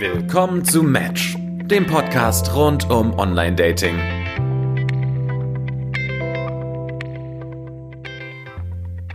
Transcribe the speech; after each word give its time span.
Willkommen 0.00 0.64
zu 0.64 0.84
Match, 0.84 1.36
dem 1.38 1.84
Podcast 1.84 2.54
rund 2.54 2.88
um 2.88 3.18
Online-Dating. 3.18 3.98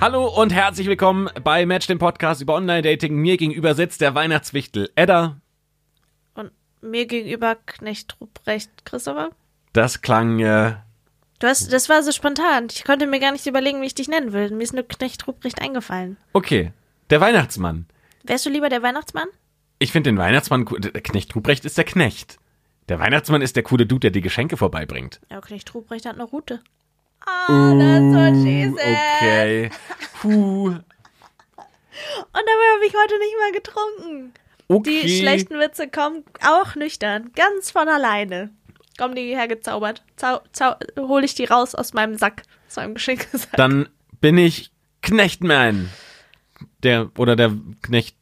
Hallo 0.02 0.28
und 0.28 0.52
herzlich 0.54 0.88
willkommen 0.88 1.30
bei 1.44 1.66
Match, 1.66 1.88
dem 1.88 2.00
Podcast 2.00 2.42
über 2.42 2.56
Online-Dating. 2.56 3.16
Mir 3.16 3.38
gegenüber 3.38 3.76
sitzt 3.76 4.02
der 4.02 4.14
Weihnachtswichtel 4.14 4.92
Edda. 4.96 5.38
Und 6.34 6.52
mir 6.82 7.06
gegenüber 7.06 7.56
Knecht 7.66 8.18
Ruprecht 8.20 8.86
Christopher. 8.86 9.30
Das 9.72 10.02
klang, 10.02 10.40
äh, 10.40 10.76
Du 11.40 11.48
hast, 11.48 11.72
das 11.72 11.88
war 11.88 12.04
so 12.04 12.12
spontan. 12.12 12.68
Ich 12.72 12.84
konnte 12.84 13.08
mir 13.08 13.20
gar 13.22 13.32
nicht 13.32 13.46
überlegen, 13.48 13.82
wie 13.82 13.86
ich 13.86 13.96
dich 13.96 14.10
nennen 14.10 14.34
will. 14.34 14.52
Mir 14.52 14.64
ist 14.64 14.74
nur 14.74 14.84
Knecht 14.84 15.28
Ruprecht 15.28 15.62
eingefallen. 15.62 16.18
okay. 16.34 16.74
Der 17.10 17.22
Weihnachtsmann. 17.22 17.86
Wärst 18.24 18.46
du 18.46 18.50
lieber 18.50 18.70
der 18.70 18.82
Weihnachtsmann? 18.82 19.28
Ich 19.84 19.92
finde 19.92 20.12
den 20.12 20.18
Weihnachtsmann, 20.18 20.66
cool. 20.72 20.80
der 20.80 21.02
Knecht 21.02 21.36
Ruprecht 21.36 21.66
ist 21.66 21.78
der 21.78 21.84
Knecht. 21.84 22.40
Der 22.88 23.00
Weihnachtsmann 23.00 23.42
ist 23.42 23.58
der 23.58 23.64
coole 23.64 23.86
Dude, 23.86 24.00
der 24.00 24.12
die 24.12 24.22
Geschenke 24.22 24.56
vorbeibringt. 24.56 25.20
Ja, 25.30 25.42
Knecht 25.42 25.74
Ruprecht 25.76 26.06
hat 26.06 26.14
eine 26.16 26.24
Route. 26.24 26.62
Ah, 27.26 27.74
that's 27.78 28.16
what 28.16 28.34
she 28.46 28.72
said. 28.78 28.98
Okay. 29.18 29.70
Puh. 30.22 30.68
Und 30.68 30.84
dabei 32.34 32.68
habe 32.76 32.86
ich 32.88 32.94
heute 32.94 33.20
nicht 33.20 33.36
mal 33.42 33.52
getrunken. 33.52 34.34
Okay. 34.70 35.02
Die 35.04 35.20
schlechten 35.20 35.60
Witze 35.60 35.90
kommen 35.90 36.24
auch 36.48 36.76
nüchtern, 36.76 37.32
ganz 37.36 37.70
von 37.70 37.90
alleine. 37.90 38.52
Kommen 38.98 39.16
die 39.16 39.36
hergezaubert. 39.36 40.02
Zau, 40.16 40.40
zau, 40.54 40.76
hol 40.98 41.26
ich 41.26 41.36
die 41.36 41.44
raus 41.44 41.76
aus 41.76 41.92
meinem 41.92 42.18
Sack, 42.18 42.44
aus 42.70 42.78
meinem 42.78 42.94
Geschenkesack. 42.94 43.58
Dann 43.58 43.90
bin 44.22 44.38
ich 44.38 44.72
Knechtman. 45.02 45.90
Der, 46.84 47.12
oder 47.18 47.36
der 47.36 47.52
Knecht 47.82 48.16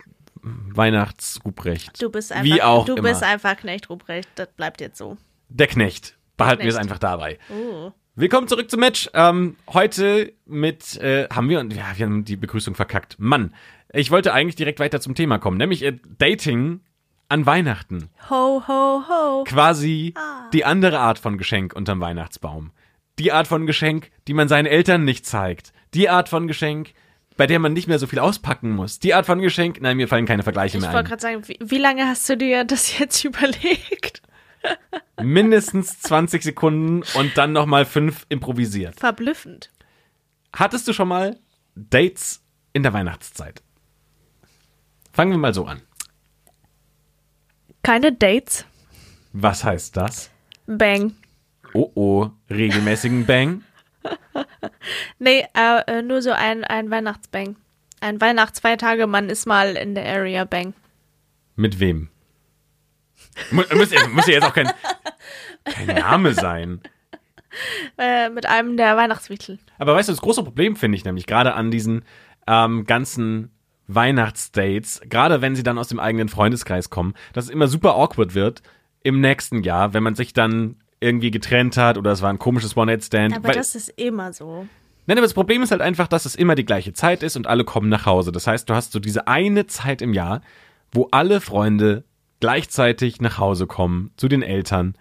Weihnachtsruprecht. 0.43 2.01
Du 2.01 2.09
bist 2.09 2.31
einfach, 2.31 2.43
Wie 2.45 2.61
auch 2.61 2.85
du 2.85 2.95
immer. 2.95 3.09
bist 3.09 3.23
einfach 3.23 3.55
Knecht 3.57 3.89
Ruprecht. 3.89 4.29
Das 4.35 4.49
bleibt 4.53 4.81
jetzt 4.81 4.97
so. 4.97 5.17
Der 5.49 5.67
Knecht. 5.67 6.17
Behalten 6.37 6.63
wir 6.63 6.69
es 6.69 6.75
einfach 6.75 6.97
dabei. 6.99 7.37
Oh. 7.49 7.91
Willkommen 8.15 8.47
zurück 8.47 8.69
zum 8.69 8.79
Match. 8.79 9.09
Ähm, 9.13 9.55
heute 9.71 10.33
mit, 10.45 10.97
äh, 10.97 11.27
haben 11.29 11.49
wir, 11.49 11.63
ja, 11.71 11.85
wir 11.95 12.05
haben 12.05 12.25
die 12.25 12.35
Begrüßung 12.35 12.75
verkackt. 12.75 13.15
Mann, 13.19 13.53
ich 13.93 14.11
wollte 14.11 14.33
eigentlich 14.33 14.55
direkt 14.55 14.79
weiter 14.79 14.99
zum 14.99 15.15
Thema 15.15 15.37
kommen, 15.37 15.57
nämlich 15.57 15.83
äh, 15.83 15.97
Dating 16.17 16.81
an 17.29 17.45
Weihnachten. 17.45 18.09
Ho, 18.29 18.63
ho, 18.67 19.03
ho. 19.07 19.43
Quasi 19.45 20.13
Ah. 20.17 20.49
die 20.51 20.65
andere 20.65 20.99
Art 20.99 21.19
von 21.19 21.37
Geschenk 21.37 21.73
unterm 21.73 22.01
Weihnachtsbaum. 22.01 22.71
Die 23.19 23.31
Art 23.31 23.47
von 23.47 23.65
Geschenk, 23.65 24.09
die 24.27 24.33
man 24.33 24.47
seinen 24.47 24.65
Eltern 24.65 25.03
nicht 25.05 25.25
zeigt. 25.25 25.71
Die 25.93 26.09
Art 26.09 26.27
von 26.27 26.47
Geschenk, 26.47 26.93
bei 27.41 27.47
der 27.47 27.57
man 27.57 27.73
nicht 27.73 27.87
mehr 27.87 27.97
so 27.97 28.05
viel 28.05 28.19
auspacken 28.19 28.69
muss. 28.69 28.99
Die 28.99 29.15
Art 29.15 29.25
von 29.25 29.41
Geschenk, 29.41 29.81
nein, 29.81 29.97
mir 29.97 30.07
fallen 30.07 30.27
keine 30.27 30.43
Vergleiche 30.43 30.77
Ich 30.77 30.83
mehr 30.83 30.93
wollte 30.93 31.07
ein. 31.07 31.09
gerade 31.09 31.21
sagen, 31.23 31.47
wie, 31.47 31.57
wie 31.59 31.79
lange 31.79 32.05
hast 32.05 32.29
du 32.29 32.37
dir 32.37 32.65
das 32.65 32.99
jetzt 32.99 33.23
überlegt? 33.25 34.21
Mindestens 35.19 35.99
20 36.01 36.43
Sekunden 36.43 37.01
und 37.15 37.35
dann 37.39 37.51
nochmal 37.51 37.85
fünf 37.85 38.27
improvisiert. 38.29 38.99
Verblüffend. 38.99 39.71
Hattest 40.55 40.87
du 40.87 40.93
schon 40.93 41.07
mal 41.07 41.35
Dates 41.73 42.43
in 42.73 42.83
der 42.83 42.93
Weihnachtszeit? 42.93 43.63
Fangen 45.11 45.31
wir 45.31 45.39
mal 45.39 45.55
so 45.55 45.65
an. 45.65 45.81
Keine 47.81 48.13
Dates. 48.13 48.65
Was 49.33 49.63
heißt 49.63 49.97
das? 49.97 50.29
Bang. 50.67 51.15
Oh 51.73 51.91
oh, 51.95 52.29
regelmäßigen 52.51 53.25
Bang? 53.25 53.63
Nee, 55.19 55.45
äh, 55.55 55.81
äh, 55.87 56.01
nur 56.01 56.21
so 56.21 56.31
ein, 56.31 56.63
ein 56.63 56.89
Weihnachtsbang. 56.89 57.55
Ein 57.99 58.19
Weihnachtsfeiertagemann 58.19 59.29
ist 59.29 59.45
mal 59.45 59.75
in 59.75 59.93
der 59.95 60.05
Area 60.05 60.43
Bang. 60.45 60.73
Mit 61.55 61.79
wem? 61.79 62.09
Mu- 63.51 63.63
Muss, 63.75 63.91
ja- 63.91 64.07
muss 64.07 64.25
ja 64.27 64.33
jetzt 64.33 64.45
auch 64.45 64.53
kein, 64.53 64.71
kein 65.65 65.87
Name 65.95 66.33
sein. 66.33 66.81
Äh, 67.97 68.29
mit 68.29 68.45
einem 68.45 68.77
der 68.77 68.95
Weihnachtswichtel. 68.95 69.59
Aber 69.77 69.93
weißt 69.93 70.07
du, 70.07 70.13
das 70.13 70.21
große 70.21 70.41
Problem 70.41 70.77
finde 70.77 70.95
ich 70.97 71.03
nämlich 71.03 71.25
gerade 71.27 71.53
an 71.53 71.69
diesen 71.69 72.05
ähm, 72.47 72.85
ganzen 72.85 73.51
Weihnachtsdates, 73.87 75.01
gerade 75.09 75.41
wenn 75.41 75.53
sie 75.57 75.61
dann 75.63 75.77
aus 75.77 75.89
dem 75.89 75.99
eigenen 75.99 76.29
Freundeskreis 76.29 76.89
kommen, 76.89 77.13
dass 77.33 77.43
es 77.45 77.49
immer 77.51 77.67
super 77.67 77.95
awkward 77.95 78.35
wird 78.35 78.61
im 79.03 79.19
nächsten 79.19 79.63
Jahr, 79.63 79.93
wenn 79.93 80.01
man 80.01 80.15
sich 80.15 80.31
dann 80.31 80.77
irgendwie 81.01 81.31
getrennt 81.31 81.75
hat 81.75 81.97
oder 81.97 82.11
es 82.11 82.21
war 82.21 82.29
ein 82.29 82.39
komisches 82.39 82.77
One-Night-Stand. 82.77 83.35
Aber 83.35 83.51
das 83.51 83.75
ist 83.75 83.89
immer 83.97 84.31
so. 84.31 84.67
Nein, 85.07 85.17
aber 85.17 85.25
das 85.25 85.33
Problem 85.33 85.63
ist 85.63 85.71
halt 85.71 85.81
einfach, 85.81 86.07
dass 86.07 86.25
es 86.25 86.35
immer 86.35 86.55
die 86.55 86.65
gleiche 86.65 86.93
Zeit 86.93 87.23
ist 87.23 87.35
und 87.35 87.47
alle 87.47 87.65
kommen 87.65 87.89
nach 87.89 88.05
Hause. 88.05 88.31
Das 88.31 88.47
heißt, 88.47 88.69
du 88.69 88.75
hast 88.75 88.91
so 88.91 88.99
diese 88.99 89.27
eine 89.27 89.65
Zeit 89.67 90.01
im 90.01 90.13
Jahr, 90.13 90.41
wo 90.91 91.07
alle 91.11 91.41
Freunde 91.41 92.03
gleichzeitig 92.39 93.19
nach 93.19 93.37
Hause 93.39 93.67
kommen 93.67 94.11
zu 94.15 94.27
den 94.27 94.43
Eltern. 94.43 94.95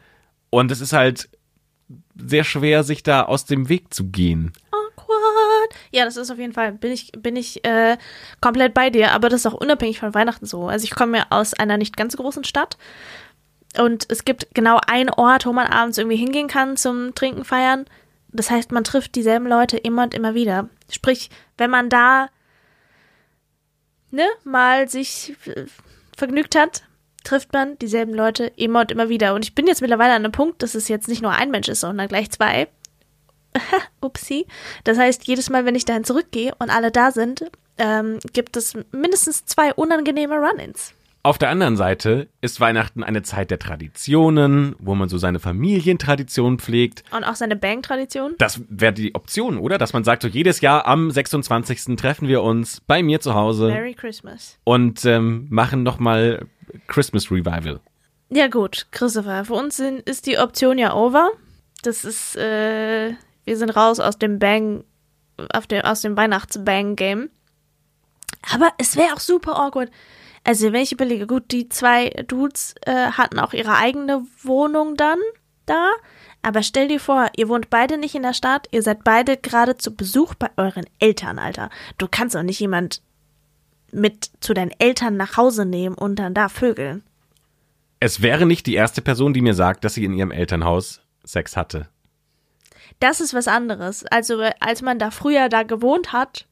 Und 0.49 0.71
es 0.71 0.81
ist 0.81 0.93
halt 0.93 1.29
sehr 2.17 2.45
schwer, 2.45 2.83
sich 2.83 3.03
da 3.03 3.23
aus 3.23 3.45
dem 3.45 3.69
Weg 3.69 3.93
zu 3.93 4.09
gehen. 4.09 4.53
Awkward. 4.73 5.75
Ja, 5.91 6.05
das 6.05 6.17
ist 6.17 6.31
auf 6.31 6.39
jeden 6.39 6.53
Fall, 6.53 6.73
bin 6.73 6.93
ich, 6.93 7.13
bin 7.13 7.37
ich 7.37 7.65
äh, 7.65 7.99
komplett 8.41 8.75
bei 8.75 8.91
dir, 8.91 9.13
aber 9.13 9.29
das 9.29 9.41
ist 9.41 9.47
auch 9.47 9.61
unabhängig 9.61 10.01
von 10.01 10.15
Weihnachten 10.15 10.47
so. 10.47 10.69
Also 10.69 10.85
ich 10.85 10.95
komme 10.95 11.19
ja 11.19 11.27
aus 11.31 11.55
einer 11.55 11.77
nicht 11.77 11.97
ganz 11.97 12.17
großen 12.17 12.45
Stadt 12.45 12.79
und 13.79 14.07
es 14.11 14.25
gibt 14.25 14.49
genau 14.55 14.81
einen 14.87 15.11
Ort, 15.11 15.47
wo 15.47 15.53
man 15.53 15.67
abends 15.67 15.99
irgendwie 15.99 16.17
hingehen 16.17 16.49
kann 16.49 16.77
zum 16.77 17.15
Trinken, 17.15 17.45
Feiern. 17.45 17.87
Das 18.33 18.51
heißt, 18.51 18.73
man 18.73 18.85
trifft 18.85 19.15
dieselben 19.15 19.47
Leute 19.47 19.77
immer 19.77 20.05
und 20.05 20.15
immer 20.15 20.35
wieder. 20.35 20.69
Sprich, 20.91 21.31
wenn 21.57 21.71
man 21.71 21.89
da 21.89 22.29
ne, 24.11 24.27
mal 24.45 24.89
sich 24.89 25.37
äh, 25.47 25.67
vergnügt 26.17 26.57
hat, 26.57 26.83
trifft 27.25 27.53
man 27.53 27.79
dieselben 27.79 28.15
Leute 28.15 28.47
immer 28.57 28.81
und 28.81 28.93
immer 28.93 29.09
wieder. 29.09 29.35
Und 29.35 29.45
ich 29.45 29.55
bin 29.55 29.67
jetzt 29.67 29.83
mittlerweile 29.83 30.15
an 30.15 30.25
einem 30.25 30.33
Punkt, 30.33 30.63
dass 30.63 30.75
es 30.75 30.89
jetzt 30.89 31.09
nicht 31.09 31.23
nur 31.23 31.33
ein 31.33 31.51
Mensch 31.51 31.69
ist, 31.69 31.81
sondern 31.81 32.09
gleich 32.09 32.31
zwei. 32.31 32.69
Upsi. 34.01 34.47
Das 34.85 34.99
heißt, 34.99 35.27
jedes 35.27 35.51
Mal, 35.51 35.65
wenn 35.65 35.75
ich 35.75 35.85
dahin 35.85 36.05
zurückgehe 36.05 36.55
und 36.59 36.71
alle 36.71 36.91
da 36.91 37.11
sind, 37.11 37.51
ähm, 37.79 38.19
gibt 38.33 38.57
es 38.57 38.75
mindestens 38.93 39.45
zwei 39.45 39.75
unangenehme 39.75 40.37
Run-ins. 40.37 40.95
Auf 41.23 41.37
der 41.37 41.51
anderen 41.51 41.77
Seite 41.77 42.29
ist 42.41 42.61
Weihnachten 42.61 43.05
eine 43.05 43.23
Zeit 43.23 43.51
der 43.51 43.59
Traditionen, 43.59 44.75
wo 44.79 44.95
man 44.95 45.11
so 45.11 45.19
seine 45.19 45.39
Familientradition 45.39 46.59
pflegt. 46.59 47.05
Und 47.15 47.25
auch 47.25 47.35
seine 47.35 47.57
Bang-Tradition. 47.57 48.37
Das 48.39 48.63
wäre 48.71 48.95
die 48.95 49.15
Option, 49.15 49.59
oder? 49.59 49.77
Dass 49.77 49.93
man 49.93 50.03
sagt, 50.03 50.23
so 50.23 50.29
jedes 50.29 50.63
Jahr 50.63 50.87
am 50.87 51.11
26. 51.11 51.97
treffen 51.97 52.27
wir 52.27 52.43
uns 52.43 52.81
bei 52.81 53.03
mir 53.03 53.21
zu 53.21 53.35
Hause 53.35 53.69
Merry 53.69 53.93
Christmas. 53.93 54.59
und 54.65 55.05
ähm, 55.05 55.47
machen 55.51 55.83
nochmal 55.83 56.47
Christmas 56.87 57.31
Revival. 57.31 57.81
Ja 58.31 58.49
gut, 58.49 58.87
Christopher, 58.91 59.45
für 59.45 59.55
uns 59.55 59.77
sind, 59.77 60.01
ist 60.09 60.27
die 60.27 60.39
Option 60.39 60.79
ja 60.79 60.95
over. 60.95 61.31
Das 61.83 62.07
ist, 62.07 62.37
äh, 62.37 63.13
wir 63.45 63.57
sind 63.59 63.71
raus 63.71 64.01
aus 64.01 64.17
dem 64.19 64.39
Bang, 64.39 64.85
auf 65.53 65.67
dem, 65.67 65.83
aus 65.83 66.01
dem 66.01 66.17
Weihnachts-Bang-Game. 66.17 67.29
Aber 68.55 68.71
es 68.79 68.97
wäre 68.97 69.13
auch 69.13 69.21
super 69.21 69.59
awkward. 69.59 69.91
Also 70.45 70.73
wenn 70.73 70.83
ich 70.83 70.93
überlege, 70.93 71.27
gut, 71.27 71.51
die 71.51 71.69
zwei 71.69 72.11
Dudes 72.27 72.75
äh, 72.83 72.93
hatten 73.13 73.39
auch 73.39 73.53
ihre 73.53 73.77
eigene 73.77 74.27
Wohnung 74.43 74.97
dann 74.97 75.19
da. 75.67 75.91
Aber 76.43 76.63
stell 76.63 76.89
dir 76.89 77.01
vor, 77.01 77.29
ihr 77.37 77.49
wohnt 77.49 77.69
beide 77.69 77.99
nicht 77.99 78.15
in 78.15 78.23
der 78.23 78.33
Stadt, 78.33 78.67
ihr 78.71 78.83
seid 78.83 79.05
beide 79.05 79.37
gerade 79.37 79.77
zu 79.77 79.95
Besuch 79.95 80.35
bei 80.35 80.49
euren 80.57 80.87
Eltern, 80.99 81.39
Alter. 81.39 81.69
Du 81.99 82.09
kannst 82.11 82.35
doch 82.35 82.43
nicht 82.43 82.61
jemand 82.61 83.03
mit 83.93 84.31
zu 84.41 84.55
deinen 84.55 84.73
Eltern 84.79 85.17
nach 85.17 85.37
Hause 85.37 85.67
nehmen 85.67 85.95
und 85.97 86.17
dann 86.17 86.33
da 86.33 86.49
vögeln. 86.49 87.03
Es 87.99 88.23
wäre 88.23 88.47
nicht 88.47 88.67
die 88.67 88.75
erste 88.75 89.03
Person, 89.03 89.35
die 89.35 89.43
mir 89.43 89.55
sagt, 89.55 89.85
dass 89.85 89.95
sie 89.95 90.05
in 90.05 90.15
ihrem 90.15 90.31
Elternhaus 90.31 91.03
Sex 91.25 91.57
hatte. 91.57 91.89
Das 92.99 93.21
ist 93.21 93.35
was 93.35 93.47
anderes. 93.47 94.05
Also, 94.07 94.41
äh, 94.41 94.53
als 94.61 94.81
man 94.81 94.99
da 94.99 95.11
früher 95.11 95.49
da 95.51 95.63
gewohnt 95.63 96.13
hat. 96.13 96.47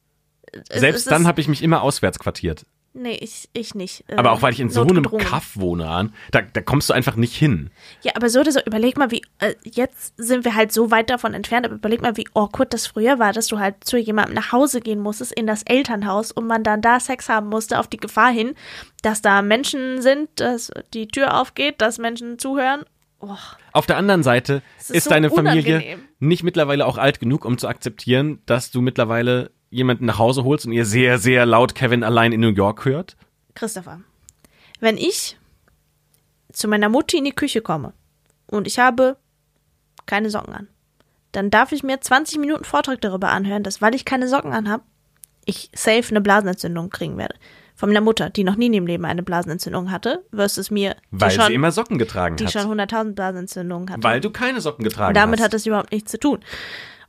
äh, 0.53 0.79
Selbst 0.79 1.11
dann 1.11 1.27
habe 1.27 1.41
ich 1.41 1.49
mich 1.49 1.63
immer 1.63 1.83
auswärts 1.83 2.19
quartiert. 2.19 2.67
Nee, 3.01 3.17
ich, 3.21 3.49
ich 3.53 3.77
nicht. 3.77 4.05
äh, 4.09 4.17
Aber 4.17 4.33
auch 4.33 4.43
weil 4.43 4.53
ich 4.53 4.59
in 4.59 4.71
so 4.71 4.83
einem. 4.83 5.05
Kaff 5.19 5.53
wohne, 5.55 5.89
an, 5.89 6.13
da, 6.33 6.43
da 6.43 6.61
kommst 6.61 6.91
du 6.91 6.95
einfach 6.95 7.15
nicht 7.15 7.35
hin. 7.37 7.71
Ja, 8.03 8.13
aber 8.17 8.29
so 8.29 8.41
oder 8.41 8.51
so, 8.51 8.61
überleg 8.67 8.97
mal, 8.99 9.13
wie. 9.13 9.23
Äh, 9.39 9.55
jetzt 9.63 10.15
sind 10.17 10.45
wir 10.45 10.57
halt 10.57 10.73
so 10.73 10.91
weit 10.91 11.09
davon 11.11 11.33
entfernt, 11.33 11.65
aber 11.67 11.77
überleg 11.77 12.03
mal, 12.03 12.17
wie 12.17 12.27
awkward 12.35 12.75
das 12.75 12.89
früher 12.89 13.19
war, 13.21 13.33
dass 13.33 13.47
du 13.47 13.61
halt 13.61 13.85
zu 13.85 13.97
jemandem 13.99 14.35
nach 14.35 14.51
Hause 14.51 14.81
gehen 14.81 14.99
musstest, 14.99 15.33
in 15.33 15.47
das 15.47 15.63
Elternhaus 15.63 16.33
und 16.33 16.47
man 16.49 16.65
dann 16.65 16.83
da 16.83 16.99
Sex 16.99 17.29
haben 17.29 17.49
musste, 17.49 17.79
auf 17.79 17.87
die 17.87 17.99
Gefahr 17.99 18.33
hin, 18.33 18.55
dass 19.03 19.23
da 19.23 19.43
Menschen 19.43 20.03
sind, 20.03 20.29
dass 20.41 20.73
die 20.93 21.07
Tür 21.07 21.41
aufgeht, 21.41 21.81
dass 21.81 21.99
Menschen 21.99 22.39
zuhören. 22.41 22.83
Oh, 23.21 23.37
Auf 23.73 23.87
der 23.87 23.97
anderen 23.97 24.23
Seite 24.23 24.63
ist 24.79 24.91
ist, 24.93 25.05
so 25.05 25.11
deine 25.11 25.29
Familie 25.31 25.77
unangenehm. 25.77 26.01
nicht 26.21 26.45
mittlerweile 26.45 26.87
auch 26.87 26.99
alt 26.99 27.19
genug, 27.19 27.45
um 27.45 27.59
zu 27.59 27.67
akzeptieren, 27.67 28.41
dass 28.47 28.71
du 28.71 28.81
mittlerweile 28.81 29.51
jemanden 29.71 30.07
nach 30.07 30.19
Hause 30.19 30.45
holst 30.45 30.67
und 30.67 30.73
ihr 30.73 30.85
sehr, 30.85 31.19
sehr 31.19 31.47
laut 31.47 31.75
Kevin 31.75 32.03
allein 32.05 32.33
in 32.33 32.41
New 32.41 32.49
York 32.53 32.85
hört? 32.85 33.17
Christopher, 33.55 34.01
wenn 34.81 34.97
ich 34.97 35.37
zu 36.53 36.69
meiner 36.69 36.89
Mutti 36.89 37.19
in 37.19 37.25
die 37.25 37.33
Küche 37.33 37.61
komme 37.61 37.93
und 38.47 38.67
ich 38.67 38.79
habe 38.79 39.17
keine 40.07 40.31
Socken 40.31 40.55
an, 40.55 40.69
dann 41.33 41.51
darf 41.51 41.73
ich 41.73 41.83
mir 41.83 42.01
20 42.01 42.39
Minuten 42.39 42.65
Vortrag 42.65 43.01
darüber 43.01 43.29
anhören, 43.31 43.63
dass 43.63 43.83
weil 43.83 43.95
ich 43.95 44.05
keine 44.05 44.29
Socken 44.29 44.53
an 44.53 44.69
habe, 44.71 44.83
ich 45.45 45.71
safe 45.75 46.05
eine 46.11 46.21
Blasenentzündung 46.21 46.91
kriegen 46.91 47.17
werde. 47.19 47.35
von 47.75 47.91
meiner 47.91 48.01
Mutter, 48.01 48.29
die 48.31 48.43
noch 48.45 48.57
nie 48.57 48.67
in 48.67 48.73
ihrem 48.73 48.87
Leben 48.87 49.05
eine 49.05 49.23
Blasenentzündung 49.23 49.91
hatte, 49.93 50.25
versus 50.35 50.71
mir, 50.71 50.97
die 51.13 51.21
Weil 51.21 51.31
schon, 51.31 51.47
sie 51.47 51.55
immer 51.55 51.71
Socken 51.71 51.97
getragen 51.99 52.37
die 52.37 52.47
hat. 52.47 52.53
schon 52.53 52.63
100.000 52.63 53.13
Blasenentzündungen 53.15 53.89
hatte. 53.91 54.03
weil 54.03 54.21
du 54.21 54.31
keine 54.31 54.61
Socken 54.61 54.83
getragen 54.85 55.09
Und 55.11 55.15
damit 55.17 55.39
hast. 55.39 55.45
hat 55.47 55.55
es 55.55 55.65
überhaupt 55.67 55.93
nichts 55.93 56.11
zu 56.11 56.19
tun. 56.19 56.41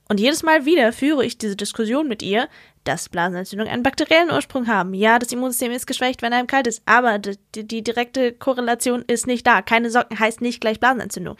Und 0.09 0.19
jedes 0.19 0.41
Mal 0.41 0.65
wieder 0.65 0.91
führe 0.91 1.23
ich 1.23 1.37
diese 1.37 1.55
Diskussion 1.55 2.07
mit 2.07 2.23
ihr, 2.23 2.49
dass 2.83 3.09
Blasenentzündungen 3.09 3.71
einen 3.71 3.83
bakteriellen 3.83 4.31
Ursprung 4.31 4.67
haben. 4.67 4.95
Ja, 4.95 5.19
das 5.19 5.31
Immunsystem 5.31 5.71
ist 5.71 5.85
geschwächt, 5.85 6.23
wenn 6.23 6.33
einem 6.33 6.47
kalt 6.47 6.65
ist, 6.65 6.81
aber 6.87 7.19
die, 7.19 7.37
die, 7.53 7.83
direkte 7.83 8.33
Korrelation 8.33 9.03
ist 9.05 9.27
nicht 9.27 9.45
da. 9.45 9.61
Keine 9.61 9.91
Socken 9.91 10.19
heißt 10.19 10.41
nicht 10.41 10.61
gleich 10.61 10.79
Blasenentzündung. 10.79 11.37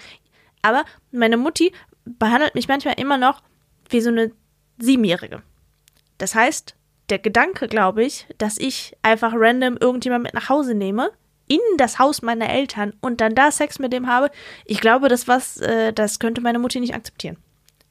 Aber 0.62 0.86
meine 1.12 1.38
Mutti 1.38 1.74
behandelt 2.06 2.54
mich 2.54 2.68
manchmal 2.68 3.00
immer 3.00 3.18
noch 3.18 3.42
wie 3.90 4.02
so 4.02 4.10
eine 4.10 4.32
Siebenjährige. 4.78 5.42
Das 6.20 6.36
heißt, 6.36 6.76
der 7.10 7.18
Gedanke, 7.18 7.68
glaube 7.68 8.04
ich, 8.04 8.28
dass 8.38 8.60
ich 8.60 8.96
einfach 9.02 9.34
random 9.36 9.78
irgendjemand 9.78 10.26
mit 10.26 10.36
nach 10.36 10.50
Hause 10.50 10.76
nehme, 10.76 11.12
in 11.48 11.60
das 11.78 11.98
Haus 11.98 12.22
meiner 12.22 12.50
Eltern 12.50 12.94
und 13.02 13.20
dann 13.20 13.34
da 13.34 13.52
Sex 13.52 13.80
mit 13.80 13.94
dem 13.94 14.06
habe, 14.06 14.30
ich 14.66 14.80
glaube, 14.80 15.08
das 15.10 15.28
was, 15.28 15.58
äh, 15.58 15.92
das 15.92 16.20
könnte 16.20 16.42
meine 16.42 16.60
Mutti 16.60 16.80
nicht 16.80 16.94
akzeptieren. 16.94 17.38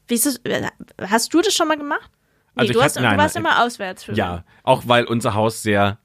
Wie 0.08 0.14
ist 0.14 0.26
das, 0.26 0.36
äh, 0.44 0.66
hast 1.08 1.32
du 1.32 1.40
das 1.40 1.54
schon 1.54 1.68
mal 1.68 1.76
gemacht? 1.76 2.10
Nee, 2.54 2.62
Also 2.62 2.72
du, 2.72 2.78
hab- 2.80 2.86
hast, 2.86 2.96
nein, 3.00 3.16
du 3.16 3.22
warst 3.22 3.34
nein, 3.36 3.44
immer 3.44 3.62
auswärts 3.64 4.04
für 4.04 4.12
Ja, 4.14 4.44
auch 4.64 4.82
weil 4.86 5.04
unser 5.04 5.34
Haus 5.34 5.62
sehr 5.62 5.98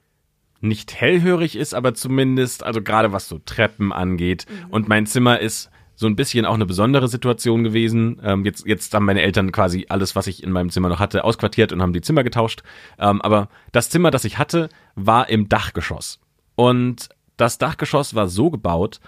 nicht 0.62 0.94
hellhörig 0.96 1.56
ist, 1.58 1.74
aber 1.74 1.94
zumindest, 1.94 2.64
also 2.64 2.82
gerade 2.82 3.12
was 3.12 3.28
so 3.28 3.40
Treppen 3.40 3.92
angeht. 3.92 4.46
Mhm. 4.50 4.70
Und 4.72 4.88
mein 4.88 5.06
Zimmer 5.06 5.40
ist 5.40 5.70
so 5.96 6.08
ein 6.08 6.16
bisschen 6.16 6.46
auch 6.46 6.54
eine 6.54 6.66
besondere 6.66 7.08
Situation 7.08 7.64
gewesen. 7.64 8.20
Ähm, 8.24 8.46
jetzt, 8.46 8.66
jetzt 8.66 8.94
haben 8.94 9.06
meine 9.06 9.22
Eltern 9.22 9.52
quasi 9.52 9.86
alles, 9.90 10.16
was 10.16 10.28
ich 10.28 10.42
in 10.42 10.52
meinem 10.52 10.70
Zimmer 10.70 10.90
noch 10.90 11.00
hatte, 11.00 11.24
ausquartiert 11.24 11.72
und 11.74 11.82
haben 11.82 11.94
die 11.94 12.02
Zimmer 12.02 12.24
getauscht. 12.24 12.64
Ähm, 12.98 13.22
aber 13.22 13.50
das 13.74 13.90
Zimmer, 13.90 14.10
das 14.10 14.24
ich 14.26 14.38
hatte, 14.38 14.70
war 14.96 15.30
im 15.30 15.50
Dachgeschoss. 15.50 16.20
Und 16.56 17.10
das 17.38 17.58
Dachgeschoss 17.58 18.16
war 18.16 18.28
so 18.28 18.50
gebaut, 18.50 19.00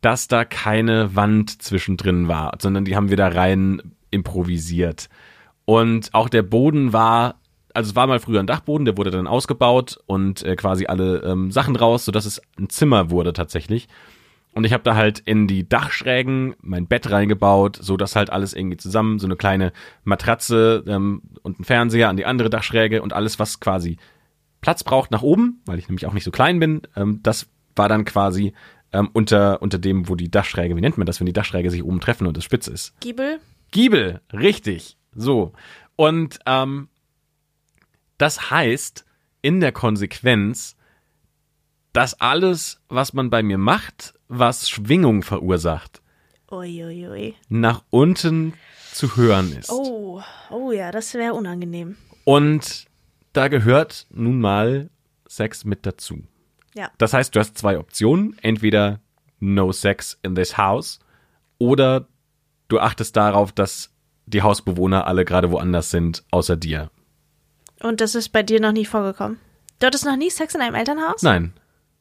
dass 0.00 0.28
da 0.28 0.44
keine 0.44 1.14
Wand 1.16 1.60
zwischendrin 1.62 2.28
war, 2.28 2.56
sondern 2.60 2.84
die 2.84 2.96
haben 2.96 3.10
wir 3.10 3.16
da 3.16 3.28
rein 3.28 3.92
improvisiert. 4.10 5.08
Und 5.64 6.12
auch 6.14 6.28
der 6.28 6.42
Boden 6.42 6.92
war, 6.92 7.40
also 7.74 7.90
es 7.90 7.96
war 7.96 8.06
mal 8.06 8.20
früher 8.20 8.40
ein 8.40 8.46
Dachboden, 8.46 8.84
der 8.84 8.96
wurde 8.96 9.10
dann 9.10 9.26
ausgebaut 9.26 9.98
und 10.06 10.42
äh, 10.42 10.56
quasi 10.56 10.86
alle 10.86 11.22
ähm, 11.22 11.50
Sachen 11.50 11.76
raus, 11.76 12.04
sodass 12.04 12.26
es 12.26 12.42
ein 12.58 12.68
Zimmer 12.68 13.10
wurde 13.10 13.32
tatsächlich. 13.32 13.88
Und 14.52 14.64
ich 14.64 14.72
habe 14.72 14.82
da 14.82 14.96
halt 14.96 15.20
in 15.20 15.46
die 15.46 15.68
Dachschrägen 15.68 16.56
mein 16.60 16.88
Bett 16.88 17.10
reingebaut, 17.10 17.78
so 17.80 17.96
dass 17.96 18.16
halt 18.16 18.30
alles 18.30 18.52
irgendwie 18.52 18.76
zusammen, 18.76 19.20
so 19.20 19.26
eine 19.26 19.36
kleine 19.36 19.72
Matratze 20.02 20.82
ähm, 20.86 21.22
und 21.42 21.60
ein 21.60 21.64
Fernseher 21.64 22.08
an 22.08 22.16
die 22.16 22.26
andere 22.26 22.50
Dachschräge 22.50 23.02
und 23.02 23.12
alles, 23.12 23.38
was 23.38 23.60
quasi 23.60 23.96
Platz 24.60 24.82
braucht 24.82 25.10
nach 25.10 25.22
oben, 25.22 25.62
weil 25.66 25.78
ich 25.78 25.88
nämlich 25.88 26.06
auch 26.06 26.12
nicht 26.12 26.24
so 26.24 26.30
klein 26.30 26.58
bin, 26.58 26.82
ähm, 26.96 27.20
das 27.22 27.48
war 27.76 27.88
dann 27.88 28.04
quasi 28.04 28.52
ähm, 28.92 29.08
unter, 29.12 29.62
unter 29.62 29.78
dem, 29.78 30.08
wo 30.08 30.16
die 30.16 30.30
Dachschräge, 30.30 30.76
wie 30.76 30.80
nennt 30.80 30.98
man 30.98 31.06
das, 31.06 31.20
wenn 31.20 31.26
die 31.26 31.32
Dachschräge 31.32 31.70
sich 31.70 31.84
oben 31.84 32.00
treffen 32.00 32.26
und 32.26 32.36
es 32.36 32.44
spitz 32.44 32.66
ist? 32.66 32.98
Giebel? 33.00 33.38
Giebel, 33.70 34.20
richtig. 34.32 34.96
So. 35.14 35.52
Und 35.96 36.38
ähm, 36.46 36.88
das 38.18 38.50
heißt 38.50 39.04
in 39.42 39.60
der 39.60 39.72
Konsequenz, 39.72 40.76
dass 41.92 42.20
alles, 42.20 42.80
was 42.88 43.12
man 43.12 43.30
bei 43.30 43.42
mir 43.42 43.58
macht, 43.58 44.14
was 44.28 44.68
Schwingung 44.68 45.22
verursacht, 45.22 46.02
Uiuiui. 46.50 47.34
nach 47.48 47.82
unten 47.90 48.54
zu 48.92 49.16
hören 49.16 49.52
ist. 49.52 49.70
Oh, 49.70 50.22
oh 50.50 50.72
ja, 50.72 50.90
das 50.92 51.14
wäre 51.14 51.34
unangenehm. 51.34 51.96
Und 52.24 52.86
da 53.32 53.48
gehört 53.48 54.06
nun 54.10 54.40
mal 54.40 54.90
Sex 55.26 55.64
mit 55.64 55.86
dazu. 55.86 56.22
Ja. 56.74 56.90
Das 56.98 57.12
heißt, 57.12 57.34
du 57.34 57.40
hast 57.40 57.56
zwei 57.56 57.78
Optionen. 57.78 58.36
Entweder 58.42 59.00
no 59.38 59.72
sex 59.72 60.18
in 60.22 60.34
this 60.34 60.56
house 60.56 60.98
oder 61.58 62.08
du 62.70 62.78
achtest 62.80 63.16
darauf, 63.16 63.52
dass 63.52 63.90
die 64.26 64.42
Hausbewohner 64.42 65.06
alle 65.06 65.24
gerade 65.24 65.50
woanders 65.50 65.90
sind, 65.90 66.24
außer 66.30 66.56
dir. 66.56 66.90
Und 67.82 68.00
das 68.00 68.14
ist 68.14 68.30
bei 68.30 68.42
dir 68.42 68.60
noch 68.60 68.72
nie 68.72 68.84
vorgekommen. 68.84 69.38
Du 69.78 69.86
hattest 69.86 70.04
noch 70.04 70.16
nie 70.16 70.30
Sex 70.30 70.54
in 70.54 70.60
einem 70.60 70.74
Elternhaus? 70.74 71.22
Nein. 71.22 71.52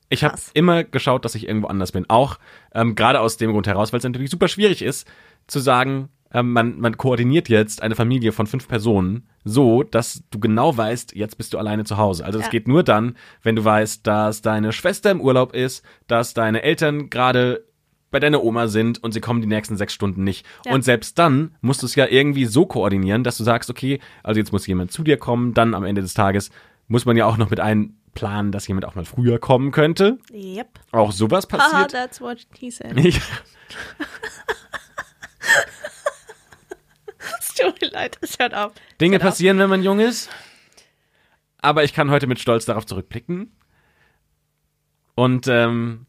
Ich 0.09 0.23
habe 0.23 0.35
immer 0.53 0.83
geschaut, 0.83 1.23
dass 1.23 1.35
ich 1.35 1.47
irgendwo 1.47 1.67
anders 1.67 1.91
bin. 1.91 2.09
Auch 2.09 2.39
ähm, 2.73 2.95
gerade 2.95 3.19
aus 3.19 3.37
dem 3.37 3.51
Grund 3.51 3.67
heraus, 3.67 3.93
weil 3.93 3.99
es 3.99 4.03
natürlich 4.03 4.31
super 4.31 4.47
schwierig 4.47 4.81
ist, 4.81 5.07
zu 5.47 5.59
sagen, 5.59 6.09
ähm, 6.33 6.51
man, 6.51 6.79
man 6.79 6.97
koordiniert 6.97 7.47
jetzt 7.47 7.81
eine 7.81 7.95
Familie 7.95 8.31
von 8.31 8.47
fünf 8.47 8.67
Personen 8.67 9.27
so, 9.45 9.83
dass 9.83 10.23
du 10.31 10.39
genau 10.39 10.75
weißt, 10.75 11.15
jetzt 11.15 11.37
bist 11.37 11.53
du 11.53 11.57
alleine 11.59 11.85
zu 11.85 11.97
Hause. 11.97 12.25
Also 12.25 12.39
es 12.39 12.45
Ja. 12.45 12.51
geht 12.51 12.67
nur 12.67 12.83
dann, 12.83 13.15
wenn 13.43 13.55
du 13.55 13.63
weißt, 13.63 14.05
dass 14.05 14.41
deine 14.41 14.73
Schwester 14.73 15.11
im 15.11 15.21
Urlaub 15.21 15.53
ist, 15.55 15.83
dass 16.07 16.33
deine 16.33 16.63
Eltern 16.63 17.09
gerade 17.09 17.63
bei 18.11 18.19
deiner 18.19 18.43
Oma 18.43 18.67
sind 18.67 19.03
und 19.03 19.11
sie 19.11 19.21
kommen 19.21 19.41
die 19.41 19.47
nächsten 19.47 19.77
sechs 19.77 19.93
Stunden 19.93 20.23
nicht. 20.23 20.45
Ja. 20.65 20.73
Und 20.73 20.83
selbst 20.83 21.19
dann 21.19 21.55
musst 21.61 21.81
du 21.81 21.85
es 21.85 21.95
ja 21.95 22.07
irgendwie 22.07 22.45
so 22.45 22.65
koordinieren, 22.65 23.23
dass 23.23 23.37
du 23.37 23.43
sagst, 23.43 23.69
okay, 23.69 23.99
also 24.23 24.39
jetzt 24.39 24.51
muss 24.51 24.65
jemand 24.67 24.91
zu 24.91 25.03
dir 25.03 25.17
kommen, 25.17 25.53
dann 25.53 25.73
am 25.73 25.83
Ende 25.83 26.01
des 26.01 26.13
Tages 26.13 26.49
muss 26.87 27.05
man 27.05 27.17
ja 27.17 27.25
auch 27.25 27.37
noch 27.37 27.49
mit 27.51 27.59
einplanen, 27.59 28.51
dass 28.51 28.67
jemand 28.67 28.85
auch 28.85 28.95
mal 28.95 29.05
früher 29.05 29.39
kommen 29.39 29.71
könnte. 29.71 30.17
Yep. 30.33 30.67
Auch 30.91 31.11
sowas 31.11 31.47
Haha, 31.51 31.57
passiert. 31.57 31.91
that's 31.91 32.19
what 32.19 32.39
he 32.57 32.71
said. 32.71 32.97
Ich, 32.97 33.21
Es 37.39 37.53
tut 37.55 37.81
mir 37.81 37.89
leid, 37.91 38.17
es 38.21 38.39
hört 38.39 38.53
auf. 38.55 38.71
Dinge 39.01 39.13
hört 39.15 39.23
auf. 39.23 39.29
passieren, 39.29 39.59
wenn 39.59 39.69
man 39.69 39.83
jung 39.83 39.99
ist. 39.99 40.29
Aber 41.61 41.83
ich 41.83 41.93
kann 41.93 42.09
heute 42.09 42.27
mit 42.27 42.39
Stolz 42.39 42.65
darauf 42.65 42.85
zurückblicken. 42.85 43.51
Und 45.15 45.47
ähm, 45.47 46.05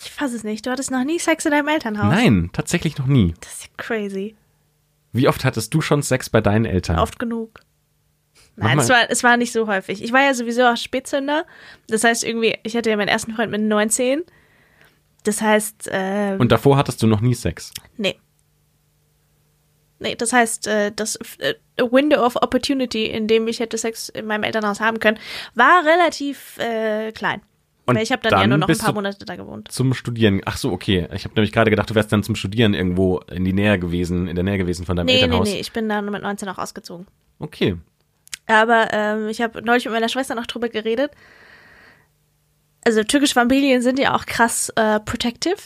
Ich 0.00 0.10
fasse 0.10 0.36
es 0.36 0.44
nicht. 0.44 0.64
Du 0.66 0.70
hattest 0.70 0.90
noch 0.90 1.04
nie 1.04 1.18
Sex 1.18 1.44
in 1.44 1.50
deinem 1.50 1.68
Elternhaus. 1.68 2.12
nein, 2.14 2.50
tatsächlich 2.52 2.98
noch 2.98 3.06
nie. 3.06 3.34
Das 3.40 3.52
ist 3.54 3.62
ja 3.64 3.68
crazy. 3.76 4.36
Wie 5.12 5.26
oft 5.28 5.44
hattest 5.44 5.74
du 5.74 5.80
schon 5.80 6.02
Sex 6.02 6.30
bei 6.30 6.40
deinen 6.40 6.64
Eltern? 6.64 6.98
Oft 6.98 7.18
genug. 7.18 7.60
Nein, 8.56 8.78
es 8.78 8.88
war, 8.88 9.08
es 9.08 9.22
war 9.22 9.36
nicht 9.36 9.52
so 9.52 9.66
häufig. 9.68 10.02
Ich 10.02 10.12
war 10.12 10.22
ja 10.22 10.34
sowieso 10.34 10.64
auch 10.66 10.76
Spätzünder. 10.76 11.46
Das 11.88 12.04
heißt 12.04 12.24
irgendwie, 12.24 12.56
ich 12.64 12.76
hatte 12.76 12.90
ja 12.90 12.96
meinen 12.96 13.08
ersten 13.08 13.32
Freund 13.34 13.50
mit 13.50 13.60
19. 13.60 14.22
Das 15.24 15.40
heißt, 15.40 15.88
äh, 15.88 16.36
Und 16.38 16.50
davor 16.52 16.76
hattest 16.76 17.02
du 17.02 17.06
noch 17.06 17.20
nie 17.20 17.34
Sex. 17.34 17.72
nee. 17.96 18.18
Nee, 20.00 20.14
das 20.14 20.32
heißt, 20.32 20.68
äh, 20.68 20.92
das 20.94 21.16
äh, 21.38 21.54
Window 21.76 22.24
of 22.24 22.36
Opportunity, 22.36 23.06
in 23.06 23.26
dem 23.26 23.48
ich 23.48 23.58
hätte 23.58 23.76
Sex 23.76 24.08
in 24.08 24.26
meinem 24.26 24.44
Elternhaus 24.44 24.78
haben 24.78 25.00
können, 25.00 25.18
war 25.56 25.84
relativ 25.84 26.56
äh, 26.58 27.10
klein. 27.10 27.42
Und 27.88 27.96
Weil 27.96 28.02
ich 28.02 28.12
habe 28.12 28.20
dann, 28.20 28.32
ja 28.32 28.40
dann 28.40 28.50
nur 28.50 28.58
noch 28.58 28.68
ein 28.68 28.76
paar 28.76 28.92
Monate 28.92 29.24
da 29.24 29.34
gewohnt. 29.34 29.72
Zum 29.72 29.94
Studieren. 29.94 30.42
Ach 30.44 30.58
so, 30.58 30.72
okay. 30.72 31.08
Ich 31.14 31.24
habe 31.24 31.34
nämlich 31.36 31.52
gerade 31.52 31.70
gedacht, 31.70 31.88
du 31.88 31.94
wärst 31.94 32.12
dann 32.12 32.22
zum 32.22 32.36
Studieren 32.36 32.74
irgendwo 32.74 33.20
in 33.30 33.46
die 33.46 33.54
Nähe 33.54 33.78
gewesen, 33.78 34.28
in 34.28 34.34
der 34.34 34.44
Nähe 34.44 34.58
gewesen 34.58 34.84
von 34.84 34.94
deinem 34.94 35.06
Nee, 35.06 35.14
nee, 35.14 35.20
Elternhaus. 35.22 35.48
nee, 35.48 35.58
ich 35.58 35.72
bin 35.72 35.88
dann 35.88 36.04
mit 36.10 36.20
19 36.20 36.50
auch 36.50 36.58
ausgezogen. 36.58 37.06
Okay. 37.38 37.78
Aber 38.46 38.88
ähm, 38.92 39.28
ich 39.28 39.40
habe 39.40 39.62
neulich 39.62 39.86
mit 39.86 39.94
meiner 39.94 40.10
Schwester 40.10 40.34
noch 40.34 40.44
drüber 40.44 40.68
geredet. 40.68 41.12
Also 42.84 43.02
türkische 43.04 43.32
Familien 43.32 43.80
sind 43.80 43.98
ja 43.98 44.14
auch 44.14 44.26
krass 44.26 44.70
äh, 44.76 45.00
protective. 45.00 45.56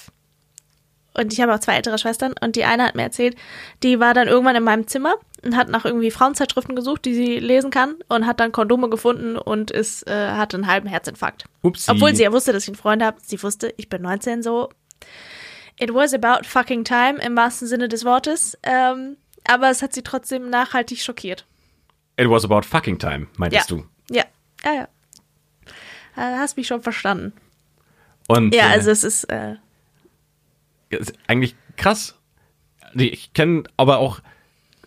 Und 1.15 1.33
ich 1.33 1.41
habe 1.41 1.55
auch 1.55 1.59
zwei 1.59 1.75
ältere 1.77 1.99
Schwestern 1.99 2.35
und 2.41 2.57
die 2.57 2.65
eine 2.65 2.85
hat 2.85 2.95
mir 2.95 3.03
erzählt, 3.03 3.37
die 3.83 4.01
war 4.01 4.15
dann 4.15 4.29
irgendwann 4.29 4.57
in 4.57 4.65
meinem 4.65 4.87
Zimmer 4.87 5.15
und 5.43 5.57
hat 5.57 5.69
nach 5.69 5.85
irgendwie 5.85 6.11
Frauenzeitschriften 6.11 6.75
gesucht, 6.75 7.05
die 7.05 7.15
sie 7.15 7.39
lesen 7.39 7.71
kann 7.71 7.97
und 8.09 8.27
hat 8.27 8.41
dann 8.41 8.53
Kondome 8.53 8.89
gefunden 8.89 9.37
und 9.37 9.71
ist, 9.71 10.07
äh, 10.09 10.31
hatte 10.31 10.57
einen 10.57 10.67
halben 10.67 10.89
Herzinfarkt. 10.89 11.45
Upsi. 11.63 11.91
Obwohl 11.91 12.15
sie 12.15 12.23
ja 12.23 12.33
wusste, 12.33 12.53
dass 12.53 12.63
ich 12.63 12.69
einen 12.71 12.77
Freund 12.77 13.03
habe. 13.03 13.19
Sie 13.23 13.43
wusste, 13.43 13.75
ich 13.77 13.89
bin 13.89 14.03
19 14.03 14.43
so. 14.43 14.71
It 15.79 15.93
was 15.93 16.15
about 16.15 16.47
fucking 16.47 16.85
time 16.85 17.19
im 17.21 17.37
wahrsten 17.37 17.67
Sinne 17.69 17.89
des 17.89 18.05
Wortes. 18.05 18.57
Ähm, 18.63 19.17
aber 19.47 19.71
es 19.71 19.83
hat 19.83 19.93
sie 19.93 20.03
trotzdem 20.03 20.49
nachhaltig 20.49 21.01
schockiert. 21.03 21.45
It 22.17 22.29
was 22.29 22.45
about 22.45 22.63
fucking 22.63 22.99
time, 22.99 23.27
meintest 23.37 23.71
Ja. 23.71 23.77
du. 23.77 23.85
Ja, 24.11 24.25
ja, 24.65 24.73
ja. 24.75 24.89
Äh, 26.17 26.39
hast 26.39 26.57
mich 26.57 26.67
schon 26.67 26.83
verstanden. 26.83 27.33
Und 28.29 28.55
Ja, 28.55 28.69
äh, 28.69 28.73
also 28.73 28.91
es 28.91 29.03
ist, 29.03 29.25
äh, 29.25 29.53
ist 29.53 29.59
eigentlich 31.27 31.55
krass. 31.77 32.19
Ich 32.95 33.33
kenne 33.33 33.65
aber 33.77 33.99
auch, 33.99 34.21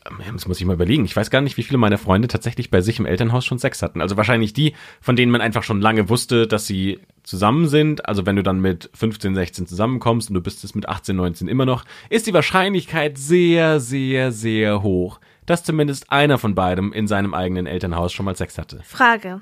ähm, 0.05 0.19
das 0.33 0.47
muss 0.47 0.59
ich 0.59 0.65
mal 0.65 0.73
überlegen, 0.73 1.05
ich 1.05 1.15
weiß 1.15 1.29
gar 1.29 1.41
nicht, 1.41 1.57
wie 1.57 1.63
viele 1.63 1.77
meiner 1.77 1.97
Freunde 1.97 2.27
tatsächlich 2.27 2.69
bei 2.69 2.81
sich 2.81 2.99
im 2.99 3.05
Elternhaus 3.05 3.45
schon 3.45 3.59
Sex 3.59 3.81
hatten. 3.81 4.01
Also 4.01 4.17
wahrscheinlich 4.17 4.53
die, 4.53 4.73
von 5.01 5.15
denen 5.15 5.31
man 5.31 5.41
einfach 5.41 5.63
schon 5.63 5.81
lange 5.81 6.09
wusste, 6.09 6.47
dass 6.47 6.67
sie 6.67 6.99
zusammen 7.23 7.67
sind. 7.67 8.07
Also 8.07 8.25
wenn 8.25 8.35
du 8.35 8.43
dann 8.43 8.59
mit 8.59 8.89
15, 8.93 9.35
16 9.35 9.67
zusammenkommst 9.67 10.29
und 10.29 10.35
du 10.35 10.41
bist 10.41 10.63
es 10.63 10.75
mit 10.75 10.87
18, 10.87 11.15
19 11.15 11.47
immer 11.47 11.65
noch, 11.65 11.85
ist 12.09 12.27
die 12.27 12.33
Wahrscheinlichkeit 12.33 13.17
sehr, 13.17 13.79
sehr, 13.79 14.31
sehr 14.31 14.83
hoch, 14.83 15.19
dass 15.45 15.63
zumindest 15.63 16.11
einer 16.11 16.37
von 16.37 16.55
beidem 16.55 16.93
in 16.93 17.07
seinem 17.07 17.33
eigenen 17.33 17.65
Elternhaus 17.65 18.13
schon 18.13 18.25
mal 18.25 18.35
Sex 18.35 18.57
hatte. 18.57 18.81
Frage. 18.83 19.41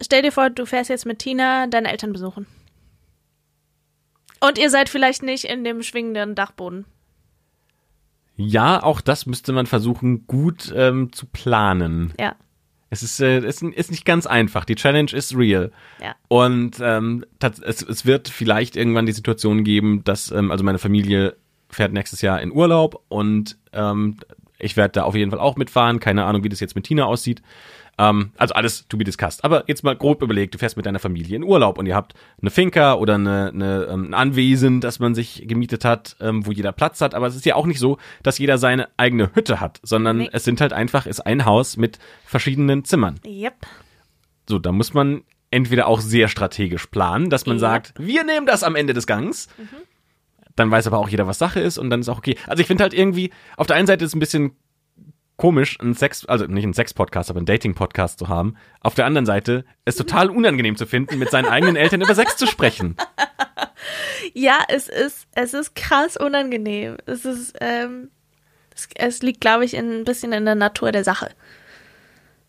Stell 0.00 0.22
dir 0.22 0.32
vor, 0.32 0.50
du 0.50 0.66
fährst 0.66 0.90
jetzt 0.90 1.06
mit 1.06 1.20
Tina 1.20 1.66
deine 1.66 1.90
Eltern 1.90 2.12
besuchen. 2.12 2.46
Und 4.46 4.58
ihr 4.58 4.70
seid 4.70 4.88
vielleicht 4.88 5.22
nicht 5.22 5.44
in 5.44 5.64
dem 5.64 5.82
schwingenden 5.82 6.34
Dachboden. 6.34 6.84
Ja, 8.36 8.82
auch 8.82 9.00
das 9.00 9.26
müsste 9.26 9.52
man 9.52 9.66
versuchen, 9.66 10.26
gut 10.26 10.72
ähm, 10.76 11.12
zu 11.12 11.26
planen. 11.26 12.12
Ja. 12.18 12.34
Es 12.90 13.02
ist, 13.02 13.20
äh, 13.20 13.38
ist, 13.38 13.62
ist 13.62 13.90
nicht 13.90 14.04
ganz 14.04 14.26
einfach. 14.26 14.64
Die 14.64 14.74
Challenge 14.74 15.12
ist 15.12 15.36
real. 15.36 15.72
Ja. 16.00 16.14
Und 16.28 16.76
ähm, 16.80 17.24
es, 17.40 17.82
es 17.82 18.06
wird 18.06 18.28
vielleicht 18.28 18.76
irgendwann 18.76 19.06
die 19.06 19.12
Situation 19.12 19.64
geben, 19.64 20.04
dass, 20.04 20.30
ähm, 20.30 20.50
also 20.50 20.62
meine 20.62 20.78
Familie 20.78 21.36
fährt 21.70 21.92
nächstes 21.92 22.20
Jahr 22.22 22.40
in 22.40 22.52
Urlaub 22.52 23.04
und 23.08 23.56
ähm, 23.72 24.18
ich 24.64 24.76
werde 24.76 24.92
da 24.92 25.02
auf 25.04 25.14
jeden 25.14 25.30
Fall 25.30 25.40
auch 25.40 25.56
mitfahren. 25.56 26.00
Keine 26.00 26.24
Ahnung, 26.24 26.42
wie 26.44 26.48
das 26.48 26.60
jetzt 26.60 26.74
mit 26.74 26.84
Tina 26.84 27.04
aussieht. 27.04 27.42
Ähm, 27.96 28.32
also 28.36 28.54
alles 28.54 28.88
to 28.88 28.96
be 28.96 29.04
discussed. 29.04 29.44
Aber 29.44 29.62
jetzt 29.68 29.84
mal 29.84 29.94
grob 29.94 30.20
überlegt, 30.20 30.52
du 30.54 30.58
fährst 30.58 30.76
mit 30.76 30.84
deiner 30.84 30.98
Familie 30.98 31.36
in 31.36 31.44
Urlaub 31.44 31.78
und 31.78 31.86
ihr 31.86 31.94
habt 31.94 32.14
eine 32.40 32.50
Finca 32.50 32.94
oder 32.94 33.14
eine, 33.14 33.50
eine, 33.54 33.84
ähm, 33.84 34.06
ein 34.10 34.14
Anwesen, 34.14 34.80
das 34.80 34.98
man 34.98 35.14
sich 35.14 35.44
gemietet 35.46 35.84
hat, 35.84 36.16
ähm, 36.20 36.44
wo 36.44 36.50
jeder 36.50 36.72
Platz 36.72 37.00
hat. 37.00 37.14
Aber 37.14 37.28
es 37.28 37.36
ist 37.36 37.46
ja 37.46 37.54
auch 37.54 37.66
nicht 37.66 37.78
so, 37.78 37.98
dass 38.24 38.38
jeder 38.38 38.58
seine 38.58 38.88
eigene 38.96 39.30
Hütte 39.34 39.60
hat, 39.60 39.78
sondern 39.84 40.16
Nee. 40.16 40.30
es 40.32 40.42
sind 40.42 40.60
halt 40.60 40.72
einfach, 40.72 41.06
ist 41.06 41.20
ein 41.20 41.44
Haus 41.44 41.76
mit 41.76 42.00
verschiedenen 42.24 42.84
Zimmern. 42.84 43.20
Yep. 43.24 43.54
So, 44.48 44.58
da 44.58 44.72
muss 44.72 44.92
man 44.92 45.22
entweder 45.52 45.86
auch 45.86 46.00
sehr 46.00 46.26
strategisch 46.26 46.86
planen, 46.86 47.30
dass 47.30 47.46
man 47.46 47.56
Ja. 47.58 47.60
sagt, 47.60 47.94
wir 47.96 48.24
nehmen 48.24 48.44
das 48.46 48.64
am 48.64 48.74
Ende 48.74 48.92
des 48.92 49.06
Gangs. 49.06 49.48
Dann 50.56 50.70
weiß 50.70 50.86
aber 50.86 50.98
auch 50.98 51.08
jeder, 51.08 51.26
was 51.26 51.38
Sache 51.38 51.60
ist 51.60 51.78
und 51.78 51.90
dann 51.90 52.00
ist 52.00 52.08
auch 52.08 52.18
okay. 52.18 52.36
Also 52.46 52.60
ich 52.60 52.66
finde 52.66 52.82
halt 52.82 52.94
irgendwie, 52.94 53.30
auf 53.56 53.66
der 53.66 53.76
einen 53.76 53.86
Seite 53.86 54.04
ist 54.04 54.10
es 54.10 54.14
ein 54.14 54.20
bisschen 54.20 54.56
komisch, 55.36 55.80
einen 55.80 55.94
Sex, 55.94 56.24
also 56.26 56.46
nicht 56.46 56.64
einen 56.64 56.74
Sex-Podcast, 56.74 57.30
aber 57.30 57.38
einen 57.38 57.46
Dating-Podcast 57.46 58.18
zu 58.18 58.28
haben. 58.28 58.56
Auf 58.80 58.94
der 58.94 59.06
anderen 59.06 59.26
Seite 59.26 59.64
ist 59.84 59.96
total 59.96 60.30
unangenehm 60.30 60.76
zu 60.76 60.86
finden, 60.86 61.18
mit 61.18 61.30
seinen 61.30 61.46
eigenen 61.46 61.76
Eltern 61.76 62.02
über 62.02 62.14
Sex 62.14 62.36
zu 62.36 62.46
sprechen. 62.46 62.96
Ja, 64.32 64.58
es 64.68 64.88
ist, 64.88 65.26
es 65.32 65.54
ist 65.54 65.74
krass 65.74 66.16
unangenehm. 66.16 66.96
Es 67.06 67.24
ist, 67.24 67.54
ähm, 67.60 68.10
es, 68.74 68.88
es 68.94 69.22
liegt, 69.22 69.40
glaube 69.40 69.64
ich, 69.64 69.74
in, 69.74 70.00
ein 70.00 70.04
bisschen 70.04 70.32
in 70.32 70.44
der 70.44 70.54
Natur 70.54 70.92
der 70.92 71.04
Sache. 71.04 71.30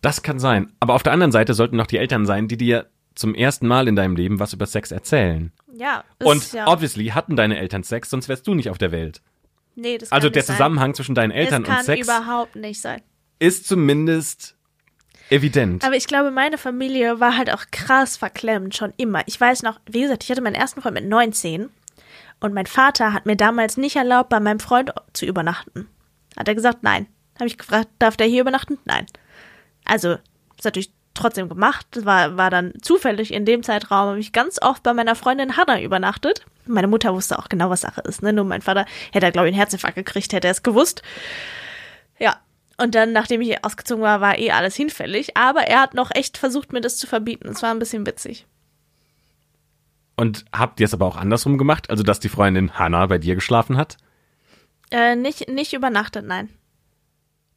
Das 0.01 0.21
kann 0.21 0.39
sein. 0.39 0.71
Aber 0.79 0.93
auf 0.93 1.03
der 1.03 1.13
anderen 1.13 1.31
Seite 1.31 1.53
sollten 1.53 1.75
noch 1.75 1.87
die 1.87 1.97
Eltern 1.97 2.25
sein, 2.25 2.47
die 2.47 2.57
dir 2.57 2.87
zum 3.15 3.35
ersten 3.35 3.67
Mal 3.67 3.87
in 3.87 3.95
deinem 3.95 4.15
Leben 4.15 4.39
was 4.39 4.53
über 4.53 4.65
Sex 4.65 4.91
erzählen. 4.91 5.51
Ja. 5.77 6.03
Und 6.23 6.53
ja, 6.53 6.67
obviously 6.67 7.07
hatten 7.07 7.35
deine 7.35 7.57
Eltern 7.57 7.83
Sex, 7.83 8.09
sonst 8.09 8.29
wärst 8.29 8.47
du 8.47 8.53
nicht 8.53 8.69
auf 8.69 8.77
der 8.77 8.91
Welt. 8.91 9.21
nee, 9.75 9.97
das 9.97 10.09
kann 10.09 10.15
Also 10.17 10.27
nicht 10.27 10.35
der 10.35 10.43
sein. 10.43 10.55
Zusammenhang 10.55 10.93
zwischen 10.93 11.15
deinen 11.15 11.31
Eltern 11.31 11.63
das 11.63 11.69
kann 11.69 11.79
und 11.79 11.85
Sex 11.85 12.07
überhaupt 12.07 12.55
nicht 12.55 12.79
sein. 12.81 13.01
ist 13.39 13.67
zumindest 13.67 14.55
evident. 15.29 15.83
Aber 15.83 15.95
ich 15.95 16.07
glaube, 16.07 16.31
meine 16.31 16.57
Familie 16.57 17.19
war 17.19 17.35
halt 17.37 17.51
auch 17.51 17.65
krass 17.71 18.15
verklemmt, 18.17 18.75
schon 18.75 18.93
immer. 18.97 19.23
Ich 19.27 19.39
weiß 19.39 19.63
noch, 19.63 19.79
wie 19.89 20.01
gesagt, 20.01 20.23
ich 20.23 20.29
hatte 20.31 20.41
meinen 20.41 20.55
ersten 20.55 20.81
Freund 20.81 20.93
mit 20.95 21.05
19 21.05 21.69
und 22.39 22.53
mein 22.53 22.67
Vater 22.67 23.11
hat 23.13 23.25
mir 23.25 23.35
damals 23.35 23.75
nicht 23.77 23.95
erlaubt, 23.95 24.29
bei 24.29 24.39
meinem 24.39 24.59
Freund 24.59 24.91
zu 25.13 25.25
übernachten. 25.25 25.87
Hat 26.37 26.47
er 26.47 26.55
gesagt, 26.55 26.83
nein. 26.83 27.07
Habe 27.37 27.47
ich 27.47 27.57
gefragt, 27.57 27.89
darf 27.99 28.15
der 28.17 28.27
hier 28.27 28.41
übernachten? 28.41 28.77
Nein. 28.85 29.05
Also, 29.83 30.13
ist 30.57 30.63
natürlich 30.63 30.91
trotzdem 31.15 31.49
gemacht. 31.49 31.87
War, 32.05 32.37
war 32.37 32.49
dann 32.49 32.73
zufällig 32.81 33.33
in 33.33 33.45
dem 33.45 33.63
Zeitraum, 33.63 34.09
habe 34.09 34.19
ich 34.19 34.31
ganz 34.31 34.61
oft 34.61 34.83
bei 34.83 34.93
meiner 34.93 35.15
Freundin 35.15 35.57
Hannah 35.57 35.81
übernachtet. 35.81 36.45
Meine 36.65 36.87
Mutter 36.87 37.13
wusste 37.13 37.39
auch 37.39 37.49
genau, 37.49 37.69
was 37.69 37.81
Sache 37.81 38.01
ist. 38.01 38.21
Ne? 38.21 38.33
Nur 38.33 38.45
mein 38.45 38.61
Vater 38.61 38.85
hätte, 39.11 39.31
glaube 39.31 39.47
ich, 39.47 39.53
einen 39.53 39.59
Herzinfarkt 39.59 39.95
gekriegt, 39.95 40.33
hätte 40.33 40.47
er 40.47 40.51
es 40.51 40.63
gewusst. 40.63 41.01
Ja. 42.19 42.37
Und 42.77 42.93
dann, 42.93 43.13
nachdem 43.13 43.39
ich 43.39 43.63
ausgezogen 43.63 44.03
war, 44.03 44.19
war 44.19 44.37
eh 44.37 44.51
alles 44.51 44.75
hinfällig. 44.75 45.37
Aber 45.37 45.61
er 45.61 45.81
hat 45.81 45.93
noch 45.93 46.11
echt 46.13 46.37
versucht, 46.37 46.73
mir 46.73 46.81
das 46.81 46.97
zu 46.97 47.07
verbieten. 47.07 47.47
Es 47.47 47.61
war 47.61 47.71
ein 47.71 47.79
bisschen 47.79 48.05
witzig. 48.05 48.45
Und 50.17 50.45
habt 50.51 50.79
ihr 50.79 50.85
es 50.85 50.93
aber 50.93 51.05
auch 51.05 51.15
andersrum 51.15 51.57
gemacht? 51.57 51.89
Also, 51.89 52.03
dass 52.03 52.19
die 52.19 52.29
Freundin 52.29 52.77
Hannah 52.77 53.05
bei 53.05 53.17
dir 53.17 53.35
geschlafen 53.35 53.77
hat? 53.77 53.97
Äh, 54.91 55.15
nicht, 55.15 55.49
nicht 55.49 55.73
übernachtet, 55.73 56.25
nein. 56.25 56.49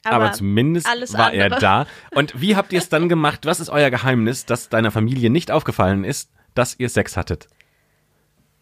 Aber, 0.04 0.32
zumindest 0.32 0.88
alles 0.88 1.12
war 1.14 1.32
er 1.32 1.46
andere. 1.46 1.60
da. 1.60 1.86
Und 2.14 2.40
wie 2.40 2.56
habt 2.56 2.72
ihr 2.72 2.78
es 2.78 2.88
dann 2.88 3.08
gemacht? 3.08 3.46
Was 3.46 3.60
ist 3.60 3.68
euer 3.68 3.90
Geheimnis, 3.90 4.46
dass 4.46 4.68
deiner 4.68 4.90
Familie 4.90 5.30
nicht 5.30 5.50
aufgefallen 5.50 6.04
ist, 6.04 6.30
dass 6.54 6.78
ihr 6.78 6.88
Sex 6.88 7.16
hattet? 7.16 7.48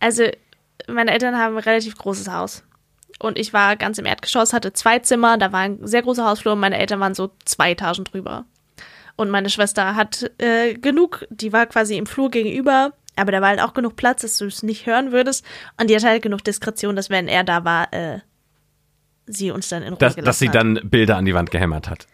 Also, 0.01 0.25
meine 0.89 1.13
Eltern 1.13 1.37
haben 1.37 1.57
ein 1.57 1.63
relativ 1.63 1.97
großes 1.97 2.29
Haus. 2.29 2.65
Und 3.19 3.39
ich 3.39 3.53
war 3.53 3.77
ganz 3.77 3.99
im 3.99 4.07
Erdgeschoss, 4.07 4.53
hatte 4.53 4.73
zwei 4.73 4.99
Zimmer, 4.99 5.39
da 5.39 5.53
war 5.53 5.61
ein 5.61 5.87
sehr 5.87 6.03
großer 6.03 6.25
Hausflur 6.25 6.53
und 6.53 6.61
meine 6.61 6.79
Eltern 6.79 7.01
waren 7.01 7.15
so 7.15 7.31
zwei 7.45 7.73
Etagen 7.73 8.05
drüber. 8.05 8.45
Und 9.17 9.31
meine 9.31 9.49
Schwester 9.49 9.97
hat 9.97 10.31
äh, 10.39 10.75
genug, 10.75 11.27
die 11.31 11.53
war 11.53 11.65
quasi 11.67 11.97
im 11.97 12.05
Flur 12.05 12.31
gegenüber, 12.31 12.93
aber 13.17 13.33
da 13.33 13.41
war 13.41 13.49
halt 13.49 13.63
auch 13.63 13.73
genug 13.73 13.97
Platz, 13.97 14.21
dass 14.21 14.37
du 14.37 14.45
es 14.45 14.63
nicht 14.63 14.87
hören 14.87 15.13
würdest. 15.13 15.45
Und 15.81 15.89
die 15.89 15.97
hat 15.97 16.05
halt 16.05 16.23
genug 16.23 16.45
Diskretion, 16.45 16.97
dass 16.97 17.09
wenn 17.09 17.29
er 17.29 17.45
da 17.45 17.65
war, 17.65 17.93
äh, 17.95 18.21
sie 19.27 19.51
uns 19.51 19.69
dann 19.69 19.83
in 19.83 19.91
Ruhe 19.95 19.99
Dass, 19.99 20.15
gelassen 20.15 20.27
dass 20.27 20.39
sie 20.39 20.49
hat. 20.49 20.55
dann 20.55 20.81
Bilder 20.85 21.17
an 21.17 21.25
die 21.25 21.35
Wand 21.35 21.51
gehämmert 21.51 21.89
hat. 21.91 22.07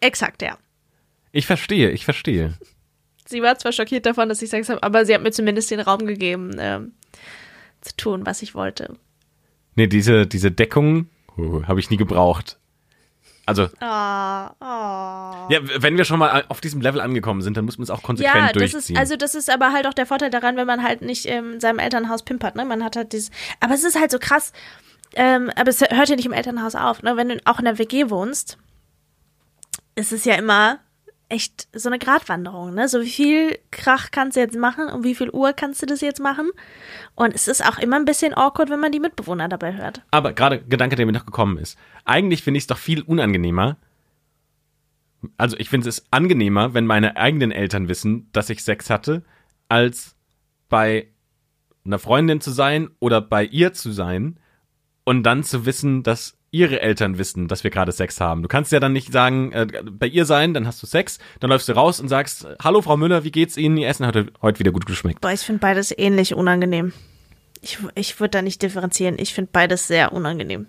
Exakt, 0.00 0.42
ja. 0.42 0.58
Ich 1.32 1.46
verstehe, 1.46 1.90
ich 1.90 2.04
verstehe. 2.04 2.54
Sie 3.28 3.42
war 3.42 3.58
zwar 3.58 3.72
schockiert 3.72 4.06
davon, 4.06 4.28
dass 4.28 4.40
ich 4.40 4.50
Sex 4.50 4.68
habe, 4.68 4.80
aber 4.84 5.04
sie 5.04 5.12
hat 5.12 5.20
mir 5.20 5.32
zumindest 5.32 5.68
den 5.72 5.80
Raum 5.80 6.06
gegeben, 6.06 6.52
ähm, 6.60 6.92
zu 7.80 7.96
tun, 7.96 8.24
was 8.24 8.40
ich 8.40 8.54
wollte. 8.54 8.94
Nee, 9.74 9.88
diese, 9.88 10.28
diese 10.28 10.52
Deckung 10.52 11.08
uh, 11.36 11.64
habe 11.64 11.80
ich 11.80 11.90
nie 11.90 11.96
gebraucht. 11.96 12.56
Also, 13.46 13.68
Ah, 13.80 14.54
ah. 14.60 15.48
ja, 15.50 15.58
wenn 15.82 15.96
wir 15.96 16.04
schon 16.04 16.20
mal 16.20 16.44
auf 16.48 16.60
diesem 16.60 16.80
Level 16.80 17.00
angekommen 17.00 17.42
sind, 17.42 17.56
dann 17.56 17.64
muss 17.64 17.78
man 17.78 17.82
es 17.84 17.90
auch 17.90 18.02
konsequent 18.04 18.36
Ja, 18.36 18.52
das 18.52 18.70
durchziehen. 18.72 18.94
ist, 18.94 19.00
also 19.00 19.16
das 19.16 19.34
ist 19.34 19.50
aber 19.50 19.72
halt 19.72 19.88
auch 19.88 19.94
der 19.94 20.06
Vorteil 20.06 20.30
daran, 20.30 20.56
wenn 20.56 20.66
man 20.68 20.84
halt 20.84 21.02
nicht 21.02 21.26
in 21.26 21.58
seinem 21.58 21.80
Elternhaus 21.80 22.22
pimpert, 22.22 22.54
ne? 22.54 22.64
Man 22.64 22.84
hat 22.84 22.94
halt 22.94 23.12
dieses, 23.12 23.32
aber 23.58 23.74
es 23.74 23.82
ist 23.82 23.98
halt 23.98 24.12
so 24.12 24.18
krass, 24.20 24.52
ähm, 25.16 25.50
aber 25.56 25.70
es 25.70 25.80
hört 25.80 26.08
ja 26.10 26.16
nicht 26.16 26.26
im 26.26 26.32
Elternhaus 26.32 26.74
auf, 26.74 27.02
ne? 27.02 27.16
Wenn 27.16 27.30
du 27.30 27.40
auch 27.46 27.58
in 27.58 27.64
der 27.64 27.78
WG 27.78 28.10
wohnst, 28.10 28.58
ist 29.94 30.12
es 30.12 30.26
ja 30.26 30.34
immer 30.34 30.78
echt 31.30 31.68
so 31.72 31.88
eine 31.88 31.98
Gratwanderung, 31.98 32.74
ne? 32.74 32.86
So 32.86 33.00
wie 33.00 33.10
viel 33.10 33.58
Krach 33.70 34.10
kannst 34.10 34.36
du 34.36 34.40
jetzt 34.40 34.56
machen 34.56 34.88
und 34.88 35.04
wie 35.04 35.14
viel 35.14 35.30
Uhr 35.30 35.54
kannst 35.54 35.80
du 35.80 35.86
das 35.86 36.02
jetzt 36.02 36.20
machen? 36.20 36.50
Und 37.14 37.34
es 37.34 37.48
ist 37.48 37.66
auch 37.66 37.78
immer 37.78 37.96
ein 37.96 38.04
bisschen 38.04 38.34
awkward, 38.34 38.68
wenn 38.68 38.78
man 38.78 38.92
die 38.92 39.00
Mitbewohner 39.00 39.48
dabei 39.48 39.74
hört. 39.74 40.02
Aber 40.10 40.34
gerade 40.34 40.62
Gedanke, 40.62 40.96
der 40.96 41.06
mir 41.06 41.12
noch 41.12 41.26
gekommen 41.26 41.56
ist. 41.56 41.78
Eigentlich 42.04 42.42
finde 42.42 42.58
ich 42.58 42.64
es 42.64 42.68
doch 42.68 42.78
viel 42.78 43.00
unangenehmer. 43.00 43.78
Also 45.38 45.56
ich 45.56 45.70
finde 45.70 45.88
es 45.88 46.04
angenehmer, 46.10 46.74
wenn 46.74 46.84
meine 46.84 47.16
eigenen 47.16 47.52
Eltern 47.52 47.88
wissen, 47.88 48.28
dass 48.32 48.50
ich 48.50 48.62
Sex 48.62 48.90
hatte, 48.90 49.24
als 49.70 50.14
bei 50.68 51.08
einer 51.86 51.98
Freundin 51.98 52.42
zu 52.42 52.50
sein 52.50 52.90
oder 53.00 53.22
bei 53.22 53.44
ihr 53.44 53.72
zu 53.72 53.92
sein 53.92 54.38
und 55.06 55.22
dann 55.22 55.44
zu 55.44 55.64
wissen, 55.64 56.02
dass 56.02 56.36
ihre 56.50 56.80
Eltern 56.80 57.16
wissen, 57.16 57.48
dass 57.48 57.64
wir 57.64 57.70
gerade 57.70 57.92
Sex 57.92 58.20
haben. 58.20 58.42
Du 58.42 58.48
kannst 58.48 58.72
ja 58.72 58.80
dann 58.80 58.92
nicht 58.92 59.12
sagen, 59.12 59.52
äh, 59.52 59.66
bei 59.88 60.06
ihr 60.06 60.24
sein, 60.24 60.52
dann 60.52 60.66
hast 60.66 60.82
du 60.82 60.86
Sex, 60.86 61.18
dann 61.40 61.50
läufst 61.50 61.68
du 61.68 61.72
raus 61.72 62.00
und 62.00 62.08
sagst, 62.08 62.46
hallo 62.62 62.82
Frau 62.82 62.96
Müller, 62.96 63.24
wie 63.24 63.30
geht's 63.30 63.56
Ihnen? 63.56 63.76
Ihr 63.76 63.88
Essen 63.88 64.04
hat 64.04 64.16
heute 64.42 64.58
wieder 64.58 64.72
gut 64.72 64.84
geschmeckt. 64.84 65.20
Boah, 65.20 65.32
ich 65.32 65.40
finde 65.40 65.60
beides 65.60 65.96
ähnlich 65.96 66.34
unangenehm. 66.34 66.92
Ich, 67.62 67.78
ich 67.94 68.18
würde 68.20 68.30
da 68.32 68.42
nicht 68.42 68.60
differenzieren. 68.62 69.16
Ich 69.18 69.32
finde 69.32 69.50
beides 69.52 69.86
sehr 69.86 70.12
unangenehm. 70.12 70.66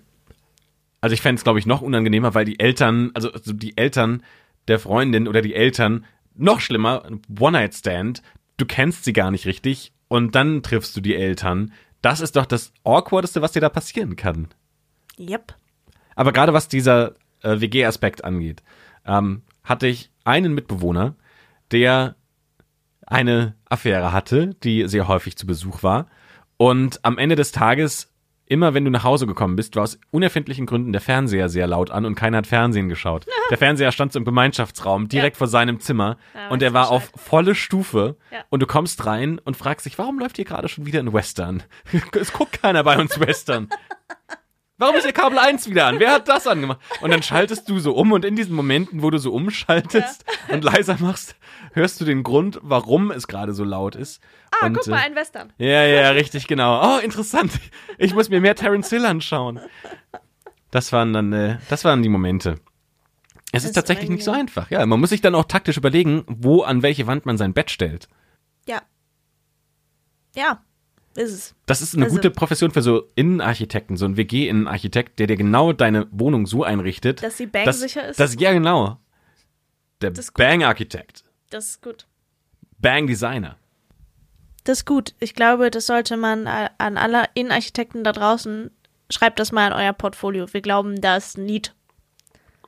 Also 1.02 1.14
ich 1.14 1.22
fände 1.22 1.40
es, 1.40 1.44
glaube 1.44 1.60
ich, 1.60 1.66
noch 1.66 1.82
unangenehmer, 1.82 2.36
weil 2.36 2.46
die 2.46 2.60
Eltern, 2.60 3.12
also 3.14 3.32
also 3.32 3.54
die 3.54 3.76
Eltern 3.76 4.24
der 4.68 4.80
Freundin 4.80 5.28
oder 5.28 5.42
die 5.42 5.56
Eltern, 5.56 6.06
noch 6.36 6.60
schlimmer, 6.60 7.04
One-Night-Stand, 7.40 8.22
du 8.58 8.66
kennst 8.66 9.04
sie 9.04 9.14
gar 9.14 9.32
nicht 9.32 9.46
richtig 9.48 9.94
und 10.08 10.36
dann 10.36 10.62
triffst 10.64 10.96
du 10.96 11.02
die 11.02 11.16
Eltern. 11.16 11.72
Das 12.08 12.22
ist 12.22 12.38
doch 12.38 12.46
das 12.46 12.72
Awkwardeste, 12.86 13.42
was 13.42 13.52
dir 13.52 13.60
da 13.60 13.68
passieren 13.68 14.16
kann. 14.16 14.48
Yep. 15.20 15.54
Aber 16.16 16.32
gerade 16.32 16.54
was 16.54 16.70
dieser 16.70 17.16
äh, 17.42 17.60
WG-Aspekt 17.60 18.24
angeht, 18.24 18.64
ähm, 19.06 19.42
hatte 19.62 19.88
ich 19.88 20.10
einen 20.24 20.54
Mitbewohner, 20.54 21.16
der 21.70 22.16
eine 23.06 23.56
Affäre 23.68 24.14
hatte, 24.14 24.56
die 24.64 24.88
sehr 24.88 25.10
häufig 25.10 25.36
zu 25.36 25.46
Besuch 25.46 25.84
war. 25.84 26.08
Und 26.56 27.04
am 27.04 27.18
Ende 27.18 27.36
des 27.36 27.52
Tages, 27.52 28.14
immer 28.48 28.74
wenn 28.74 28.86
du 28.86 28.92
nach 28.92 29.04
Hause 29.04 29.28
gekommen 29.28 29.56
bist, 29.56 29.76
war 29.76 29.84
aus 29.84 30.00
unerfindlichen 30.12 30.66
Gründen 30.66 30.92
der 30.92 31.02
Fernseher 31.02 31.50
sehr 31.50 31.68
laut 31.68 31.92
an 31.92 32.06
und 32.06 32.16
keiner 32.16 32.40
hat 32.40 32.48
Fernsehen 32.48 32.90
geschaut. 32.90 33.26
Der 33.50 33.58
Fernseher 33.58 33.92
stand 33.92 34.12
so 34.12 34.20
im 34.20 34.26
Gemeinschaftsraum, 34.26 35.08
direkt 35.08 35.38
vor 35.38 35.48
seinem 35.48 35.80
Zimmer. 35.80 36.18
Ja, 36.34 36.50
und 36.50 36.62
weiß 36.62 36.68
er 36.68 36.74
war 36.74 36.90
Bescheid. 36.90 36.96
auf 37.14 37.22
volle 37.22 37.56
Stufe. 37.56 38.18
Ja. 38.32 38.40
Und 38.50 38.62
du 38.62 38.68
kommst 38.68 39.06
rein 39.06 39.40
und 39.40 39.56
fragst 39.56 39.86
dich, 39.86 39.98
warum 39.98 40.20
läuft 40.20 40.36
hier 40.36 40.46
gerade 40.46 40.68
schon 40.68 40.86
wieder 40.86 41.00
ein 41.00 41.14
Western? 41.14 41.64
es 42.20 42.34
guckt 42.34 42.62
keiner 42.62 42.84
bei 42.84 42.98
uns 42.98 43.20
Western. 43.20 43.70
Warum 44.80 44.96
ist 44.96 45.06
der 45.06 45.14
Kabel 45.14 45.40
1 45.40 45.68
wieder 45.70 45.88
an? 45.88 46.00
Wer 46.00 46.12
hat 46.12 46.28
das 46.28 46.46
angemacht? 46.46 46.80
Und 47.02 47.10
dann 47.10 47.24
schaltest 47.24 47.68
du 47.68 47.80
so 47.80 47.96
um 47.96 48.12
und 48.12 48.24
in 48.24 48.36
diesen 48.36 48.56
Momenten, 48.56 49.02
wo 49.02 49.10
du 49.10 49.18
so 49.18 49.34
umschaltest 49.34 50.24
und 50.50 50.64
leiser 50.64 50.98
machst, 51.00 51.36
hörst 51.74 52.00
du 52.00 52.06
den 52.06 52.22
Grund, 52.22 52.60
warum 52.62 53.10
es 53.10 53.28
gerade 53.28 53.54
so 53.54 53.64
laut 53.64 53.96
ist. 53.96 54.22
Ah, 54.52 54.68
und, 54.68 54.76
guck 54.76 54.86
mal, 54.88 55.00
äh, 55.00 55.06
ein 55.06 55.16
Western. 55.16 55.52
Ja, 55.58 55.84
ja, 55.84 56.12
richtig, 56.12 56.48
genau. 56.48 56.98
Oh, 56.98 57.00
interessant. 57.00 57.52
Ich 57.98 58.14
muss 58.14 58.30
mir 58.30 58.40
mehr 58.40 58.56
Terence 58.56 58.90
Hill 58.90 59.06
anschauen. 59.08 59.60
Das 60.70 60.94
waren 60.94 61.12
dann, 61.12 61.34
äh, 61.34 61.58
das 61.70 61.84
waren 61.84 62.04
die 62.04 62.10
Momente. 62.10 62.60
Es 63.52 63.64
ist 63.64 63.70
ist 63.70 63.76
tatsächlich 63.76 64.10
nicht 64.10 64.24
so 64.24 64.32
einfach. 64.32 64.70
Ja, 64.70 64.86
man 64.86 65.00
muss 65.00 65.10
sich 65.10 65.22
dann 65.22 65.34
auch 65.34 65.46
taktisch 65.46 65.78
überlegen, 65.78 66.24
wo 66.28 66.62
an 66.62 66.84
welche 66.84 67.08
Wand 67.08 67.26
man 67.26 67.38
sein 67.38 67.54
Bett 67.54 67.72
stellt. 67.72 68.08
Ja. 68.68 68.82
Ja, 70.36 70.62
ist 71.18 71.32
es. 71.34 71.56
Das 71.66 71.82
ist 71.82 71.96
eine 71.96 72.06
Also- 72.06 72.16
gute 72.16 72.32
Profession 72.32 72.72
für 72.72 72.82
so 72.82 73.10
Innenarchitekten, 73.16 73.98
so 73.98 74.06
ein 74.06 74.18
WG-Innenarchitekt, 74.18 75.20
der 75.20 75.28
dir 75.28 75.36
genau 75.38 75.74
deine 75.74 76.08
Wohnung 76.12 76.46
so 76.48 76.64
einrichtet. 76.64 77.22
Dass 77.24 77.38
sie 77.38 77.48
bangsicher 77.48 78.08
ist? 78.08 78.20
Das, 78.20 78.36
ja, 78.40 78.54
genau. 78.54 78.98
Der 80.02 80.12
Das 80.12 80.26
ist 80.26 80.34
gut. 80.34 80.46
Bang-Architekt. 80.46 81.24
Das 81.50 81.70
ist 81.70 81.82
gut. 81.82 82.06
Bang-Designer. 82.80 83.58
Das 84.64 84.80
ist 84.80 84.86
gut. 84.86 85.16
Ich 85.20 85.34
glaube, 85.34 85.72
das 85.72 85.88
sollte 85.88 86.18
man 86.18 86.46
an 86.46 86.98
alle 86.98 87.26
Innenarchitekten 87.34 88.04
da 88.04 88.12
draußen, 88.12 88.70
schreibt 89.10 89.40
das 89.40 89.52
mal 89.52 89.68
in 89.68 89.74
euer 89.74 89.94
Portfolio. 89.94 90.46
Wir 90.54 90.62
glauben, 90.62 91.00
da 91.02 91.18
ist 91.18 91.38
ein 91.38 91.48
Lied. 91.48 91.74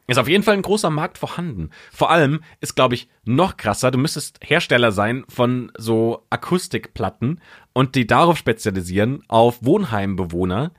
Ist 0.10 0.18
auf 0.18 0.28
jeden 0.28 0.44
Fall 0.44 0.56
ein 0.56 0.62
großer 0.62 0.90
Markt 0.90 1.18
vorhanden. 1.18 1.70
Vor 1.92 2.10
allem 2.10 2.42
ist, 2.62 2.76
glaube 2.76 2.96
ich, 2.96 3.10
noch 3.26 3.58
krasser, 3.58 3.92
du 3.92 3.98
müsstest 3.98 4.40
Hersteller 4.44 4.92
sein 4.92 5.24
von 5.30 5.72
so 5.78 6.26
Akustikplatten 6.30 7.42
und 7.74 7.96
die 7.96 8.08
darauf 8.08 8.38
spezialisieren 8.38 9.24
auf 9.28 9.60
Wohnheimbewohner, 9.62 10.72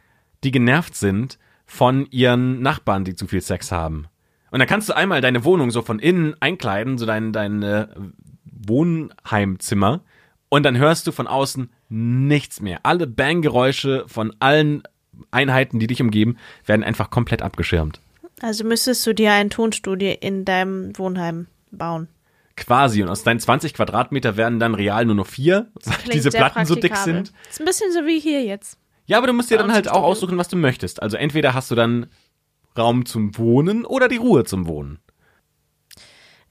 die 0.43 0.51
genervt 0.51 0.97
sind 0.97 1.39
von 1.65 2.07
ihren 2.11 2.61
Nachbarn, 2.63 3.05
die 3.05 3.15
zu 3.15 3.27
viel 3.27 3.41
Sex 3.41 3.71
haben. 3.71 4.07
Und 4.51 4.59
dann 4.59 4.69
kannst 4.69 4.89
du 4.89 4.97
einmal 4.97 5.21
deine 5.21 5.45
Wohnung 5.45 5.71
so 5.71 5.83
von 5.83 6.01
innen 6.01 6.35
einkleiden, 6.41 6.99
so 6.99 7.07
dein, 7.07 7.33
dein 7.33 7.63
äh, 7.63 7.87
Wohnheimzimmer, 8.45 10.03
und 10.51 10.65
dann 10.65 10.77
hörst 10.77 11.07
du 11.07 11.13
von 11.13 11.29
außen 11.29 11.71
nichts 11.89 12.61
mehr. 12.61 12.81
Alle 12.83 13.07
Banggeräusche 13.07 14.05
von 14.09 14.35
allen 14.41 14.83
Einheiten, 15.31 15.79
die 15.79 15.87
dich 15.87 16.03
umgeben, 16.03 16.37
werden 16.67 16.83
einfach 16.83 17.11
komplett 17.11 17.41
abgeschirmt. 17.41 18.01
Also 18.41 18.65
müsstest 18.65 19.07
du 19.07 19.15
dir 19.15 19.33
ein 19.33 19.51
Tonstudio 19.51 20.17
in 20.21 20.45
deinem 20.45 20.97
Wohnheim 20.99 21.47
bauen. 21.71 22.09
Quasi. 22.57 23.03
Und 23.03 23.09
aus 23.09 23.23
deinen 23.23 23.41
20 23.41 23.75
Quadratmeter 23.75 24.37
werden 24.37 24.59
dann 24.59 24.75
real 24.75 25.05
nur 25.05 25.15
noch 25.15 25.27
vier, 25.27 25.71
weil 25.85 26.13
diese 26.13 26.31
Platten 26.31 26.67
so 26.67 26.75
dick 26.75 26.97
sind. 26.97 27.33
Ist 27.49 27.61
ein 27.61 27.67
bisschen 27.67 27.93
so 27.93 28.07
wie 28.07 28.19
hier 28.19 28.43
jetzt. 28.43 28.79
Ja, 29.07 29.19
aber 29.19 29.27
du 29.27 29.33
musst 29.33 29.51
dir 29.51 29.59
dann 29.59 29.73
halt 29.73 29.89
auch 29.89 30.03
aussuchen, 30.03 30.39
was 30.39 30.49
du 30.49 30.57
möchtest. 30.57 31.03
Also 31.03 31.17
entweder 31.17 31.55
hast 31.55 31.71
du 31.71 31.75
dann 31.75 32.07
Raum 32.77 33.07
zum 33.07 33.37
Wohnen 33.37 33.85
oder 33.85 34.09
die 34.09 34.17
Ruhe 34.17 34.45
zum 34.45 34.67
Wohnen. 34.67 35.01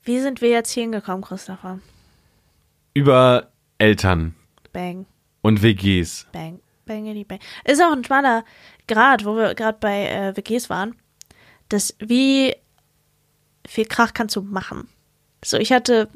Wie 0.04 0.20
sind 0.20 0.42
wir 0.42 0.50
jetzt 0.50 0.72
hier 0.72 0.84
hingekommen, 0.84 1.22
Christopher? 1.22 1.80
Über 2.94 3.52
Eltern 3.78 4.36
Bang, 4.74 5.06
und 5.42 5.62
WGs. 5.62 6.28
bang, 6.32 6.60
bangity 6.86 7.24
bang. 7.24 7.40
Ist 7.64 7.82
auch 7.82 7.92
ein 7.92 8.04
schmaler 8.04 8.44
Grad, 8.88 9.26
wo 9.26 9.36
wir 9.36 9.56
gerade 9.56 9.78
bei 9.80 10.08
äh, 10.08 10.36
WGs 10.36 10.70
waren. 10.70 10.96
Das, 11.70 11.96
wie 12.00 12.56
viel 13.68 13.86
Krach 13.86 14.14
kannst 14.14 14.36
du 14.36 14.42
machen? 14.42 14.90
So, 15.44 15.58
ich 15.58 15.72
hatte 15.72 16.10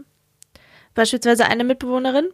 beispielsweise 0.93 1.45
eine 1.45 1.63
Mitbewohnerin. 1.63 2.29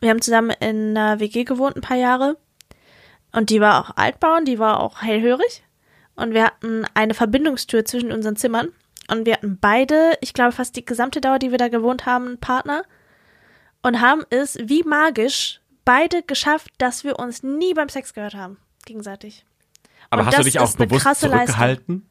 Wir 0.00 0.10
haben 0.10 0.20
zusammen 0.20 0.50
in 0.60 0.96
einer 0.96 1.20
WG 1.20 1.44
gewohnt 1.44 1.76
ein 1.76 1.82
paar 1.82 1.96
Jahre. 1.96 2.36
Und 3.32 3.50
die 3.50 3.60
war 3.60 3.80
auch 3.80 3.96
Altbau 3.96 4.36
und 4.36 4.46
die 4.46 4.58
war 4.58 4.80
auch 4.80 5.02
hellhörig. 5.02 5.62
Und 6.16 6.34
wir 6.34 6.44
hatten 6.44 6.84
eine 6.94 7.14
Verbindungstür 7.14 7.84
zwischen 7.84 8.12
unseren 8.12 8.36
Zimmern. 8.36 8.72
Und 9.10 9.24
wir 9.24 9.34
hatten 9.34 9.58
beide, 9.60 10.14
ich 10.20 10.34
glaube 10.34 10.52
fast 10.52 10.76
die 10.76 10.84
gesamte 10.84 11.20
Dauer, 11.20 11.38
die 11.38 11.50
wir 11.50 11.58
da 11.58 11.68
gewohnt 11.68 12.06
haben, 12.06 12.26
einen 12.26 12.40
Partner. 12.40 12.82
Und 13.82 14.00
haben 14.00 14.24
es 14.30 14.58
wie 14.60 14.82
magisch 14.82 15.60
beide 15.84 16.22
geschafft, 16.22 16.70
dass 16.78 17.04
wir 17.04 17.18
uns 17.18 17.42
nie 17.42 17.74
beim 17.74 17.88
Sex 17.88 18.12
gehört 18.12 18.34
haben. 18.34 18.58
Gegenseitig. 18.84 19.44
Aber 20.10 20.22
Und 20.22 20.28
hast 20.28 20.38
du 20.38 20.42
dich 20.44 20.58
auch 20.58 20.74
bewusst 20.76 21.20
zurückgehalten? 21.20 22.08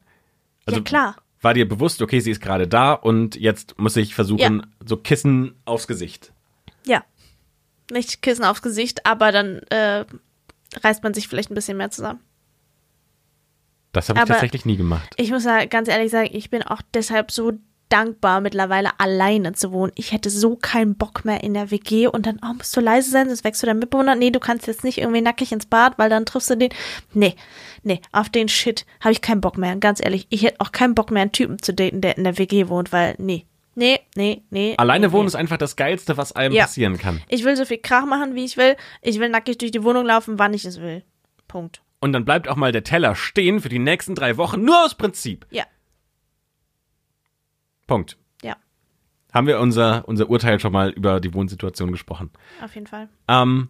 Also 0.66 0.80
ja, 0.80 0.84
klar. 0.84 1.16
War 1.40 1.54
dir 1.54 1.68
bewusst, 1.68 2.02
okay, 2.02 2.20
sie 2.20 2.30
ist 2.30 2.40
gerade 2.40 2.66
da 2.66 2.92
und 2.92 3.36
jetzt 3.36 3.78
muss 3.78 3.96
ich 3.96 4.14
versuchen, 4.14 4.66
so 4.84 4.96
Kissen 4.96 5.54
aufs 5.64 5.86
Gesicht. 5.86 6.32
Ja. 6.84 7.04
Nicht 7.90 8.22
Kissen 8.22 8.44
aufs 8.44 8.60
Gesicht, 8.62 9.06
aber 9.06 9.32
dann 9.32 9.58
äh, 9.70 10.04
reißt 10.82 11.02
man 11.02 11.14
sich 11.14 11.28
vielleicht 11.28 11.50
ein 11.50 11.54
bisschen 11.54 11.76
mehr 11.76 11.90
zusammen. 11.90 12.20
Das 13.92 14.08
habe 14.08 14.18
ich 14.18 14.22
Aber- 14.22 14.32
tatsächlich 14.34 14.64
nie 14.66 14.76
gemacht. 14.76 15.14
Ich 15.16 15.30
muss 15.30 15.44
ja 15.44 15.64
ganz 15.64 15.88
ehrlich 15.88 16.10
sagen, 16.10 16.28
ich 16.32 16.50
bin 16.50 16.62
auch 16.62 16.82
deshalb 16.92 17.30
so 17.30 17.52
dankbar, 17.88 18.40
mittlerweile 18.40 18.98
alleine 18.98 19.52
zu 19.52 19.72
wohnen. 19.72 19.92
Ich 19.94 20.12
hätte 20.12 20.30
so 20.30 20.56
keinen 20.56 20.96
Bock 20.96 21.24
mehr 21.24 21.42
in 21.42 21.54
der 21.54 21.70
WG 21.70 22.06
und 22.06 22.26
dann, 22.26 22.38
oh, 22.42 22.54
musst 22.54 22.76
du 22.76 22.80
leise 22.80 23.10
sein, 23.10 23.28
sonst 23.28 23.44
wächst 23.44 23.62
du 23.62 23.66
deinen 23.66 23.78
Mitbewohner. 23.78 24.14
Nee, 24.14 24.30
du 24.30 24.40
kannst 24.40 24.66
jetzt 24.66 24.84
nicht 24.84 24.98
irgendwie 24.98 25.20
nackig 25.20 25.52
ins 25.52 25.66
Bad, 25.66 25.98
weil 25.98 26.10
dann 26.10 26.26
triffst 26.26 26.50
du 26.50 26.56
den. 26.56 26.70
Nee, 27.12 27.34
nee, 27.82 28.00
auf 28.12 28.28
den 28.28 28.48
Shit 28.48 28.86
habe 29.00 29.12
ich 29.12 29.22
keinen 29.22 29.40
Bock 29.40 29.58
mehr. 29.58 29.76
Ganz 29.76 30.00
ehrlich, 30.02 30.26
ich 30.30 30.42
hätte 30.42 30.60
auch 30.60 30.72
keinen 30.72 30.94
Bock 30.94 31.10
mehr, 31.10 31.22
einen 31.22 31.32
Typen 31.32 31.62
zu 31.62 31.72
daten, 31.72 32.00
der 32.00 32.16
in 32.16 32.24
der 32.24 32.38
WG 32.38 32.68
wohnt, 32.68 32.92
weil, 32.92 33.14
nee, 33.18 33.46
nee, 33.74 34.00
nee, 34.16 34.42
nee. 34.50 34.74
Alleine 34.76 35.08
nee, 35.08 35.12
wohnen 35.12 35.24
nee. 35.24 35.28
ist 35.28 35.36
einfach 35.36 35.58
das 35.58 35.76
Geilste, 35.76 36.16
was 36.16 36.32
einem 36.32 36.54
Ja. 36.54 36.64
passieren 36.64 36.98
kann. 36.98 37.22
Ich 37.28 37.44
will 37.44 37.56
so 37.56 37.64
viel 37.64 37.78
Krach 37.78 38.06
machen, 38.06 38.34
wie 38.34 38.44
ich 38.44 38.56
will. 38.56 38.76
Ich 39.02 39.18
will 39.20 39.28
nackig 39.28 39.58
durch 39.58 39.70
die 39.70 39.82
Wohnung 39.84 40.04
laufen, 40.06 40.38
wann 40.38 40.54
ich 40.54 40.64
es 40.64 40.80
will. 40.80 41.02
Punkt. 41.46 41.80
Und 42.00 42.12
dann 42.12 42.24
bleibt 42.24 42.48
auch 42.48 42.56
mal 42.56 42.70
der 42.70 42.84
Teller 42.84 43.14
stehen 43.16 43.60
für 43.60 43.68
die 43.68 43.78
nächsten 43.80 44.14
drei 44.14 44.36
Wochen, 44.36 44.62
nur 44.62 44.84
aus 44.84 44.94
Prinzip. 44.94 45.46
Ja, 45.50 45.64
Punkt. 47.88 48.16
ja, 48.44 48.54
Haben 49.34 49.48
wir 49.48 49.58
unser, 49.58 50.06
unser 50.06 50.30
Urteil 50.30 50.60
schon 50.60 50.72
mal 50.72 50.90
über 50.90 51.18
die 51.18 51.34
Wohnsituation 51.34 51.90
gesprochen. 51.90 52.30
auf 52.64 52.74
jeden 52.76 52.86
Fall. 52.86 53.08
Ähm, 53.26 53.68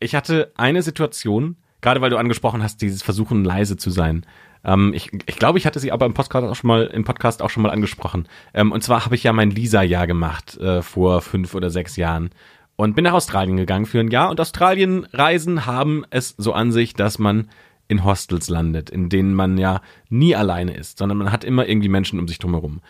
ich 0.00 0.16
hatte 0.16 0.52
eine 0.56 0.82
Situation, 0.82 1.56
gerade 1.80 2.00
weil 2.00 2.10
du 2.10 2.16
angesprochen 2.16 2.62
hast, 2.64 2.82
dieses 2.82 3.02
Versuchen 3.02 3.44
leise 3.44 3.76
zu 3.76 3.90
sein. 3.90 4.26
Ähm, 4.64 4.92
ich, 4.94 5.10
ich 5.26 5.36
glaube, 5.36 5.58
ich 5.58 5.66
hatte 5.66 5.78
sie 5.78 5.92
aber 5.92 6.06
im 6.06 6.14
Podcast 6.14 6.46
auch 6.46 6.56
schon 6.56 6.68
mal, 6.68 6.86
im 6.86 7.04
Podcast 7.04 7.42
auch 7.42 7.50
schon 7.50 7.62
mal 7.62 7.70
angesprochen. 7.70 8.26
Ähm, 8.52 8.72
und 8.72 8.82
zwar 8.82 9.04
habe 9.04 9.14
ich 9.14 9.22
ja 9.22 9.32
mein 9.32 9.50
Lisa-Jahr 9.50 10.06
gemacht 10.06 10.56
äh, 10.58 10.82
vor 10.82 11.20
fünf 11.22 11.54
oder 11.54 11.70
sechs 11.70 11.96
Jahren 11.96 12.30
und 12.76 12.94
bin 12.96 13.04
nach 13.04 13.12
Australien 13.12 13.58
gegangen 13.58 13.86
für 13.86 14.00
ein 14.00 14.10
Jahr. 14.10 14.30
Und 14.30 14.40
Australien-Reisen 14.40 15.66
haben 15.66 16.04
es 16.10 16.34
so 16.38 16.52
an 16.52 16.72
sich, 16.72 16.94
dass 16.94 17.18
man 17.18 17.48
in 17.88 18.04
Hostels 18.04 18.48
landet, 18.48 18.88
in 18.88 19.08
denen 19.08 19.34
man 19.34 19.58
ja 19.58 19.82
nie 20.08 20.36
alleine 20.36 20.74
ist, 20.74 20.98
sondern 20.98 21.18
man 21.18 21.32
hat 21.32 21.44
immer 21.44 21.68
irgendwie 21.68 21.88
Menschen 21.88 22.18
um 22.20 22.28
sich 22.28 22.38
drumherum. 22.38 22.80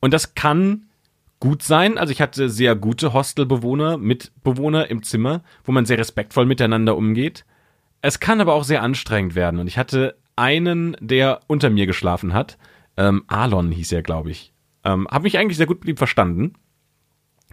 Und 0.00 0.12
das 0.14 0.34
kann 0.34 0.86
gut 1.40 1.62
sein. 1.62 1.98
Also 1.98 2.12
ich 2.12 2.20
hatte 2.20 2.48
sehr 2.48 2.76
gute 2.76 3.12
Hostelbewohner, 3.12 3.96
Mitbewohner 3.96 4.88
im 4.90 5.02
Zimmer, 5.02 5.42
wo 5.64 5.72
man 5.72 5.86
sehr 5.86 5.98
respektvoll 5.98 6.46
miteinander 6.46 6.96
umgeht. 6.96 7.44
Es 8.02 8.20
kann 8.20 8.40
aber 8.40 8.54
auch 8.54 8.64
sehr 8.64 8.82
anstrengend 8.82 9.34
werden. 9.34 9.58
Und 9.58 9.66
ich 9.66 9.78
hatte 9.78 10.16
einen, 10.36 10.96
der 11.00 11.40
unter 11.46 11.70
mir 11.70 11.86
geschlafen 11.86 12.32
hat. 12.32 12.58
Ähm, 12.96 13.24
Alon 13.26 13.72
hieß 13.72 13.92
er, 13.92 14.02
glaube 14.02 14.30
ich. 14.30 14.52
Ähm, 14.84 15.06
Habe 15.10 15.24
mich 15.24 15.38
eigentlich 15.38 15.56
sehr 15.56 15.66
gut 15.66 15.80
mit 15.80 15.88
ihm 15.88 15.96
verstanden. 15.96 16.54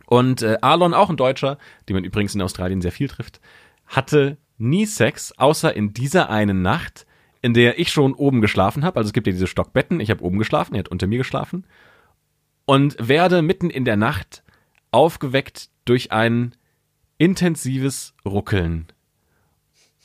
Und 0.05 0.41
äh, 0.41 0.57
Alon, 0.61 0.93
auch 0.93 1.09
ein 1.09 1.17
Deutscher, 1.17 1.57
den 1.87 1.95
man 1.95 2.05
übrigens 2.05 2.35
in 2.35 2.41
Australien 2.41 2.81
sehr 2.81 2.93
viel 2.93 3.09
trifft, 3.09 3.41
hatte 3.85 4.37
nie 4.57 4.85
Sex, 4.85 5.33
außer 5.37 5.75
in 5.75 5.93
dieser 5.93 6.29
einen 6.29 6.61
Nacht, 6.61 7.05
in 7.41 7.53
der 7.53 7.77
ich 7.77 7.91
schon 7.91 8.13
oben 8.13 8.41
geschlafen 8.41 8.85
habe. 8.85 8.97
Also 8.97 9.09
es 9.09 9.13
gibt 9.13 9.27
ja 9.27 9.33
diese 9.33 9.47
Stockbetten. 9.47 9.99
Ich 9.99 10.09
habe 10.09 10.23
oben 10.23 10.39
geschlafen, 10.39 10.75
er 10.75 10.79
hat 10.79 10.89
unter 10.89 11.07
mir 11.07 11.17
geschlafen 11.17 11.65
und 12.67 12.95
werde 12.99 13.41
mitten 13.41 13.71
in 13.71 13.85
der 13.85 13.95
Nacht 13.95 14.43
aufgeweckt 14.91 15.69
durch 15.85 16.11
ein 16.11 16.53
intensives 17.17 18.13
Ruckeln. 18.25 18.87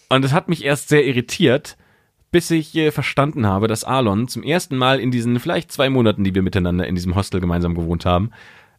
Und 0.09 0.25
es 0.25 0.33
hat 0.33 0.49
mich 0.49 0.65
erst 0.65 0.89
sehr 0.89 1.05
irritiert, 1.05 1.77
bis 2.31 2.51
ich 2.51 2.75
äh, 2.77 2.91
verstanden 2.91 3.47
habe, 3.47 3.67
dass 3.67 3.85
Alon 3.85 4.29
zum 4.29 4.43
ersten 4.43 4.77
Mal 4.79 5.01
in 5.01 5.11
diesen 5.11 5.39
vielleicht 5.41 5.73
zwei 5.73 5.91
Monaten, 5.91 6.25
die 6.25 6.35
wir 6.35 6.43
miteinander 6.43 6.87
in 6.87 6.95
diesem 6.95 7.15
Hostel 7.15 7.41
gemeinsam 7.41 7.75
gewohnt 7.75 8.07
haben, 8.07 8.31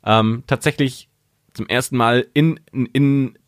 ähm, 0.05 0.43
tatsächlich 0.47 1.09
zum 1.53 1.67
ersten 1.67 1.97
Mal 1.97 2.25
in, 2.33 2.59
in, 2.71 2.85
in 2.87 3.39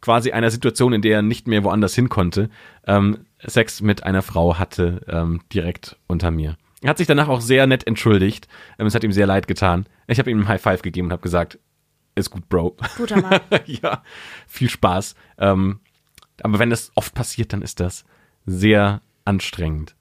quasi 0.00 0.30
einer 0.30 0.50
Situation, 0.50 0.92
in 0.92 1.02
der 1.02 1.16
er 1.16 1.22
nicht 1.22 1.48
mehr 1.48 1.64
woanders 1.64 1.94
hin 1.94 2.08
konnte, 2.08 2.50
ähm, 2.86 3.26
Sex 3.44 3.80
mit 3.82 4.04
einer 4.04 4.22
Frau 4.22 4.58
hatte, 4.58 5.04
ähm, 5.08 5.40
direkt 5.52 5.96
unter 6.06 6.30
mir. 6.30 6.56
Er 6.82 6.90
hat 6.90 6.98
sich 6.98 7.06
danach 7.06 7.28
auch 7.28 7.40
sehr 7.40 7.66
nett 7.66 7.86
entschuldigt. 7.86 8.46
Ähm, 8.78 8.86
es 8.86 8.94
hat 8.94 9.02
ihm 9.04 9.12
sehr 9.12 9.26
leid 9.26 9.48
getan. 9.48 9.86
Ich 10.06 10.18
habe 10.18 10.30
ihm 10.30 10.40
ein 10.40 10.48
High 10.48 10.62
Five 10.62 10.82
gegeben 10.82 11.08
und 11.08 11.12
habe 11.12 11.22
gesagt, 11.22 11.58
ist 12.14 12.30
gut, 12.30 12.48
Bro. 12.48 12.76
Guter 12.96 13.20
Mann. 13.20 13.40
ja, 13.66 14.02
viel 14.46 14.70
Spaß. 14.70 15.14
Ähm, 15.38 15.80
aber 16.42 16.58
wenn 16.58 16.70
das 16.70 16.92
oft 16.94 17.14
passiert, 17.14 17.52
dann 17.52 17.62
ist 17.62 17.80
das 17.80 18.04
sehr 18.46 19.00
anstrengend. 19.24 19.94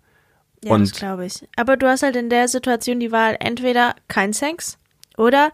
Ja, 0.63 0.73
Und- 0.73 0.91
das 0.91 0.97
glaube 0.97 1.25
ich. 1.25 1.47
Aber 1.55 1.77
du 1.77 1.87
hast 1.87 2.03
halt 2.03 2.15
in 2.15 2.29
der 2.29 2.47
Situation 2.47 2.99
die 2.99 3.11
Wahl, 3.11 3.37
entweder 3.39 3.95
kein 4.07 4.33
Sex 4.33 4.77
oder 5.17 5.51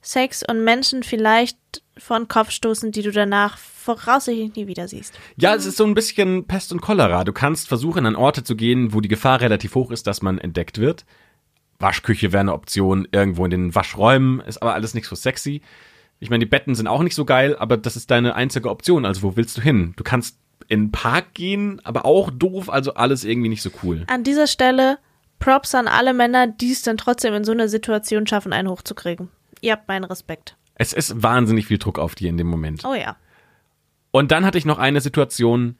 Sex 0.00 0.42
und 0.48 0.64
Menschen 0.64 1.02
vielleicht 1.02 1.58
von 1.98 2.28
Kopf 2.28 2.50
stoßen, 2.50 2.92
die 2.92 3.02
du 3.02 3.10
danach 3.10 3.58
voraussichtlich 3.58 4.54
nie 4.54 4.66
wieder 4.66 4.88
siehst. 4.88 5.18
Ja, 5.36 5.54
es 5.54 5.66
ist 5.66 5.76
so 5.76 5.84
ein 5.84 5.94
bisschen 5.94 6.46
Pest 6.46 6.72
und 6.72 6.80
Cholera. 6.80 7.24
Du 7.24 7.32
kannst 7.32 7.68
versuchen, 7.68 8.06
an 8.06 8.16
Orte 8.16 8.44
zu 8.44 8.56
gehen, 8.56 8.92
wo 8.92 9.00
die 9.00 9.08
Gefahr 9.08 9.40
relativ 9.40 9.74
hoch 9.74 9.90
ist, 9.90 10.06
dass 10.06 10.22
man 10.22 10.38
entdeckt 10.38 10.78
wird. 10.78 11.04
Waschküche 11.78 12.32
wäre 12.32 12.40
eine 12.40 12.54
Option, 12.54 13.06
irgendwo 13.12 13.44
in 13.44 13.50
den 13.50 13.74
Waschräumen, 13.74 14.40
ist 14.40 14.60
aber 14.60 14.74
alles 14.74 14.94
nicht 14.94 15.06
so 15.06 15.14
sexy. 15.14 15.62
Ich 16.20 16.30
meine, 16.30 16.44
die 16.44 16.50
Betten 16.50 16.74
sind 16.74 16.88
auch 16.88 17.02
nicht 17.02 17.14
so 17.14 17.24
geil, 17.24 17.56
aber 17.56 17.76
das 17.76 17.96
ist 17.96 18.10
deine 18.10 18.34
einzige 18.34 18.70
Option. 18.70 19.04
Also 19.04 19.22
wo 19.22 19.36
willst 19.36 19.56
du 19.56 19.62
hin? 19.62 19.94
Du 19.96 20.02
kannst 20.02 20.38
in 20.66 20.86
den 20.86 20.92
Park 20.92 21.34
gehen, 21.34 21.80
aber 21.84 22.04
auch 22.04 22.30
doof, 22.30 22.68
also 22.68 22.94
alles 22.94 23.24
irgendwie 23.24 23.48
nicht 23.48 23.62
so 23.62 23.70
cool. 23.82 24.04
An 24.08 24.24
dieser 24.24 24.48
Stelle 24.48 24.98
Props 25.38 25.74
an 25.74 25.86
alle 25.88 26.14
Männer, 26.14 26.46
die 26.46 26.72
es 26.72 26.82
dann 26.82 26.96
trotzdem 26.96 27.34
in 27.34 27.44
so 27.44 27.52
einer 27.52 27.68
Situation 27.68 28.26
schaffen, 28.26 28.52
einen 28.52 28.68
hochzukriegen. 28.68 29.28
Ihr 29.60 29.72
habt 29.72 29.88
meinen 29.88 30.04
Respekt. 30.04 30.56
Es 30.78 30.92
ist 30.92 31.22
wahnsinnig 31.22 31.66
viel 31.66 31.78
Druck 31.78 31.98
auf 31.98 32.14
dir 32.14 32.28
in 32.28 32.36
dem 32.36 32.46
Moment. 32.46 32.84
Oh 32.84 32.94
ja. 32.94 33.16
Und 34.10 34.30
dann 34.30 34.46
hatte 34.46 34.58
ich 34.58 34.64
noch 34.64 34.78
eine 34.78 35.00
Situation 35.00 35.76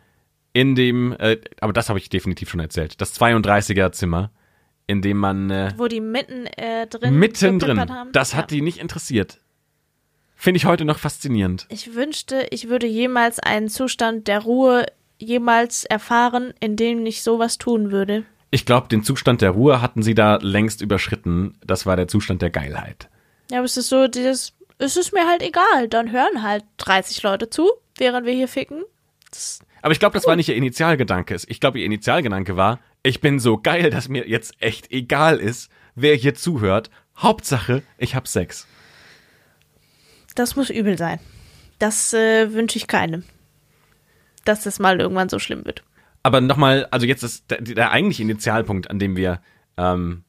in 0.53 0.75
dem, 0.75 1.13
äh, 1.13 1.39
aber 1.61 1.73
das 1.73 1.89
habe 1.89 1.99
ich 1.99 2.11
definitiv 2.11 2.51
schon 2.51 2.61
erzählt, 2.61 3.01
das 3.01 3.19
32er 3.19 3.93
Zimmer 3.93 4.31
in 4.89 5.03
dem 5.03 5.19
man 5.19 5.51
äh, 5.51 5.73
Wo 5.77 5.87
die 5.87 6.01
mitten 6.01 6.47
äh, 6.47 6.89
drin 6.89 7.17
mittendrin, 7.17 7.77
gepippert 7.77 7.91
haben. 7.91 8.13
das 8.13 8.35
hat 8.35 8.51
ja. 8.51 8.57
die 8.57 8.63
nicht 8.63 8.79
interessiert. 8.79 9.39
Finde 10.35 10.57
ich 10.57 10.65
heute 10.65 10.85
noch 10.85 10.99
faszinierend. 10.99 11.67
Ich 11.69 11.95
wünschte, 11.95 12.47
ich 12.51 12.69
würde 12.69 12.87
jemals 12.87 13.39
einen 13.39 13.69
Zustand 13.69 14.29
der 14.29 14.41
Ruhe 14.41 14.87
jemals 15.19 15.85
erfahren, 15.85 16.55
in 16.61 16.77
dem 16.77 17.05
ich 17.05 17.23
sowas 17.23 17.59
tun 17.59 17.91
würde. 17.91 18.25
Ich 18.51 18.65
glaube, 18.65 18.89
den 18.89 19.03
Zustand 19.03 19.43
der 19.43 19.51
Ruhe 19.51 19.83
hatten 19.83 20.03
sie 20.03 20.15
da 20.15 20.39
längst 20.41 20.81
überschritten. 20.81 21.59
Das 21.67 21.87
war 21.87 21.97
der 21.97 22.09
Zustand 22.09 22.41
der 22.41 22.51
Geilheit. 22.51 23.11
Ja, 23.51 23.59
aber 23.59 23.67
es 23.67 23.77
ist 23.77 23.89
so, 23.89 24.09
dieses, 24.09 24.55
es 24.79 24.97
ist 24.97 25.13
mir 25.13 25.27
halt 25.27 25.43
egal, 25.43 25.89
dann 25.89 26.13
hören 26.13 26.43
halt 26.43 26.65
30 26.79 27.23
Leute 27.23 27.51
zu, 27.51 27.71
während 27.97 28.27
wir 28.27 28.33
hier 28.33 28.49
ficken. 28.49 28.85
Aber 29.83 29.93
ich 29.93 30.01
glaube, 30.01 30.15
das 30.15 30.27
war 30.27 30.37
nicht 30.37 30.49
ihr 30.49 30.57
Initialgedanke. 30.57 31.37
Ich 31.47 31.61
glaube, 31.61 31.79
ihr 31.79 31.87
Initialgedanke 31.87 32.57
war, 32.57 32.81
ich 33.03 33.21
bin 33.21 33.39
so 33.39 33.59
geil, 33.59 33.91
dass 33.91 34.09
mir 34.09 34.29
jetzt 34.29 34.55
echt 34.61 34.91
egal 34.91 35.39
ist, 35.39 35.71
wer 35.95 36.15
hier 36.15 36.35
zuhört. 36.35 36.91
Hauptsache, 37.17 37.83
ich 37.97 38.15
hab 38.15 38.29
Sex. 38.29 38.67
das 40.35 40.57
muss 40.57 40.71
übel 40.71 40.97
sein. 40.97 41.19
Das 41.79 42.13
äh, 42.13 42.53
wünsche 42.53 42.79
ich 42.79 42.87
keinem. 42.87 43.25
Dass 44.45 44.63
das 44.63 44.79
mal 44.79 45.01
irgendwann 45.01 45.29
so 45.29 45.39
schlimm 45.39 45.65
wird. 45.65 45.83
Aber 46.23 46.41
nochmal, 46.41 46.87
also 46.91 47.07
jetzt 47.07 47.23
ist 47.23 47.51
der, 47.51 47.61
der 47.61 47.91
eigentliche 47.91 48.23
Initialpunkt, 48.23 48.91
an 48.91 48.99
dem 48.99 49.17
wir 49.17 49.41
ähm, 49.77 50.25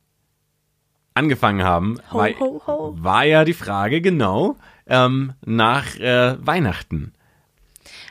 angefangen 1.20 1.64
haben, 1.64 2.00
Ho, 2.12 2.18
war, 2.18 2.30
ho, 2.40 2.62
ho. 2.66 2.96
war 2.98 3.26
ja 3.26 3.44
die 3.46 3.54
Frage 3.54 4.02
genau 4.02 4.56
ähm, 4.88 5.34
nach 5.46 5.96
äh, 5.98 6.36
Weihnachten. 6.40 7.14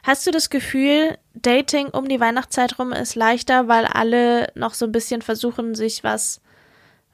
Hast 0.02 0.26
du 0.26 0.30
das 0.30 0.50
Gefühl, 0.50 1.18
Dating 1.34 1.88
um 1.88 2.08
die 2.08 2.20
Weihnachtszeit 2.20 2.78
rum 2.78 2.92
ist 2.92 3.14
leichter, 3.14 3.68
weil 3.68 3.84
alle 3.84 4.52
noch 4.54 4.74
so 4.74 4.84
ein 4.86 4.92
bisschen 4.92 5.22
versuchen, 5.22 5.74
sich 5.74 6.04
was 6.04 6.40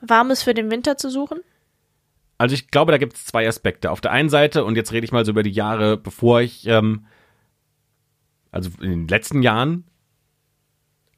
Warmes 0.01 0.43
für 0.43 0.55
den 0.55 0.71
Winter 0.71 0.97
zu 0.97 1.11
suchen? 1.11 1.41
Also 2.37 2.55
ich 2.55 2.69
glaube, 2.69 2.93
da 2.93 2.99
gibt 2.99 3.15
es 3.15 3.27
zwei 3.27 3.47
Aspekte. 3.49 3.91
Auf 3.91 4.01
der 4.01 4.11
einen 4.11 4.29
Seite, 4.29 4.65
und 4.65 4.77
jetzt 4.77 4.93
rede 4.93 5.05
ich 5.05 5.13
mal 5.13 5.25
so 5.25 5.31
über 5.31 5.43
die 5.43 5.51
Jahre, 5.51 5.97
bevor 5.97 6.41
ich, 6.41 6.67
ähm, 6.67 7.07
also 8.51 8.71
in 8.81 8.91
den 8.91 9.09
letzten 9.09 9.43
Jahren, 9.43 9.85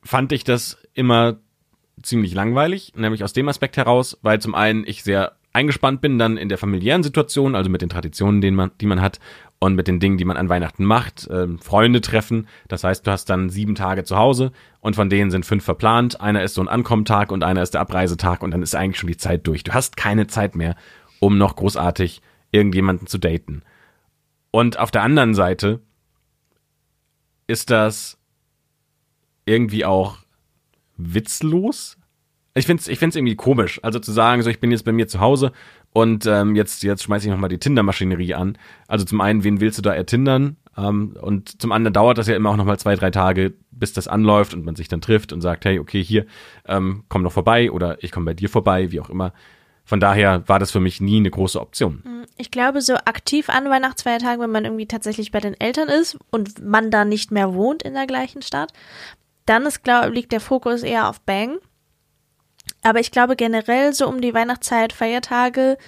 fand 0.03 0.33
ich 0.33 0.45
das 0.45 0.79
immer 0.95 1.39
ziemlich 2.03 2.35
langweilig, 2.35 2.93
nämlich 2.97 3.25
aus 3.25 3.33
dem 3.33 3.49
Aspekt 3.49 3.77
heraus, 3.77 4.19
weil 4.23 4.41
zum 4.41 4.55
einen 4.55 4.85
ich 4.87 5.03
sehr 5.03 5.37
eingespannt 5.53 6.03
bin 6.03 6.19
dann 6.19 6.37
in 6.37 6.51
der 6.51 6.59
familiären 6.59 7.03
Situation, 7.03 7.55
also 7.55 7.71
mit 7.71 7.81
den 7.81 7.89
Traditionen, 7.89 8.43
die 8.43 8.51
man, 8.51 8.71
die 8.81 8.87
man 8.87 9.01
hat 9.01 9.19
und 9.59 9.75
mit 9.75 9.89
den 9.89 10.01
Dingen, 10.01 10.19
die 10.19 10.27
man 10.27 10.37
an 10.37 10.51
Weihnachten 10.51 10.85
macht, 10.85 11.27
ähm, 11.31 11.59
Freunde 11.59 12.03
treffen. 12.03 12.47
Das 12.69 12.85
heißt, 12.85 13.07
du 13.07 13.11
hast 13.11 13.31
dann 13.31 13.49
sieben 13.49 13.75
Tage 13.75 14.05
zu 14.05 14.19
Hause 14.19 14.53
und 14.81 14.97
von 14.97 15.09
denen 15.09 15.31
sind 15.31 15.47
fünf 15.47 15.65
verplant. 15.65 16.21
Einer 16.21 16.43
ist 16.43 16.55
so 16.55 16.61
ein 16.61 16.69
Ankommentag 16.69 17.33
und 17.33 17.43
einer 17.43 17.63
ist 17.63 17.73
der 17.73 17.81
Abreisetag 17.81 18.43
und 18.43 18.51
dann 18.51 18.63
ist 18.63 18.75
eigentlich 18.75 18.99
schon 18.99 19.09
die 19.09 19.17
Zeit 19.17 19.47
durch. 19.47 19.65
Du 19.65 19.73
hast 19.73 19.97
keine 19.97 20.27
Zeit 20.27 20.57
mehr, 20.57 20.77
um 21.21 21.39
noch 21.39 21.57
großartig 21.57 22.21
irgendjemanden 22.51 23.07
zu 23.07 23.17
daten. 23.17 23.63
Und 24.51 24.79
auf 24.79 24.91
der 24.91 25.03
anderen 25.03 25.35
Seite 25.35 25.81
ist 27.47 27.71
das 27.71 28.19
irgendwie 29.47 29.87
auch 29.87 30.19
witzlos. 30.97 31.97
Ich 32.55 32.67
find's, 32.67 32.89
ich 32.89 32.99
find's 32.99 33.17
irgendwie 33.17 33.37
komisch. 33.37 33.81
Also 33.83 33.99
zu 33.99 34.13
sagen, 34.13 34.43
so 34.43 34.49
ich 34.49 34.61
bin 34.61 34.71
jetzt 34.71 34.85
bei 34.85 34.93
mir 34.93 35.09
zu 35.09 35.21
Hause 35.21 35.53
und 35.93 36.27
ähm, 36.27 36.57
jetzt, 36.57 36.83
jetzt 36.83 37.03
schmeiße 37.03 37.27
ich 37.27 37.31
nochmal 37.31 37.51
die 37.51 37.59
Tinder-Maschinerie 37.59 38.35
an. 38.35 38.59
Also 38.89 39.05
zum 39.05 39.21
einen, 39.21 39.45
wen 39.45 39.61
willst 39.61 39.79
du 39.79 39.83
da 39.83 39.95
ertindern? 39.95 40.57
Ähm, 40.77 41.17
und 41.21 41.61
zum 41.61 41.73
anderen 41.73 41.95
dauert 41.95 42.19
das 42.19 42.29
ja 42.29 42.37
immer 42.37 42.51
auch 42.51 42.57
nochmal 42.57 42.79
zwei, 42.79 42.97
drei 42.97 43.11
Tage, 43.11 43.55
bis 43.71 43.93
das 43.93 44.09
anläuft 44.09 44.55
und 44.55 44.65
man 44.65 44.77
sich 44.77 44.89
dann 44.89 45.01
trifft 45.01 45.33
und 45.33 45.41
sagt, 45.41 45.65
hey, 45.65 45.79
okay, 45.79 46.03
hier, 46.03 46.27
ähm, 46.67 47.05
komm 47.09 47.23
noch 47.23 47.33
vorbei 47.33 47.71
oder 47.71 48.03
ich 48.03 48.11
komme 48.11 48.27
bei 48.27 48.35
dir 48.35 48.49
vorbei, 48.49 48.91
wie 48.91 49.01
auch 49.01 49.11
immer. 49.11 49.33
Von 49.85 50.01
daher 50.01 50.49
war 50.49 50.59
das 50.59 50.73
für 50.73 50.81
mich 50.81 51.01
nie 51.01 51.19
eine 51.19 51.31
große 51.31 51.61
Option. 51.61 52.03
Ich 52.37 52.51
glaube, 52.51 52.83
so 52.83 52.95
aktiv 52.95 53.49
an 53.49 53.71
Weihnachtsfeiertagen, 53.71 54.41
wenn 54.41 54.51
man 54.51 54.65
irgendwie 54.65 54.87
tatsächlich 54.87 55.31
bei 55.31 55.39
den 55.39 55.59
Eltern 55.59 55.89
ist 55.89 56.19
und 56.31 56.63
man 56.65 56.91
da 56.91 57.05
nicht 57.05 57.31
mehr 57.31 57.55
wohnt 57.55 57.85
in 57.85 57.95
der 57.95 58.07
gleichen 58.07 58.43
Stadt, 58.43 58.73
dann 59.47 59.67
ist, 59.67 59.83
glaub, 59.83 60.13
liegt 60.13 60.33
der 60.33 60.41
Fokus 60.41 60.83
eher 60.83 61.09
auf 61.09 61.21
Bang. 61.21 61.59
Aber 62.83 63.01
ich 63.01 63.11
glaube 63.11 63.37
generell 63.37 63.93
so 63.93 64.09
um 64.09 64.21
die 64.21 64.35
Weihnachtszeit, 64.35 64.93
Feiertage 64.93 65.79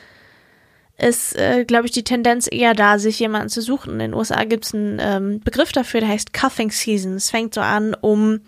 ist, 0.96 1.36
äh, 1.36 1.64
glaube 1.64 1.86
ich, 1.86 1.92
die 1.92 2.02
Tendenz 2.02 2.48
eher 2.50 2.74
da, 2.74 2.98
sich 2.98 3.20
jemanden 3.20 3.48
zu 3.48 3.62
suchen. 3.62 3.94
In 3.94 3.98
den 4.00 4.14
USA 4.14 4.44
gibt 4.44 4.66
es 4.66 4.74
einen 4.74 4.98
ähm, 5.00 5.40
Begriff 5.40 5.70
dafür, 5.70 6.00
der 6.00 6.08
heißt 6.08 6.32
Cuffing 6.32 6.70
Season. 6.70 7.14
Es 7.14 7.30
fängt 7.30 7.54
so 7.54 7.60
an 7.60 7.94
um 8.00 8.40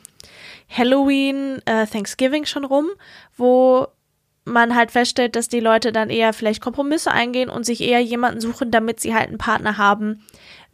Halloween, 0.69 1.61
äh, 1.65 1.87
Thanksgiving 1.87 2.45
schon 2.45 2.65
rum, 2.65 2.89
wo 3.37 3.87
man 4.45 4.75
halt 4.75 4.91
feststellt, 4.91 5.37
dass 5.37 5.49
die 5.49 5.61
Leute 5.61 5.93
dann 5.93 6.11
eher 6.11 6.33
vielleicht 6.33 6.61
Kompromisse 6.61 7.13
eingehen 7.13 7.51
und 7.51 7.65
sich 7.65 7.81
eher 7.81 8.01
jemanden 8.01 8.41
suchen, 8.41 8.71
damit 8.71 9.01
sie 9.01 9.15
halt 9.15 9.29
einen 9.29 9.39
Partner 9.39 9.77
haben 9.79 10.25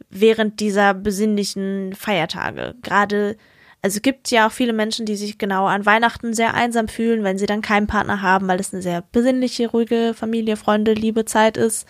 während 0.09 0.59
dieser 0.59 0.93
besinnlichen 0.93 1.93
Feiertage. 1.93 2.75
Gerade, 2.81 3.37
also 3.81 3.97
es 3.97 4.01
gibt 4.01 4.31
ja 4.31 4.47
auch 4.47 4.51
viele 4.51 4.73
Menschen, 4.73 5.05
die 5.05 5.15
sich 5.15 5.37
genau 5.37 5.65
an 5.65 5.85
Weihnachten 5.85 6.33
sehr 6.33 6.53
einsam 6.53 6.87
fühlen, 6.87 7.23
wenn 7.23 7.37
sie 7.37 7.45
dann 7.45 7.61
keinen 7.61 7.87
Partner 7.87 8.21
haben, 8.21 8.47
weil 8.47 8.59
es 8.59 8.73
eine 8.73 8.81
sehr 8.81 9.03
besinnliche, 9.11 9.69
ruhige 9.69 10.13
Familie, 10.15 10.57
Freunde, 10.57 10.93
Liebe 10.93 11.25
Zeit 11.25 11.57
ist. 11.57 11.87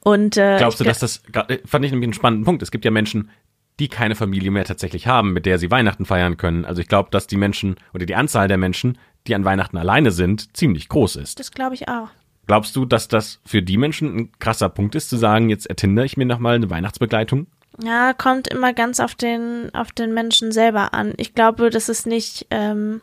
Und 0.00 0.36
äh, 0.36 0.56
Glaubst 0.58 0.80
du, 0.80 0.84
dass 0.84 1.00
das, 1.00 1.22
äh, 1.32 1.58
fand 1.66 1.84
ich 1.84 1.90
nämlich 1.90 2.06
einen 2.06 2.12
spannenden 2.14 2.44
Punkt. 2.44 2.62
Es 2.62 2.70
gibt 2.70 2.84
ja 2.84 2.90
Menschen, 2.90 3.30
die 3.78 3.88
keine 3.88 4.14
Familie 4.14 4.50
mehr 4.50 4.64
tatsächlich 4.64 5.06
haben, 5.06 5.32
mit 5.32 5.46
der 5.46 5.58
sie 5.58 5.70
Weihnachten 5.70 6.06
feiern 6.06 6.36
können. 6.36 6.64
Also 6.64 6.80
ich 6.80 6.88
glaube, 6.88 7.10
dass 7.10 7.26
die 7.26 7.36
Menschen 7.36 7.76
oder 7.92 8.06
die 8.06 8.14
Anzahl 8.14 8.48
der 8.48 8.56
Menschen, 8.56 8.98
die 9.26 9.34
an 9.34 9.44
Weihnachten 9.44 9.76
alleine 9.76 10.12
sind, 10.12 10.56
ziemlich 10.56 10.88
groß 10.88 11.16
ist. 11.16 11.38
das 11.40 11.50
glaube 11.50 11.74
ich 11.74 11.88
auch. 11.88 12.08
Glaubst 12.46 12.76
du, 12.76 12.84
dass 12.84 13.08
das 13.08 13.40
für 13.44 13.62
die 13.62 13.76
Menschen 13.76 14.16
ein 14.16 14.32
krasser 14.38 14.68
Punkt 14.68 14.94
ist, 14.94 15.10
zu 15.10 15.16
sagen, 15.16 15.50
jetzt 15.50 15.66
ertinder 15.66 16.04
ich 16.04 16.16
mir 16.16 16.26
nochmal 16.26 16.54
eine 16.54 16.70
Weihnachtsbegleitung? 16.70 17.48
Ja, 17.82 18.14
kommt 18.14 18.48
immer 18.48 18.72
ganz 18.72 19.00
auf 19.00 19.14
den, 19.14 19.74
auf 19.74 19.92
den 19.92 20.14
Menschen 20.14 20.50
selber 20.50 20.94
an. 20.94 21.12
Ich 21.18 21.34
glaube, 21.34 21.70
das 21.70 21.88
ist 21.88 22.06
nicht, 22.06 22.46
ähm, 22.50 23.02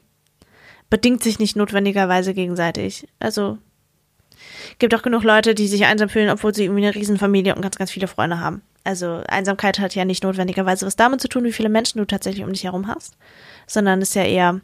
bedingt 0.89 1.21
sich 1.21 1.37
nicht 1.39 1.55
notwendigerweise 1.55 2.33
gegenseitig. 2.33 3.07
Also, 3.19 3.59
gibt 4.79 4.95
auch 4.95 5.03
genug 5.03 5.23
Leute, 5.23 5.53
die 5.53 5.67
sich 5.67 5.85
einsam 5.85 6.09
fühlen, 6.09 6.29
obwohl 6.29 6.55
sie 6.55 6.65
irgendwie 6.65 6.85
eine 6.85 6.95
Riesenfamilie 6.95 7.53
und 7.55 7.61
ganz, 7.61 7.77
ganz 7.77 7.91
viele 7.91 8.07
Freunde 8.07 8.39
haben. 8.39 8.63
Also, 8.83 9.21
Einsamkeit 9.27 9.79
hat 9.79 9.93
ja 9.93 10.05
nicht 10.05 10.23
notwendigerweise 10.23 10.87
was 10.87 10.95
damit 10.95 11.21
zu 11.21 11.27
tun, 11.27 11.43
wie 11.43 11.53
viele 11.53 11.69
Menschen 11.69 11.99
du 11.99 12.05
tatsächlich 12.05 12.43
um 12.43 12.51
dich 12.51 12.63
herum 12.63 12.87
hast, 12.87 13.15
sondern 13.67 14.01
ist 14.01 14.15
ja 14.15 14.23
eher 14.23 14.59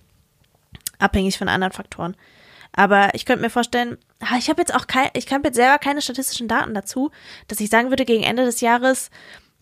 abhängig 0.97 1.37
von 1.37 1.49
anderen 1.49 1.71
Faktoren. 1.73 2.15
Aber 2.73 3.13
ich 3.13 3.25
könnte 3.25 3.43
mir 3.43 3.49
vorstellen, 3.49 3.97
ich 4.37 4.49
habe 4.49 4.61
jetzt 4.61 4.73
auch 4.73 4.87
kein, 4.87 5.09
ich 5.13 5.31
habe 5.31 5.47
jetzt 5.47 5.55
selber 5.55 5.77
keine 5.77 6.01
statistischen 6.01 6.47
Daten 6.47 6.73
dazu, 6.73 7.11
dass 7.47 7.59
ich 7.59 7.69
sagen 7.69 7.89
würde, 7.89 8.05
gegen 8.05 8.23
Ende 8.23 8.45
des 8.45 8.61
Jahres, 8.61 9.09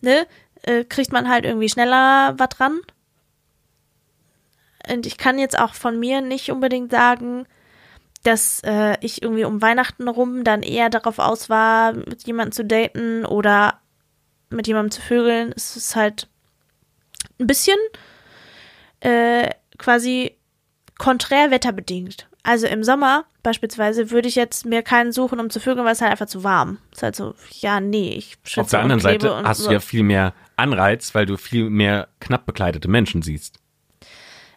ne, 0.00 0.26
äh, 0.62 0.84
kriegt 0.84 1.12
man 1.12 1.28
halt 1.28 1.44
irgendwie 1.44 1.68
schneller 1.68 2.34
was 2.38 2.48
dran. 2.50 2.80
Und 4.90 5.06
ich 5.06 5.18
kann 5.18 5.38
jetzt 5.38 5.58
auch 5.58 5.74
von 5.74 5.98
mir 5.98 6.20
nicht 6.20 6.50
unbedingt 6.50 6.90
sagen, 6.90 7.46
dass 8.22 8.60
äh, 8.64 8.96
ich 9.00 9.22
irgendwie 9.22 9.44
um 9.44 9.62
Weihnachten 9.62 10.08
rum 10.08 10.44
dann 10.44 10.62
eher 10.62 10.90
darauf 10.90 11.18
aus 11.18 11.48
war, 11.48 11.92
mit 11.92 12.26
jemandem 12.26 12.52
zu 12.52 12.64
daten 12.64 13.24
oder 13.24 13.80
mit 14.50 14.66
jemandem 14.66 14.90
zu 14.90 15.00
vögeln. 15.00 15.52
Es 15.54 15.76
ist 15.76 15.94
halt 15.94 16.28
ein 17.38 17.46
bisschen 17.46 17.78
äh, 19.00 19.50
quasi 19.78 20.36
konträr 20.98 21.50
wetterbedingt. 21.50 22.28
Also 22.48 22.66
im 22.66 22.82
Sommer 22.82 23.26
beispielsweise 23.42 24.10
würde 24.10 24.26
ich 24.26 24.34
jetzt 24.34 24.64
mir 24.64 24.80
keinen 24.80 25.12
suchen, 25.12 25.38
um 25.38 25.50
zu 25.50 25.60
vögeln, 25.60 25.84
weil 25.84 25.92
es 25.92 26.00
halt 26.00 26.12
einfach 26.12 26.28
zu 26.28 26.44
warm. 26.44 26.78
ist 26.90 27.02
halt 27.02 27.14
so, 27.14 27.34
ja, 27.60 27.78
nee, 27.78 28.14
ich 28.14 28.38
schwitze 28.42 28.60
Auf 28.62 28.70
der 28.70 28.80
anderen 28.80 29.02
Seite 29.02 29.42
hast 29.44 29.58
so. 29.58 29.66
du 29.68 29.74
ja 29.74 29.80
viel 29.80 30.02
mehr 30.02 30.32
Anreiz, 30.56 31.14
weil 31.14 31.26
du 31.26 31.36
viel 31.36 31.68
mehr 31.68 32.08
knapp 32.20 32.46
bekleidete 32.46 32.88
Menschen 32.88 33.20
siehst. 33.20 33.58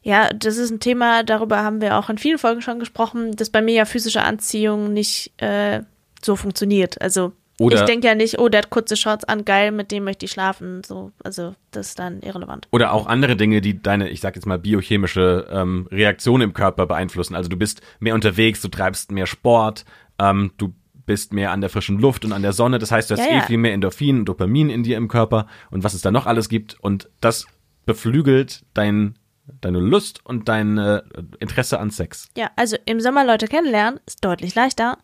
Ja, 0.04 0.30
das 0.30 0.56
ist 0.56 0.72
ein 0.72 0.80
Thema, 0.80 1.24
darüber 1.24 1.64
haben 1.64 1.82
wir 1.82 1.98
auch 1.98 2.10
in 2.10 2.18
vielen 2.18 2.38
Folgen 2.38 2.62
schon 2.62 2.80
gesprochen, 2.80 3.36
dass 3.36 3.50
bei 3.50 3.62
mir 3.62 3.74
ja 3.74 3.84
physische 3.84 4.22
Anziehung 4.22 4.94
nicht 4.94 5.34
äh, 5.42 5.82
so 6.24 6.38
funktioniert. 6.38 7.02
Also 7.02 7.34
Oder- 7.62 7.80
ich 7.80 7.86
denke 7.86 8.08
ja 8.08 8.16
nicht, 8.16 8.40
oh, 8.40 8.50
der 8.50 8.60
hat 8.60 8.70
kurze 8.70 8.96
Shorts 8.96 9.24
an, 9.26 9.46
geil, 9.46 9.72
mit 9.72 9.92
dem 9.92 10.04
möchte 10.04 10.26
ich 10.26 10.32
schlafen. 10.32 10.84
So, 10.84 11.12
also 11.24 11.56
das 11.72 11.90
ist 11.90 12.00
dann 12.00 12.22
irrelevant. 12.22 12.68
Oder 12.72 12.92
auch 12.94 13.08
andere 13.08 13.36
Dinge, 13.36 13.62
die 13.62 13.82
deine, 13.82 14.10
ich 14.10 14.22
sag 14.22 14.36
jetzt 14.36 14.46
mal, 14.46 14.60
biochemische 14.60 15.48
ähm, 15.52 15.88
Reaktion 15.92 16.42
im 16.42 16.54
Körper 16.54 16.86
beeinflussen. 16.88 17.36
Also 17.36 17.50
du 17.50 17.58
bist 17.58 17.82
mehr 18.00 18.16
unterwegs, 18.16 18.62
du 18.62 18.68
treibst 18.68 19.12
mehr 19.12 19.28
Sport, 19.28 19.86
ähm, 20.20 20.52
du 20.58 20.74
bist 21.06 21.34
mehr 21.34 21.52
an 21.52 21.62
der 21.62 21.70
frischen 21.70 22.00
Luft 22.00 22.26
und 22.26 22.32
an 22.34 22.42
der 22.42 22.54
Sonne. 22.54 22.80
Das 22.80 22.92
heißt, 22.92 23.10
du 23.10 23.16
hast 23.16 23.26
Ja, 23.26 23.32
eh 23.32 23.38
ja. 23.38 23.42
viel 23.42 23.58
mehr 23.58 23.74
Endorphin 23.74 24.20
und 24.20 24.26
Dopamin 24.26 24.70
in 24.70 24.84
dir 24.84 24.98
im 24.98 25.08
Körper 25.08 25.48
und 25.70 25.84
was 25.84 25.94
es 25.94 26.02
da 26.02 26.12
noch 26.12 26.26
alles 26.26 26.48
gibt. 26.50 26.78
Und 26.80 27.10
das 27.22 27.48
beflügelt 27.86 28.64
dein, 28.74 29.16
deine 29.62 29.80
Lust 29.80 30.22
und 30.24 30.48
dein 30.48 30.78
äh, 30.78 31.02
Interesse 31.40 31.80
an 31.80 31.90
Sex. 31.90 32.30
Ja, 32.38 32.52
also 32.56 32.78
im 32.86 33.00
Sommer 33.02 33.26
Leute 33.26 33.48
kennenlernen 33.48 34.00
ist 34.06 34.24
deutlich 34.24 34.56
leichter. 34.56 34.98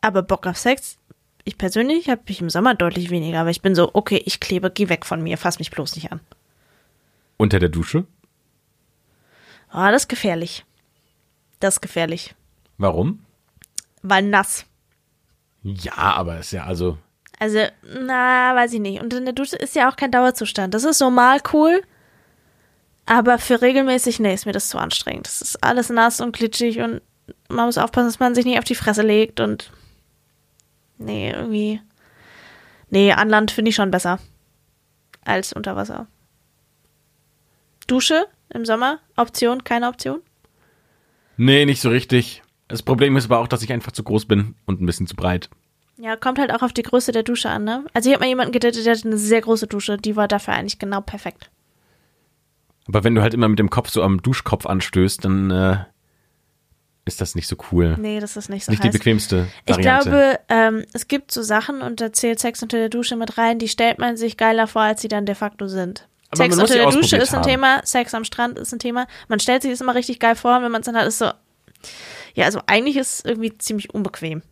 Aber 0.00 0.22
Bock 0.22 0.46
auf 0.46 0.56
Sex, 0.56 0.98
ich 1.48 1.56
persönlich 1.56 2.10
habe 2.10 2.20
ich 2.26 2.42
im 2.42 2.50
Sommer 2.50 2.74
deutlich 2.74 3.08
weniger, 3.08 3.40
aber 3.40 3.50
ich 3.50 3.62
bin 3.62 3.74
so, 3.74 3.90
okay, 3.94 4.22
ich 4.26 4.38
klebe, 4.38 4.70
geh 4.70 4.88
weg 4.90 5.06
von 5.06 5.22
mir, 5.22 5.38
fass 5.38 5.58
mich 5.58 5.70
bloß 5.70 5.96
nicht 5.96 6.12
an. 6.12 6.20
Unter 7.38 7.58
der 7.58 7.70
Dusche? 7.70 8.04
Oh, 9.72 9.88
das 9.90 10.02
ist 10.02 10.08
gefährlich. 10.08 10.66
Das 11.58 11.76
ist 11.76 11.80
gefährlich. 11.80 12.34
Warum? 12.76 13.24
Weil 14.02 14.24
nass. 14.24 14.66
Ja, 15.62 15.96
aber 15.96 16.38
ist 16.38 16.52
ja 16.52 16.64
also. 16.64 16.98
Also, 17.38 17.60
na, 17.82 18.54
weiß 18.54 18.74
ich 18.74 18.80
nicht. 18.80 19.00
Und 19.00 19.14
in 19.14 19.24
der 19.24 19.34
Dusche 19.34 19.56
ist 19.56 19.74
ja 19.74 19.90
auch 19.90 19.96
kein 19.96 20.10
Dauerzustand. 20.10 20.74
Das 20.74 20.84
ist 20.84 21.00
normal 21.00 21.40
cool. 21.52 21.82
Aber 23.06 23.38
für 23.38 23.62
regelmäßig, 23.62 24.20
nee, 24.20 24.34
ist 24.34 24.44
mir 24.44 24.52
das 24.52 24.68
zu 24.68 24.76
anstrengend. 24.76 25.26
Das 25.26 25.40
ist 25.40 25.64
alles 25.64 25.88
nass 25.88 26.20
und 26.20 26.36
glitschig 26.36 26.80
und 26.80 27.00
man 27.48 27.64
muss 27.66 27.78
aufpassen, 27.78 28.08
dass 28.08 28.20
man 28.20 28.34
sich 28.34 28.44
nicht 28.44 28.58
auf 28.58 28.64
die 28.64 28.74
Fresse 28.74 29.02
legt 29.02 29.40
und. 29.40 29.70
Nee, 30.98 31.30
irgendwie. 31.30 31.80
Nee, 32.90 33.12
an 33.12 33.28
Land 33.28 33.50
finde 33.50 33.70
ich 33.70 33.74
schon 33.74 33.90
besser. 33.90 34.18
Als 35.24 35.52
unter 35.52 35.76
Wasser. 35.76 36.06
Dusche 37.86 38.26
im 38.50 38.64
Sommer? 38.64 38.98
Option, 39.16 39.64
keine 39.64 39.88
Option? 39.88 40.20
Nee, 41.36 41.64
nicht 41.64 41.80
so 41.80 41.88
richtig. 41.88 42.42
Das 42.66 42.82
Problem 42.82 43.16
ist 43.16 43.26
aber 43.26 43.38
auch, 43.38 43.48
dass 43.48 43.62
ich 43.62 43.72
einfach 43.72 43.92
zu 43.92 44.02
groß 44.02 44.26
bin 44.26 44.54
und 44.66 44.80
ein 44.80 44.86
bisschen 44.86 45.06
zu 45.06 45.16
breit. 45.16 45.48
Ja, 45.96 46.16
kommt 46.16 46.38
halt 46.38 46.52
auch 46.52 46.62
auf 46.62 46.72
die 46.72 46.82
Größe 46.82 47.12
der 47.12 47.22
Dusche 47.22 47.48
an, 47.48 47.64
ne? 47.64 47.84
Also 47.92 48.08
ich 48.08 48.14
habe 48.14 48.24
mal 48.24 48.28
jemanden 48.28 48.52
gedatet, 48.52 48.86
der 48.86 48.94
hatte 48.94 49.08
eine 49.08 49.18
sehr 49.18 49.40
große 49.40 49.66
Dusche. 49.66 49.96
Die 49.96 50.16
war 50.16 50.28
dafür 50.28 50.54
eigentlich 50.54 50.78
genau 50.78 51.00
perfekt. 51.00 51.50
Aber 52.86 53.04
wenn 53.04 53.14
du 53.14 53.22
halt 53.22 53.34
immer 53.34 53.48
mit 53.48 53.58
dem 53.58 53.70
Kopf 53.70 53.90
so 53.90 54.02
am 54.02 54.22
Duschkopf 54.22 54.64
anstößt, 54.64 55.24
dann 55.24 55.50
äh, 55.50 55.78
ist 57.08 57.20
das 57.20 57.34
nicht 57.34 57.48
so 57.48 57.56
cool. 57.72 57.96
Nee, 57.98 58.20
das 58.20 58.36
ist 58.36 58.48
nicht 58.48 58.64
so 58.64 58.70
nicht 58.70 58.84
die 58.84 58.88
heiß. 58.88 58.92
bequemste 58.92 59.48
Ich 59.66 59.74
Variante. 59.74 60.10
glaube, 60.10 60.38
ähm, 60.48 60.84
es 60.92 61.08
gibt 61.08 61.32
so 61.32 61.42
Sachen, 61.42 61.82
und 61.82 62.00
da 62.00 62.12
zählt 62.12 62.38
Sex 62.38 62.62
unter 62.62 62.78
der 62.78 62.88
Dusche 62.88 63.16
mit 63.16 63.36
rein, 63.38 63.58
die 63.58 63.68
stellt 63.68 63.98
man 63.98 64.16
sich 64.16 64.36
geiler 64.36 64.66
vor, 64.66 64.82
als 64.82 65.02
sie 65.02 65.08
dann 65.08 65.26
de 65.26 65.34
facto 65.34 65.66
sind. 65.66 66.06
Aber 66.30 66.44
Sex 66.44 66.56
unter 66.56 66.74
der 66.74 66.90
Dusche 66.90 67.16
ist 67.16 67.30
ein 67.32 67.40
haben. 67.40 67.48
Thema, 67.48 67.80
Sex 67.84 68.14
am 68.14 68.24
Strand 68.24 68.58
ist 68.58 68.72
ein 68.72 68.78
Thema. 68.78 69.06
Man 69.28 69.40
stellt 69.40 69.62
sich 69.62 69.70
das 69.72 69.80
immer 69.80 69.94
richtig 69.94 70.20
geil 70.20 70.36
vor, 70.36 70.58
und 70.58 70.62
wenn 70.62 70.70
man 70.70 70.82
es 70.82 70.86
dann 70.86 70.96
hat, 70.96 71.06
ist 71.06 71.18
so. 71.18 71.30
Ja, 72.34 72.44
also 72.44 72.60
eigentlich 72.66 72.96
ist 72.96 73.18
es 73.20 73.24
irgendwie 73.24 73.56
ziemlich 73.58 73.92
unbequem. 73.94 74.42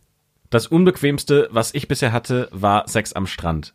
Das 0.49 0.67
unbequemste, 0.67 1.47
was 1.51 1.73
ich 1.73 1.87
bisher 1.87 2.11
hatte, 2.11 2.49
war 2.51 2.87
Sex 2.87 3.13
am 3.13 3.27
Strand. 3.27 3.73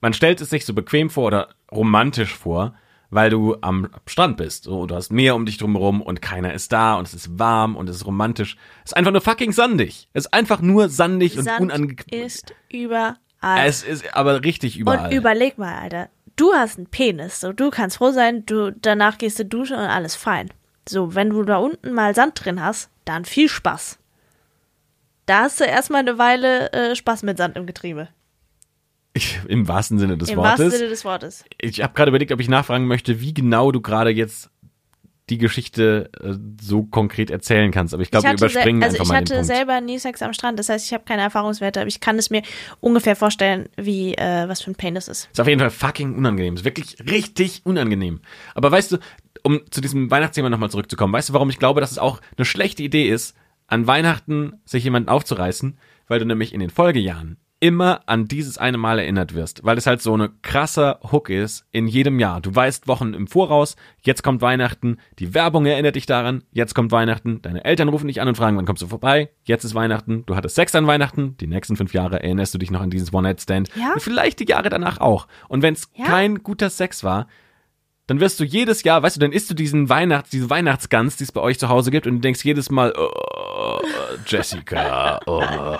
Man 0.00 0.12
stellt 0.12 0.40
es 0.40 0.50
sich 0.50 0.66
so 0.66 0.74
bequem 0.74 1.10
vor 1.10 1.26
oder 1.26 1.48
romantisch 1.70 2.34
vor, 2.34 2.74
weil 3.12 3.30
du 3.30 3.56
am 3.60 3.88
Strand 4.06 4.38
bist. 4.38 4.64
So, 4.64 4.86
du 4.86 4.94
hast 4.94 5.12
Meer 5.12 5.36
um 5.36 5.44
dich 5.44 5.58
drumherum 5.58 6.00
und 6.00 6.22
keiner 6.22 6.54
ist 6.54 6.72
da 6.72 6.94
und 6.94 7.06
es 7.06 7.14
ist 7.14 7.38
warm 7.38 7.76
und 7.76 7.88
es 7.88 7.96
ist 7.96 8.06
romantisch. 8.06 8.56
Es 8.84 8.92
ist 8.92 8.96
einfach 8.96 9.12
nur 9.12 9.20
fucking 9.20 9.52
sandig. 9.52 10.08
Es 10.14 10.24
ist 10.24 10.32
einfach 10.32 10.60
nur 10.60 10.88
sandig 10.88 11.36
und 11.36 11.44
Sand 11.44 11.60
unangenehm. 11.60 12.24
ist 12.24 12.54
überall. 12.70 13.16
Es 13.64 13.82
ist 13.82 14.16
aber 14.16 14.42
richtig 14.42 14.78
überall. 14.78 15.08
Und 15.10 15.12
überleg 15.14 15.58
mal, 15.58 15.78
Alter. 15.78 16.08
Du 16.36 16.54
hast 16.54 16.78
einen 16.78 16.86
Penis, 16.86 17.40
so 17.40 17.52
du 17.52 17.68
kannst 17.68 17.98
froh 17.98 18.10
sein, 18.10 18.46
du 18.46 18.72
danach 18.72 19.18
gehst 19.18 19.38
du 19.38 19.44
duschen 19.44 19.76
und 19.76 19.84
alles 19.84 20.16
fein. 20.16 20.48
So, 20.88 21.14
wenn 21.14 21.28
du 21.30 21.42
da 21.42 21.58
unten 21.58 21.92
mal 21.92 22.14
Sand 22.14 22.42
drin 22.42 22.62
hast, 22.62 22.88
dann 23.04 23.26
viel 23.26 23.50
Spaß. 23.50 23.98
Da 25.26 25.40
hast 25.42 25.60
du 25.60 25.64
erstmal 25.64 26.00
eine 26.00 26.16
Weile 26.16 26.72
äh, 26.72 26.96
Spaß 26.96 27.24
mit 27.24 27.36
Sand 27.36 27.56
im 27.56 27.66
Getriebe. 27.66 28.08
Ich, 29.14 29.38
Im 29.46 29.68
wahrsten 29.68 29.98
Sinne 29.98 30.16
des 30.16 30.30
Im 30.30 30.38
Wortes. 30.38 30.50
wahrsten 30.52 30.70
Sinne 30.70 30.88
des 30.88 31.04
Wortes. 31.04 31.44
Ich 31.60 31.82
habe 31.82 31.92
gerade 31.92 32.08
überlegt, 32.08 32.32
ob 32.32 32.40
ich 32.40 32.48
nachfragen 32.48 32.86
möchte, 32.86 33.20
wie 33.20 33.34
genau 33.34 33.70
du 33.70 33.80
gerade 33.80 34.10
jetzt 34.10 34.50
die 35.30 35.38
Geschichte 35.38 36.10
äh, 36.20 36.34
so 36.60 36.84
konkret 36.84 37.30
erzählen 37.30 37.70
kannst. 37.70 37.94
Aber 37.94 38.02
ich 38.02 38.10
glaube, 38.10 38.24
wir 38.24 38.30
hatte 38.30 38.44
überspringen 38.44 38.82
also 38.82 38.96
einfach 38.96 39.04
ich 39.04 39.08
mal 39.08 39.14
den 39.14 39.24
hatte 39.24 39.34
Punkt. 39.34 39.46
selber 39.46 39.80
nie 39.80 39.98
Sex 39.98 40.20
am 40.22 40.32
Strand, 40.32 40.58
das 40.58 40.68
heißt, 40.68 40.86
ich 40.86 40.92
habe 40.92 41.04
keine 41.04 41.22
Erfahrungswerte, 41.22 41.80
aber 41.80 41.88
ich 41.88 42.00
kann 42.00 42.18
es 42.18 42.30
mir 42.30 42.42
ungefähr 42.80 43.16
vorstellen, 43.16 43.68
wie 43.76 44.14
äh, 44.14 44.48
was 44.48 44.62
für 44.62 44.70
ein 44.70 44.74
Pain 44.74 44.94
das 44.94 45.08
ist. 45.08 45.28
Ist 45.32 45.40
auf 45.40 45.46
jeden 45.46 45.60
Fall 45.60 45.70
fucking 45.70 46.14
unangenehm. 46.14 46.54
Ist 46.54 46.64
wirklich 46.64 46.96
richtig 47.08 47.62
unangenehm. 47.64 48.20
Aber 48.54 48.70
weißt 48.70 48.92
du, 48.92 48.98
um 49.42 49.60
zu 49.70 49.80
diesem 49.80 50.10
Weihnachtsthema 50.10 50.50
nochmal 50.50 50.70
zurückzukommen, 50.70 51.12
weißt 51.12 51.28
du, 51.28 51.32
warum 51.32 51.50
ich 51.50 51.58
glaube, 51.58 51.80
dass 51.80 51.92
es 51.92 51.98
auch 51.98 52.20
eine 52.36 52.44
schlechte 52.44 52.82
Idee 52.82 53.08
ist, 53.08 53.36
an 53.68 53.86
Weihnachten 53.86 54.60
sich 54.64 54.84
jemanden 54.84 55.08
aufzureißen? 55.08 55.78
Weil 56.08 56.18
du 56.18 56.26
nämlich 56.26 56.52
in 56.52 56.60
den 56.60 56.68
Folgejahren 56.70 57.38
immer 57.62 58.00
an 58.06 58.26
dieses 58.26 58.58
eine 58.58 58.76
Mal 58.76 58.98
erinnert 58.98 59.34
wirst, 59.34 59.64
weil 59.64 59.78
es 59.78 59.86
halt 59.86 60.02
so 60.02 60.12
eine 60.14 60.30
krasser 60.42 60.98
Hook 61.12 61.30
ist 61.30 61.64
in 61.70 61.86
jedem 61.86 62.18
Jahr. 62.18 62.40
Du 62.40 62.52
weißt 62.52 62.88
Wochen 62.88 63.14
im 63.14 63.28
Voraus, 63.28 63.76
jetzt 64.00 64.24
kommt 64.24 64.42
Weihnachten, 64.42 64.96
die 65.20 65.32
Werbung 65.32 65.64
erinnert 65.66 65.94
dich 65.94 66.06
daran, 66.06 66.42
jetzt 66.50 66.74
kommt 66.74 66.90
Weihnachten, 66.90 67.40
deine 67.40 67.64
Eltern 67.64 67.88
rufen 67.88 68.08
dich 68.08 68.20
an 68.20 68.26
und 68.26 68.34
fragen, 68.34 68.56
wann 68.56 68.66
kommst 68.66 68.82
du 68.82 68.88
vorbei, 68.88 69.30
jetzt 69.44 69.62
ist 69.62 69.76
Weihnachten, 69.76 70.26
du 70.26 70.34
hattest 70.34 70.56
Sex 70.56 70.74
an 70.74 70.88
Weihnachten, 70.88 71.36
die 71.36 71.46
nächsten 71.46 71.76
fünf 71.76 71.94
Jahre 71.94 72.20
erinnerst 72.20 72.52
du 72.52 72.58
dich 72.58 72.72
noch 72.72 72.80
an 72.80 72.90
dieses 72.90 73.14
One-Night-Stand 73.14 73.70
Ja. 73.76 73.92
und 73.94 74.02
vielleicht 74.02 74.40
die 74.40 74.46
Jahre 74.48 74.68
danach 74.68 74.98
auch. 74.98 75.28
Und 75.48 75.62
wenn 75.62 75.74
es 75.74 75.88
Ja. 75.94 76.06
kein 76.06 76.42
guter 76.42 76.68
Sex 76.68 77.04
war, 77.04 77.28
dann 78.08 78.18
wirst 78.18 78.40
du 78.40 78.44
jedes 78.44 78.82
Jahr, 78.82 79.04
weißt 79.04 79.14
du, 79.14 79.20
dann 79.20 79.30
isst 79.30 79.48
du 79.48 79.54
diesen 79.54 79.88
Weihnachts, 79.88 80.30
diese 80.30 80.50
Weihnachtsgans, 80.50 81.16
die 81.16 81.22
es 81.24 81.30
bei 81.30 81.40
euch 81.40 81.60
zu 81.60 81.68
Hause 81.68 81.92
gibt 81.92 82.08
und 82.08 82.14
du 82.14 82.20
denkst 82.22 82.44
jedes 82.44 82.72
Mal, 82.72 82.92
oh, 82.98 83.78
Jessica, 84.26 85.20
oh. 85.26 85.76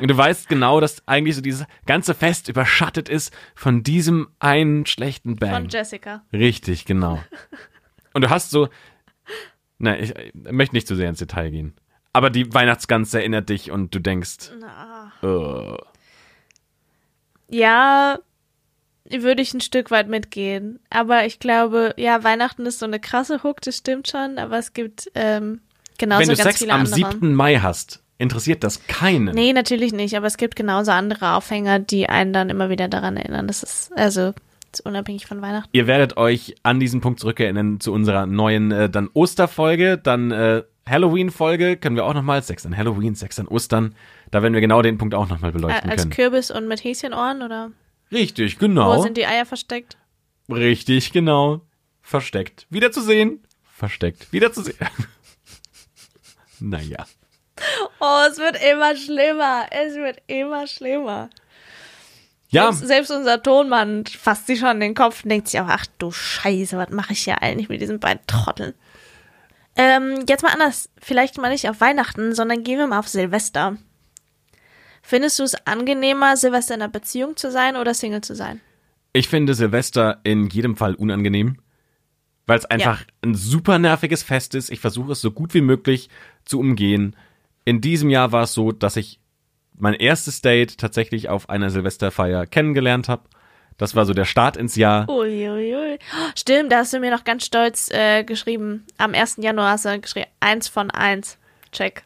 Und 0.00 0.08
du 0.08 0.16
weißt 0.16 0.48
genau, 0.48 0.80
dass 0.80 1.06
eigentlich 1.06 1.36
so 1.36 1.42
dieses 1.42 1.66
ganze 1.86 2.14
Fest 2.14 2.48
überschattet 2.48 3.08
ist 3.08 3.34
von 3.54 3.82
diesem 3.82 4.28
einen 4.38 4.86
schlechten 4.86 5.36
Bang. 5.36 5.52
Von 5.52 5.68
Jessica. 5.68 6.24
Richtig, 6.32 6.84
genau. 6.84 7.20
Und 8.12 8.22
du 8.22 8.30
hast 8.30 8.50
so, 8.50 8.68
na, 9.78 9.98
ich, 9.98 10.14
ich 10.16 10.52
möchte 10.52 10.74
nicht 10.74 10.88
zu 10.88 10.96
sehr 10.96 11.08
ins 11.08 11.18
Detail 11.18 11.50
gehen. 11.50 11.74
Aber 12.12 12.30
die 12.30 12.52
Weihnachtsgans 12.52 13.12
erinnert 13.12 13.50
dich 13.50 13.70
und 13.70 13.94
du 13.94 13.98
denkst, 13.98 14.50
oh. 15.22 15.76
Ja, 17.48 18.18
würde 19.10 19.42
ich 19.42 19.54
ein 19.54 19.60
Stück 19.60 19.90
weit 19.90 20.08
mitgehen. 20.08 20.80
Aber 20.90 21.26
ich 21.26 21.38
glaube, 21.38 21.94
ja, 21.96 22.24
Weihnachten 22.24 22.66
ist 22.66 22.78
so 22.78 22.86
eine 22.86 23.00
krasse 23.00 23.42
Hook, 23.42 23.60
das 23.60 23.76
stimmt 23.76 24.08
schon, 24.08 24.38
aber 24.38 24.58
es 24.58 24.72
gibt 24.72 25.10
ähm, 25.14 25.60
genauso 25.98 26.22
wenn 26.22 26.28
du 26.30 26.36
ganz 26.36 26.48
Sex 26.48 26.58
viele 26.58 26.72
am 26.72 26.80
andere. 26.80 26.94
7. 26.94 27.34
Mai 27.34 27.56
hast, 27.56 28.02
interessiert 28.18 28.64
das 28.64 28.86
keinen. 28.86 29.34
Nee, 29.34 29.52
natürlich 29.52 29.92
nicht, 29.92 30.16
aber 30.16 30.26
es 30.26 30.36
gibt 30.36 30.56
genauso 30.56 30.90
andere 30.92 31.34
Aufhänger, 31.34 31.78
die 31.78 32.08
einen 32.08 32.32
dann 32.32 32.50
immer 32.50 32.70
wieder 32.70 32.88
daran 32.88 33.16
erinnern. 33.16 33.46
Das 33.46 33.62
ist 33.62 33.92
also 33.96 34.32
unabhängig 34.84 35.26
von 35.26 35.40
Weihnachten. 35.40 35.70
Ihr 35.72 35.86
werdet 35.86 36.16
euch 36.18 36.54
an 36.62 36.80
diesen 36.80 37.00
Punkt 37.00 37.20
zurückerinnern 37.20 37.80
zu 37.80 37.92
unserer 37.92 38.26
neuen 38.26 38.72
äh, 38.72 38.90
dann 38.90 39.08
Osterfolge, 39.14 39.96
dann 39.96 40.30
äh, 40.30 40.64
Halloween-Folge 40.88 41.78
können 41.78 41.96
wir 41.96 42.04
auch 42.04 42.14
nochmal, 42.14 42.42
Sex 42.42 42.66
an 42.66 42.76
Halloween, 42.76 43.14
Sex 43.14 43.38
an 43.38 43.48
Ostern, 43.48 43.94
da 44.30 44.42
werden 44.42 44.52
wir 44.52 44.60
genau 44.60 44.82
den 44.82 44.98
Punkt 44.98 45.14
auch 45.14 45.28
nochmal 45.28 45.52
beleuchten 45.52 45.90
als 45.90 46.02
können. 46.02 46.12
Kürbis 46.12 46.50
und 46.50 46.68
mit 46.68 46.84
Häschenohren 46.84 47.42
oder 47.42 47.70
Richtig, 48.12 48.56
wo 48.56 48.66
genau. 48.66 49.02
sind 49.02 49.16
die 49.16 49.26
Eier 49.26 49.46
versteckt? 49.46 49.96
Richtig, 50.48 51.12
genau. 51.12 51.62
Versteckt. 52.02 52.66
Wieder 52.70 52.92
zu 52.92 53.00
sehen. 53.00 53.40
Versteckt. 53.64 54.32
Wieder 54.32 54.52
zu 54.52 54.62
sehen. 54.62 54.76
naja. 56.60 57.04
Oh, 58.00 58.20
es 58.30 58.38
wird 58.38 58.56
immer 58.62 58.96
schlimmer. 58.96 59.66
Es 59.70 59.94
wird 59.94 60.22
immer 60.26 60.66
schlimmer. 60.66 61.30
Ja, 62.48 62.72
Selbst, 62.72 62.86
selbst 62.86 63.10
unser 63.10 63.42
Tonmann 63.42 64.06
fasst 64.06 64.46
sich 64.46 64.60
schon 64.60 64.70
in 64.70 64.80
den 64.80 64.94
Kopf 64.94 65.24
und 65.24 65.30
denkt 65.30 65.48
sich 65.48 65.60
auch, 65.60 65.66
ach 65.68 65.86
du 65.98 66.12
Scheiße, 66.12 66.76
was 66.78 66.90
mache 66.90 67.12
ich 67.12 67.24
hier 67.24 67.42
eigentlich 67.42 67.68
mit 67.68 67.80
diesen 67.80 67.98
beiden 67.98 68.24
Trotteln? 68.26 68.74
Ähm, 69.74 70.24
jetzt 70.28 70.42
mal 70.42 70.52
anders. 70.52 70.88
Vielleicht 70.98 71.38
mal 71.38 71.50
nicht 71.50 71.68
auf 71.68 71.80
Weihnachten, 71.80 72.34
sondern 72.34 72.62
gehen 72.62 72.78
wir 72.78 72.86
mal 72.86 73.00
auf 73.00 73.08
Silvester. 73.08 73.76
Findest 75.02 75.38
du 75.38 75.42
es 75.42 75.54
angenehmer, 75.66 76.36
Silvester 76.36 76.74
in 76.74 76.82
einer 76.82 76.90
Beziehung 76.90 77.36
zu 77.36 77.50
sein 77.50 77.76
oder 77.76 77.94
Single 77.94 78.22
zu 78.22 78.34
sein? 78.34 78.60
ich 79.16 79.28
finde 79.28 79.54
Silvester 79.54 80.20
in 80.24 80.48
jedem 80.48 80.76
Fall 80.76 80.94
unangenehm, 80.94 81.56
weil 82.46 82.58
es 82.58 82.66
einfach 82.66 83.04
ein 83.22 83.34
super 83.34 83.78
nerviges 83.78 84.22
Fest 84.22 84.54
ist. 84.54 84.70
Ich 84.70 84.80
versuche 84.80 85.12
es 85.12 85.20
so 85.20 85.30
gut 85.30 85.54
wie 85.54 85.62
möglich 85.62 86.10
zu 86.44 86.60
umgehen. 86.60 87.16
In 87.66 87.80
diesem 87.80 88.10
Jahr 88.10 88.30
war 88.30 88.44
es 88.44 88.54
so, 88.54 88.70
dass 88.70 88.96
ich 88.96 89.18
mein 89.76 89.94
erstes 89.94 90.40
Date 90.40 90.78
tatsächlich 90.78 91.28
auf 91.28 91.50
einer 91.50 91.68
Silvesterfeier 91.68 92.46
kennengelernt 92.46 93.08
habe. 93.08 93.24
Das 93.76 93.96
war 93.96 94.06
so 94.06 94.14
der 94.14 94.24
Start 94.24 94.56
ins 94.56 94.76
Jahr. 94.76 95.08
Uiuiui. 95.10 95.98
Stimmt, 96.36 96.70
da 96.70 96.78
hast 96.78 96.92
du 96.92 97.00
mir 97.00 97.10
noch 97.10 97.24
ganz 97.24 97.44
stolz 97.44 97.90
äh, 97.90 98.22
geschrieben. 98.22 98.86
Am 98.98 99.14
1. 99.14 99.38
Januar 99.38 99.72
hast 99.72 99.84
du 99.84 100.00
geschrieben, 100.00 100.30
eins 100.38 100.68
von 100.68 100.92
eins. 100.92 101.38
Check. 101.72 102.04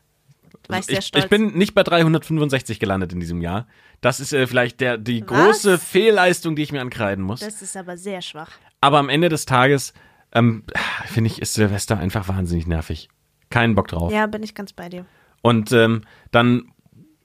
War 0.66 0.79
ich 0.79 0.87
sehr 0.87 1.03
stolz. 1.03 1.25
ich 1.25 1.31
bin 1.31 1.53
nicht 1.59 1.75
bei 1.75 1.83
365 1.83 2.81
gelandet 2.81 3.12
in 3.12 3.20
diesem 3.20 3.42
Jahr. 3.42 3.66
Das 4.01 4.18
ist 4.18 4.33
äh, 4.33 4.46
vielleicht 4.46 4.81
der, 4.81 4.96
die 4.96 5.20
Was? 5.20 5.29
große 5.29 5.79
Fehlleistung, 5.79 6.57
die 6.57 6.62
ich 6.62 6.73
mir 6.73 6.81
ankreiden 6.81 7.23
muss. 7.23 7.40
das 7.40 7.61
ist 7.61 7.77
aber 7.77 7.99
sehr 7.99 8.23
schwach. 8.23 8.53
Aber 8.81 8.99
am 8.99 9.11
Ende 9.11 9.29
des 9.29 9.44
Tages, 9.44 9.92
ähm, 10.33 10.64
finde 11.05 11.29
ich, 11.29 11.42
ist 11.42 11.53
Silvester 11.53 11.99
einfach 11.99 12.29
wahnsinnig 12.29 12.66
nervig. 12.66 13.11
Keinen 13.51 13.75
Bock 13.75 13.88
drauf. 13.88 14.11
Ja, 14.11 14.27
bin 14.27 14.42
ich 14.42 14.55
ganz 14.55 14.73
bei 14.73 14.88
dir. 14.88 15.05
Und 15.42 15.72
ähm, 15.72 16.03
dann, 16.31 16.72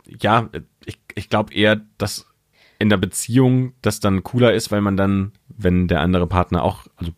ja, 0.05 0.49
ich, 0.85 0.99
ich 1.15 1.29
glaube 1.29 1.53
eher, 1.53 1.81
dass 1.97 2.27
in 2.79 2.89
der 2.89 2.97
Beziehung 2.97 3.73
das 3.81 3.99
dann 3.99 4.23
cooler 4.23 4.53
ist, 4.53 4.71
weil 4.71 4.81
man 4.81 4.97
dann, 4.97 5.31
wenn 5.47 5.87
der 5.87 6.01
andere 6.01 6.27
Partner 6.27 6.63
auch, 6.63 6.87
also 6.97 7.11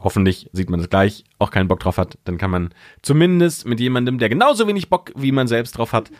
hoffentlich 0.00 0.48
sieht 0.52 0.70
man 0.70 0.80
das 0.80 0.90
gleich, 0.90 1.24
auch 1.38 1.50
keinen 1.50 1.68
Bock 1.68 1.80
drauf 1.80 1.98
hat, 1.98 2.18
dann 2.24 2.38
kann 2.38 2.50
man 2.50 2.74
zumindest 3.02 3.66
mit 3.66 3.80
jemandem, 3.80 4.18
der 4.18 4.28
genauso 4.28 4.66
wenig 4.66 4.88
Bock 4.88 5.12
wie 5.14 5.32
man 5.32 5.46
selbst 5.46 5.72
drauf 5.72 5.92
hat, 5.92 6.10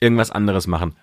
irgendwas 0.00 0.30
anderes 0.30 0.66
machen. 0.66 0.94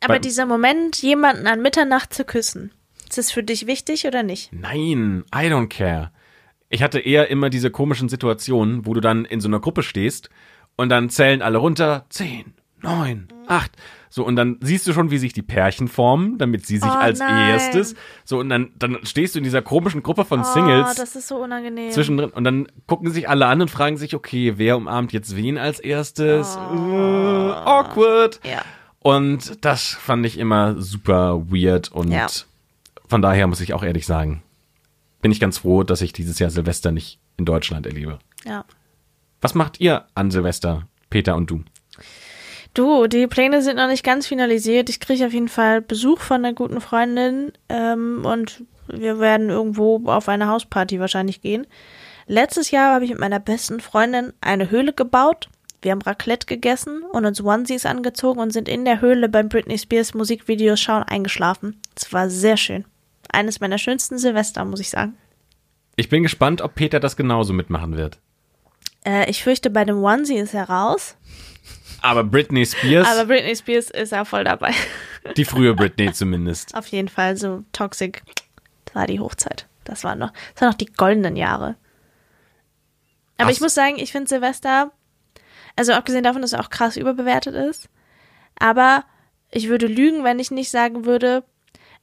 Aber 0.00 0.14
Weil- 0.14 0.20
dieser 0.20 0.46
Moment, 0.46 1.02
jemanden 1.02 1.46
an 1.46 1.62
Mitternacht 1.62 2.12
zu 2.12 2.24
küssen, 2.24 2.72
ist 3.08 3.18
das 3.18 3.32
für 3.32 3.42
dich 3.42 3.66
wichtig 3.66 4.06
oder 4.06 4.22
nicht? 4.22 4.52
Nein, 4.52 5.24
I 5.34 5.46
don't 5.46 5.68
care. 5.68 6.10
Ich 6.68 6.82
hatte 6.82 6.98
eher 7.00 7.30
immer 7.30 7.48
diese 7.48 7.70
komischen 7.70 8.10
Situationen, 8.10 8.84
wo 8.84 8.92
du 8.92 9.00
dann 9.00 9.24
in 9.24 9.40
so 9.40 9.48
einer 9.48 9.60
Gruppe 9.60 9.82
stehst 9.82 10.28
und 10.78 10.88
dann 10.88 11.10
zählen 11.10 11.42
alle 11.42 11.58
runter. 11.58 12.06
Zehn, 12.08 12.54
neun, 12.80 13.28
acht. 13.46 13.72
So, 14.10 14.24
und 14.24 14.36
dann 14.36 14.56
siehst 14.62 14.86
du 14.86 14.94
schon, 14.94 15.10
wie 15.10 15.18
sich 15.18 15.34
die 15.34 15.42
Pärchen 15.42 15.86
formen, 15.86 16.38
damit 16.38 16.64
sie 16.64 16.78
sich 16.78 16.90
Oh, 16.90 16.94
als 16.96 17.18
nein. 17.18 17.50
erstes. 17.50 17.94
So, 18.24 18.38
und 18.40 18.48
dann, 18.48 18.70
dann 18.78 18.98
stehst 19.02 19.34
du 19.34 19.38
in 19.38 19.44
dieser 19.44 19.60
komischen 19.60 20.02
Gruppe 20.02 20.24
von 20.24 20.40
Oh, 20.40 20.44
Singles 20.44 20.94
das 20.96 21.14
ist 21.14 21.28
so 21.28 21.36
unangenehm. 21.36 21.90
zwischendrin 21.92 22.30
und 22.30 22.42
dann 22.44 22.68
gucken 22.86 23.10
sich 23.10 23.28
alle 23.28 23.44
an 23.46 23.60
und 23.60 23.70
fragen 23.70 23.98
sich, 23.98 24.14
okay, 24.14 24.54
wer 24.56 24.78
umarmt 24.78 25.12
jetzt 25.12 25.36
wen 25.36 25.58
als 25.58 25.78
erstes? 25.78 26.56
Äh, 26.56 26.58
awkward. 26.58 28.40
ja. 28.44 28.62
Und 29.00 29.64
das 29.64 29.84
fand 29.94 30.26
ich 30.26 30.38
immer 30.38 30.80
super 30.80 31.42
weird 31.50 31.92
und 31.92 32.10
Ja. 32.10 32.26
von 33.06 33.22
daher 33.22 33.46
muss 33.46 33.60
ich 33.60 33.72
auch 33.74 33.82
ehrlich 33.84 34.06
sagen, 34.06 34.42
bin 35.22 35.30
ich 35.32 35.38
ganz 35.40 35.58
froh, 35.58 35.82
dass 35.82 36.00
ich 36.00 36.12
dieses 36.12 36.38
Jahr 36.38 36.50
Silvester 36.50 36.90
nicht 36.92 37.18
in 37.36 37.44
Deutschland 37.44 37.86
erlebe. 37.86 38.18
ja. 38.44 38.64
Was 39.40 39.54
macht 39.54 39.80
ihr 39.80 40.04
an 40.14 40.30
Silvester, 40.30 40.88
Peter 41.10 41.36
und 41.36 41.50
du? 41.50 41.64
Du, 42.74 43.06
die 43.06 43.26
Pläne 43.26 43.62
sind 43.62 43.76
noch 43.76 43.88
nicht 43.88 44.04
ganz 44.04 44.26
finalisiert. 44.26 44.88
Ich 44.88 45.00
kriege 45.00 45.26
auf 45.26 45.32
jeden 45.32 45.48
Fall 45.48 45.80
Besuch 45.80 46.20
von 46.20 46.44
einer 46.44 46.54
guten 46.54 46.80
Freundin 46.80 47.52
ähm, 47.68 48.24
und 48.24 48.62
wir 48.88 49.18
werden 49.18 49.50
irgendwo 49.50 50.02
auf 50.06 50.28
eine 50.28 50.48
Hausparty 50.48 51.00
wahrscheinlich 51.00 51.40
gehen. 51.40 51.66
Letztes 52.26 52.70
Jahr 52.70 52.94
habe 52.94 53.04
ich 53.04 53.10
mit 53.10 53.20
meiner 53.20 53.40
besten 53.40 53.80
Freundin 53.80 54.32
eine 54.40 54.70
Höhle 54.70 54.92
gebaut. 54.92 55.48
Wir 55.80 55.92
haben 55.92 56.02
Raclette 56.02 56.46
gegessen 56.46 57.02
und 57.02 57.24
uns 57.24 57.42
Onesies 57.42 57.86
angezogen 57.86 58.40
und 58.40 58.52
sind 58.52 58.68
in 58.68 58.84
der 58.84 59.00
Höhle 59.00 59.28
beim 59.28 59.48
Britney 59.48 59.78
Spears 59.78 60.14
Musikvideos 60.14 60.80
schauen 60.80 61.04
eingeschlafen. 61.04 61.80
Es 61.96 62.12
war 62.12 62.28
sehr 62.28 62.56
schön. 62.56 62.84
Eines 63.30 63.60
meiner 63.60 63.78
schönsten 63.78 64.18
Silvester, 64.18 64.64
muss 64.64 64.80
ich 64.80 64.90
sagen. 64.90 65.16
Ich 65.96 66.08
bin 66.08 66.22
gespannt, 66.22 66.60
ob 66.62 66.74
Peter 66.74 67.00
das 67.00 67.16
genauso 67.16 67.52
mitmachen 67.52 67.96
wird. 67.96 68.18
Äh, 69.04 69.30
ich 69.30 69.42
fürchte, 69.42 69.70
bei 69.70 69.84
dem 69.84 70.02
Onesie 70.02 70.36
ist 70.38 70.54
er 70.54 70.68
raus. 70.68 71.16
Aber 72.02 72.22
Britney 72.24 72.64
Spears, 72.64 73.08
Aber 73.08 73.26
Britney 73.26 73.56
Spears 73.56 73.90
ist 73.90 74.12
ja 74.12 74.24
voll 74.24 74.44
dabei. 74.44 74.72
die 75.36 75.44
frühe 75.44 75.74
Britney 75.76 76.12
zumindest. 76.12 76.74
Auf 76.76 76.86
jeden 76.88 77.08
Fall 77.08 77.36
so 77.36 77.64
Toxic. 77.72 78.22
Das 78.84 78.94
war 78.94 79.06
die 79.06 79.20
Hochzeit. 79.20 79.66
Das 79.84 80.04
waren 80.04 80.18
noch, 80.18 80.32
das 80.54 80.62
waren 80.62 80.70
noch 80.70 80.76
die 80.76 80.86
goldenen 80.92 81.36
Jahre. 81.36 81.76
Aber 83.36 83.48
Ach 83.48 83.52
ich 83.52 83.60
muss 83.60 83.74
sagen, 83.74 83.98
ich 83.98 84.12
finde 84.12 84.28
Silvester, 84.28 84.92
also 85.76 85.92
abgesehen 85.92 86.24
davon, 86.24 86.42
dass 86.42 86.52
es 86.52 86.58
auch 86.58 86.70
krass 86.70 86.96
überbewertet 86.96 87.54
ist, 87.54 87.88
aber 88.58 89.04
ich 89.50 89.68
würde 89.68 89.86
lügen, 89.86 90.24
wenn 90.24 90.40
ich 90.40 90.50
nicht 90.50 90.70
sagen 90.70 91.04
würde, 91.04 91.44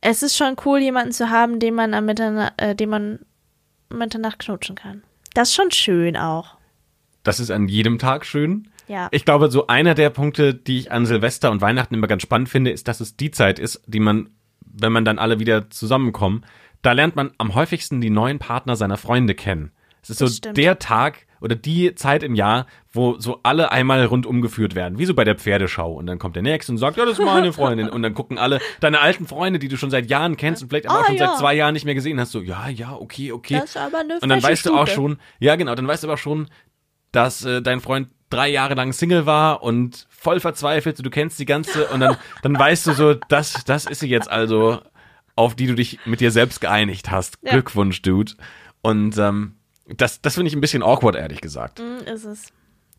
es 0.01 0.23
ist 0.23 0.35
schon 0.37 0.55
cool, 0.65 0.79
jemanden 0.79 1.11
zu 1.11 1.29
haben, 1.29 1.59
den 1.59 1.75
man 1.75 1.93
am 1.93 2.05
Mitternacht, 2.05 2.53
äh, 2.57 2.75
den 2.75 2.89
man 2.89 3.19
Mitternacht 3.89 4.39
knutschen 4.39 4.75
kann. 4.75 5.03
Das 5.33 5.49
ist 5.49 5.55
schon 5.55 5.71
schön 5.71 6.15
auch. 6.17 6.54
Das 7.25 7.41
ist 7.41 7.51
an 7.51 7.67
jedem 7.67 7.99
Tag 7.99 8.25
schön. 8.25 8.69
Ja. 8.87 9.09
Ich 9.11 9.25
glaube, 9.25 9.49
so 9.51 9.67
einer 9.67 9.95
der 9.95 10.09
Punkte, 10.11 10.53
die 10.53 10.77
ich 10.79 10.91
an 10.91 11.05
Silvester 11.05 11.51
und 11.51 11.59
Weihnachten 11.59 11.93
immer 11.95 12.07
ganz 12.07 12.21
spannend 12.21 12.47
finde, 12.49 12.71
ist, 12.71 12.87
dass 12.87 13.01
es 13.01 13.17
die 13.17 13.31
Zeit 13.31 13.59
ist, 13.59 13.81
die 13.87 13.99
man, 13.99 14.29
wenn 14.61 14.91
man 14.93 15.03
dann 15.05 15.19
alle 15.19 15.39
wieder 15.39 15.69
zusammenkommen, 15.71 16.45
da 16.83 16.91
lernt 16.91 17.15
man 17.15 17.31
am 17.39 17.55
häufigsten 17.55 17.99
die 17.99 18.11
neuen 18.11 18.37
Partner 18.39 18.75
seiner 18.75 18.97
Freunde 18.97 19.33
kennen. 19.33 19.71
Es 20.03 20.11
ist 20.11 20.19
so 20.19 20.25
Das 20.25 20.35
stimmt. 20.35 20.57
der 20.57 20.77
Tag 20.77 21.25
oder 21.41 21.55
die 21.55 21.95
Zeit 21.95 22.21
im 22.23 22.35
Jahr, 22.35 22.65
wo 22.91 23.17
so 23.19 23.39
alle 23.43 23.71
einmal 23.71 24.05
rundum 24.05 24.41
geführt 24.41 24.73
werden, 24.75 24.97
wie 24.99 25.05
so 25.05 25.13
bei 25.15 25.23
der 25.23 25.35
Pferdeschau. 25.35 25.93
Und 25.93 26.05
dann 26.07 26.17
kommt 26.19 26.35
der 26.35 26.43
Nächste 26.43 26.71
und 26.71 26.77
sagt, 26.77 26.97
ja, 26.97 27.05
das 27.05 27.17
ist 27.19 27.25
meine 27.25 27.51
Freundin. 27.53 27.89
Und 27.89 28.03
dann 28.03 28.13
gucken 28.13 28.37
alle 28.37 28.59
deine 28.79 29.01
alten 29.01 29.25
Freunde, 29.27 29.57
die 29.59 29.67
du 29.67 29.77
schon 29.77 29.89
seit 29.89 30.09
Jahren 30.09 30.37
kennst 30.37 30.61
und 30.63 30.69
vielleicht 30.69 30.87
aber 30.87 30.99
Ah, 30.99 31.01
auch 31.01 31.05
schon 31.07 31.15
ja. 31.17 31.27
seit 31.29 31.37
zwei 31.39 31.55
Jahren 31.55 31.73
nicht 31.73 31.85
mehr 31.85 31.95
gesehen 31.95 32.19
hast, 32.19 32.31
so, 32.31 32.39
ja, 32.41 32.69
ja, 32.69 32.93
okay, 32.93 33.31
okay. 33.31 33.55
Das 33.55 33.71
ist 33.71 33.77
aber 33.77 33.99
eine 33.99 34.19
Und 34.21 34.29
dann 34.29 34.41
weißt 34.43 34.65
du 34.67 34.73
auch 34.75 34.85
Stute. 34.87 34.91
schon, 34.95 35.17
ja 35.39 35.55
genau, 35.55 35.73
dann 35.75 35.87
weißt 35.87 36.03
du 36.03 36.07
aber 36.07 36.17
schon, 36.17 36.47
dass 37.15 37.45
äh, 37.45 37.61
dein 37.61 37.81
Freund 37.81 38.09
drei 38.29 38.49
Jahre 38.49 38.73
lang 38.73 38.91
Single 38.91 39.25
war 39.25 39.63
und 39.63 40.07
voll 40.09 40.39
verzweifelt, 40.39 41.03
du 41.03 41.09
kennst 41.09 41.39
die 41.39 41.45
ganze 41.45 41.87
und 41.87 41.99
dann, 41.99 42.17
dann 42.41 42.57
weißt 42.57 42.87
du 42.87 42.93
so, 42.93 43.13
das, 43.13 43.63
das 43.65 43.85
ist 43.85 43.99
sie 43.99 44.09
jetzt 44.09 44.29
also, 44.29 44.81
auf 45.35 45.55
die 45.55 45.67
du 45.67 45.75
dich 45.75 45.99
mit 46.05 46.19
dir 46.19 46.31
selbst 46.31 46.61
geeinigt 46.61 47.11
hast. 47.11 47.37
Ja. 47.41 47.51
Glückwunsch, 47.51 48.01
Dude. 48.01 48.33
Und 48.81 49.17
ähm, 49.17 49.55
das, 49.87 50.21
das 50.21 50.35
finde 50.35 50.49
ich 50.49 50.55
ein 50.55 50.61
bisschen 50.61 50.83
awkward, 50.83 51.15
ehrlich 51.15 51.41
gesagt. 51.41 51.79
Mm, 51.79 52.07
ist 52.09 52.25
es. 52.25 52.47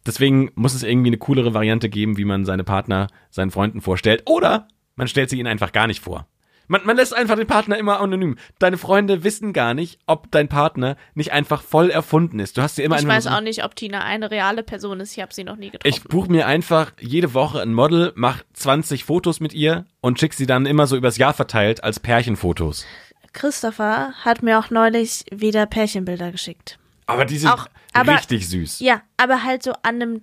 Deswegen 0.07 0.52
muss 0.55 0.74
es 0.74 0.85
irgendwie 0.85 1.09
eine 1.09 1.18
coolere 1.18 1.52
Variante 1.52 1.88
geben, 1.88 2.16
wie 2.16 2.24
man 2.24 2.44
seine 2.44 2.64
Partner 2.64 3.09
seinen 3.31 3.50
Freunden 3.50 3.81
vorstellt. 3.81 4.22
Oder 4.26 4.68
man 4.94 5.09
stellt 5.09 5.31
sie 5.31 5.38
ihnen 5.38 5.48
einfach 5.48 5.72
gar 5.72 5.88
nicht 5.88 6.00
vor. 6.00 6.26
Man, 6.68 6.85
man 6.85 6.96
lässt 6.96 7.14
einfach 7.14 7.37
den 7.37 7.46
Partner 7.46 7.79
immer 7.79 8.00
anonym. 8.00 8.37
Deine 8.59 8.76
Freunde 8.79 9.22
wissen 9.24 9.52
gar 9.52 9.74
nicht, 9.74 9.98
ob 10.07 10.31
dein 10.31 10.48
Partner 10.48 10.96
nicht 11.14 11.33
einfach 11.33 11.62
voll 11.62 11.90
erfunden 11.90 12.40
ist. 12.40 12.57
Du 12.57 12.62
hast 12.62 12.76
dir 12.79 12.85
immer 12.85 12.98
Ich 12.98 13.07
weiß 13.07 13.26
auch 13.29 13.40
nicht, 13.40 13.64
ob 13.64 13.76
Tina 13.76 14.00
eine 14.02 14.31
reale 14.31 14.62
Person 14.62 15.00
ist. 15.00 15.12
Ich 15.16 15.22
habe 15.22 15.33
sie 15.33 15.44
noch 15.44 15.57
nie 15.57 15.70
getroffen. 15.70 15.94
ich 15.94 16.02
buche 16.05 16.31
mir 16.31 16.46
einfach 16.46 16.92
jede 17.00 17.35
Woche 17.35 17.61
ein 17.62 17.72
Model, 17.74 18.12
mach 18.16 18.42
20 18.55 19.05
Fotos 19.05 19.40
mit 19.40 19.52
ihr 19.55 19.85
und 20.00 20.18
schick 20.18 20.35
sie 20.35 20.46
dann 20.46 20.66
immer 20.66 20.87
so 20.87 20.96
übers 20.96 21.16
Jahr 21.18 21.35
verteilt 21.35 21.85
als 21.85 22.00
Pärchenfotos. 22.00 22.85
Christopher 23.33 24.12
hat 24.24 24.42
mir 24.42 24.59
auch 24.59 24.70
neulich 24.70 25.24
wieder 25.31 25.66
Pärchenbilder 25.66 26.33
geschickt. 26.33 26.79
Aber 27.07 27.24
die 27.24 27.38
sind 27.38 27.50
Auch- 27.50 27.68
aber- 27.92 28.14
richtig 28.14 28.48
süß. 28.48 28.81
Ja, 28.81 29.02
aber 29.16 29.44
halt 29.44 29.62
so 29.62 29.72
an 29.83 29.96
einem 30.02 30.22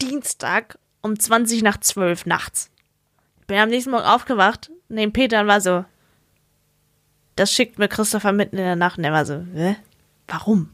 Dienstag 0.00 0.78
um 1.02 1.18
20 1.18 1.62
nach 1.62 1.78
12 1.78 2.26
nachts. 2.26 2.70
Bin 3.48 3.56
am 3.58 3.70
nächsten 3.70 3.90
Morgen 3.90 4.04
aufgewacht, 4.04 4.70
neben 4.88 5.12
Peter 5.12 5.40
und 5.40 5.48
war 5.48 5.60
so, 5.60 5.84
das 7.34 7.52
schickt 7.52 7.78
mir 7.78 7.88
Christopher 7.88 8.32
mitten 8.32 8.58
in 8.58 8.64
der 8.64 8.76
Nacht 8.76 8.98
und 8.98 9.04
er 9.04 9.12
war 9.12 9.24
so, 9.24 9.42
hä? 9.54 9.76
Warum? 10.28 10.70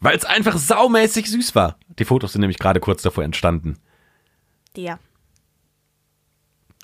Weil 0.00 0.16
es 0.16 0.24
einfach 0.24 0.58
saumäßig 0.58 1.30
süß 1.30 1.54
war. 1.54 1.78
Die 1.98 2.04
Fotos 2.04 2.32
sind 2.32 2.40
nämlich 2.40 2.58
gerade 2.58 2.80
kurz 2.80 3.02
davor 3.02 3.22
entstanden. 3.24 3.78
Ja. 4.76 4.98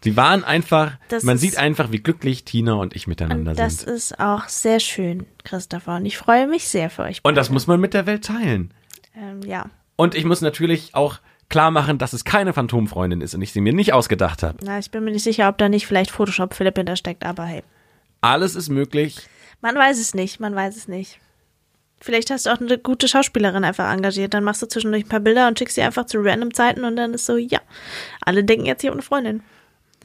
Sie 0.05 0.17
waren 0.17 0.45
einfach, 0.45 0.93
Das 1.09 1.25
man 1.25 1.39
sieht 1.39 1.59
einfach, 1.59 1.91
wie 1.93 1.99
glücklich 1.99 2.45
Tina 2.45 2.75
und 2.75 2.95
ich 2.95 3.07
miteinander 3.07 3.51
Und 3.53 3.59
das 3.59 3.79
sind. 3.79 3.91
ist 3.91 4.21
auch 4.21 4.49
sehr 4.49 4.81
schön, 4.81 5.27
Christopher. 5.45 5.97
Und 5.97 6.07
ich 6.07 6.19
freue 6.19 6.47
mich 6.47 6.69
sehr 6.69 6.89
für 6.89 7.03
euch. 7.03 7.21
Und 7.23 7.35
das 7.37 7.51
muss 7.51 7.67
man 7.67 7.81
mit 7.81 7.95
der 7.95 8.07
Welt 8.07 8.25
teilen. 8.25 8.73
Ähm, 9.17 9.43
ja. 9.43 9.67
Und 9.97 10.15
ich 10.15 10.25
muss 10.25 10.41
natürlich 10.41 10.95
auch 10.95 11.19
klar 11.53 11.71
machen, 11.71 11.99
dass 11.99 12.15
es 12.15 12.25
keine 12.25 12.53
Phantomfreundin 12.53 13.21
ist 13.21 13.35
und 13.35 13.43
ich 13.43 13.53
sie 13.53 13.61
mir 13.61 13.75
nicht 13.75 13.93
ausgedacht 13.93 14.43
habe. 14.43 14.59
Na, 14.63 14.79
ich 14.79 14.91
bin 14.91 15.05
mir 15.05 15.13
nicht 15.13 15.23
sicher, 15.23 15.49
ob 15.49 15.59
da 15.59 15.69
nicht 15.69 15.87
vielleicht 15.87 16.11
Photoshop 16.11 16.55
Philipp 16.55 16.77
hintersteckt, 16.77 17.25
aber 17.25 17.45
hey. 17.45 17.63
Alles 18.23 18.57
ist 18.57 18.71
möglich. 18.71 19.29
Man 19.61 19.77
weiß 19.77 20.01
es 20.01 20.15
nicht, 20.15 20.41
man 20.41 20.55
weiß 20.55 20.77
es 20.77 20.89
nicht. 20.89 21.21
Vielleicht 22.01 22.31
hast 22.31 22.47
du 22.47 22.51
auch 22.51 22.61
eine 22.61 22.79
gute 22.79 23.07
Schauspielerin 23.07 23.65
einfach 23.65 23.93
engagiert. 23.93 24.35
Dann 24.35 24.43
machst 24.43 24.63
du 24.63 24.67
zwischendurch 24.67 25.05
ein 25.05 25.09
paar 25.09 25.21
Bilder 25.21 25.47
und 25.47 25.59
schickst 25.59 25.77
sie 25.77 25.83
einfach 25.83 26.07
zu 26.07 26.19
random 26.21 26.55
Zeiten 26.55 26.85
und 26.85 26.97
dann 26.97 27.15
ist 27.15 27.27
so, 27.27 27.37
ja, 27.37 27.61
alle 28.23 28.43
denken 28.43 28.67
jetzt 28.67 28.81
hier 28.81 28.91
um 28.91 28.97
eine 28.97 29.03
Freundin. 29.03 29.43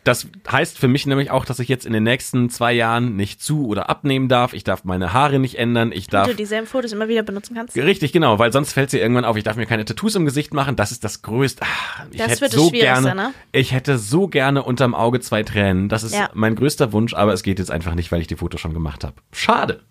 Das 0.03 0.27
heißt 0.49 0.77
für 0.77 0.87
mich 0.87 1.05
nämlich 1.05 1.31
auch, 1.31 1.43
dass 1.45 1.59
ich 1.59 1.67
jetzt 1.67 1.85
in 1.85 1.93
den 1.93 2.03
nächsten 2.03 2.49
zwei 2.49 2.71
Jahren 2.73 3.15
nicht 3.15 3.41
zu- 3.41 3.67
oder 3.67 3.89
abnehmen 3.89 4.29
darf. 4.29 4.53
Ich 4.53 4.63
darf 4.63 4.83
meine 4.83 5.11
Haare 5.13 5.39
nicht 5.39 5.57
ändern. 5.59 5.91
Ich 5.91 6.07
Wie 6.07 6.11
darf 6.11 6.27
du 6.27 6.35
dieselben 6.35 6.67
Fotos 6.67 6.91
immer 6.93 7.07
wieder 7.07 7.23
benutzen 7.23 7.55
kannst. 7.55 7.75
Richtig, 7.75 8.13
genau, 8.13 8.39
weil 8.39 8.51
sonst 8.53 8.73
fällt 8.73 8.89
sie 8.89 8.99
irgendwann 8.99 9.25
auf. 9.25 9.35
Ich 9.37 9.43
darf 9.43 9.57
mir 9.57 9.65
keine 9.65 9.85
Tattoos 9.85 10.15
im 10.15 10.25
Gesicht 10.25 10.53
machen. 10.53 10.75
Das 10.75 10.91
ist 10.91 11.03
das 11.03 11.21
Größte. 11.21 11.63
Ah, 11.63 12.05
ich 12.11 12.17
Das 12.17 12.27
hätte 12.31 12.41
wird 12.41 12.53
das 12.53 12.59
so 12.61 12.69
Schwierigste, 12.69 13.03
gerne, 13.03 13.15
ne? 13.15 13.33
ich 13.51 13.71
hätte 13.73 13.97
so 13.97 14.27
gerne 14.27 14.63
unterm 14.63 14.95
Auge 14.95 15.19
zwei 15.19 15.43
Tränen. 15.43 15.89
Das 15.89 16.03
ist 16.03 16.13
Ja. 16.15 16.29
mein 16.33 16.55
größter 16.55 16.91
Wunsch, 16.93 17.13
aber 17.13 17.33
es 17.33 17.43
geht 17.43 17.59
jetzt 17.59 17.71
einfach 17.71 17.95
nicht, 17.95 18.11
weil 18.11 18.21
ich 18.21 18.27
die 18.27 18.35
Fotos 18.37 18.61
schon 18.61 18.73
gemacht 18.73 19.03
habe. 19.03 19.15
Schade. 19.33 19.81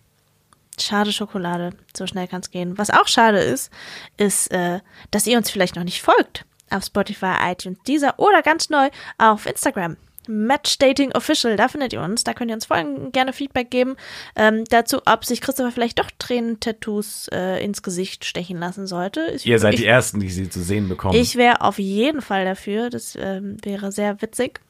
Schade 0.80 1.12
Schokolade. 1.12 1.70
So 1.96 2.06
schnell 2.06 2.28
kann's 2.28 2.50
gehen. 2.50 2.76
Was 2.76 2.90
auch 2.90 3.08
schade 3.08 3.38
ist, 3.38 3.70
ist, 4.18 4.50
äh, 4.52 4.80
dass 5.10 5.26
ihr 5.26 5.38
uns 5.38 5.50
vielleicht 5.50 5.76
noch 5.76 5.84
nicht 5.84 6.02
folgt. 6.02 6.44
Auf 6.70 6.84
Spotify, 6.84 7.34
iTunes, 7.50 7.78
Deezer 7.86 8.14
oder 8.18 8.42
ganz 8.42 8.70
neu 8.70 8.88
auf 9.18 9.46
Instagram. 9.46 9.96
Match 10.28 10.78
Dating 10.78 11.12
Official, 11.12 11.56
da 11.56 11.68
findet 11.68 11.92
ihr 11.92 12.02
uns. 12.02 12.24
Da 12.24 12.34
könnt 12.34 12.50
ihr 12.50 12.54
uns 12.54 12.66
folgen, 12.66 13.12
gerne 13.12 13.32
Feedback 13.32 13.70
geben 13.70 13.96
ähm, 14.34 14.64
dazu, 14.64 15.00
ob 15.06 15.24
sich 15.24 15.40
Christopher 15.40 15.72
vielleicht 15.72 15.98
doch 15.98 16.10
Tränentattoos 16.18 17.28
äh, 17.32 17.62
ins 17.64 17.82
Gesicht 17.82 18.24
stechen 18.24 18.58
lassen 18.58 18.86
sollte. 18.86 19.32
Ich, 19.34 19.46
Ihr 19.46 19.58
seid 19.58 19.74
ich, 19.74 19.80
die 19.80 19.86
Ersten, 19.86 20.20
die 20.20 20.28
sie 20.28 20.50
zu 20.50 20.62
sehen 20.62 20.88
bekommen. 20.88 21.14
Ich 21.14 21.36
wäre 21.36 21.60
auf 21.60 21.78
jeden 21.78 22.22
Fall 22.22 22.44
dafür. 22.44 22.90
Das 22.90 23.16
ähm, 23.20 23.56
wäre 23.62 23.92
sehr 23.92 24.20
witzig. 24.22 24.60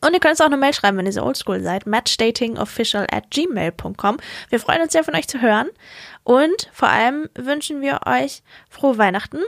Und 0.00 0.12
ihr 0.12 0.20
könnt 0.20 0.32
uns 0.32 0.40
auch 0.42 0.46
eine 0.46 0.58
Mail 0.58 0.74
schreiben, 0.74 0.98
wenn 0.98 1.06
ihr 1.06 1.12
so 1.12 1.22
oldschool 1.22 1.62
seid. 1.62 1.86
matchdatingofficial 1.86 3.06
at 3.10 3.30
gmail.com. 3.30 4.18
Wir 4.50 4.60
freuen 4.60 4.82
uns 4.82 4.92
sehr, 4.92 5.04
von 5.04 5.14
euch 5.14 5.28
zu 5.28 5.40
hören. 5.40 5.68
Und 6.24 6.68
vor 6.72 6.88
allem 6.88 7.30
wünschen 7.34 7.80
wir 7.80 8.00
euch 8.06 8.42
frohe 8.68 8.98
Weihnachten, 8.98 9.38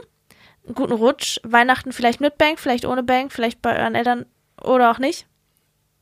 guten 0.73 0.93
Rutsch. 0.93 1.39
Weihnachten 1.43 1.91
vielleicht 1.91 2.21
mit 2.21 2.37
Bank, 2.37 2.59
vielleicht 2.59 2.85
ohne 2.85 3.03
Bank, 3.03 3.31
vielleicht 3.31 3.61
bei 3.61 3.77
euren 3.79 3.95
Eltern 3.95 4.25
oder 4.61 4.91
auch 4.91 4.99
nicht. 4.99 5.27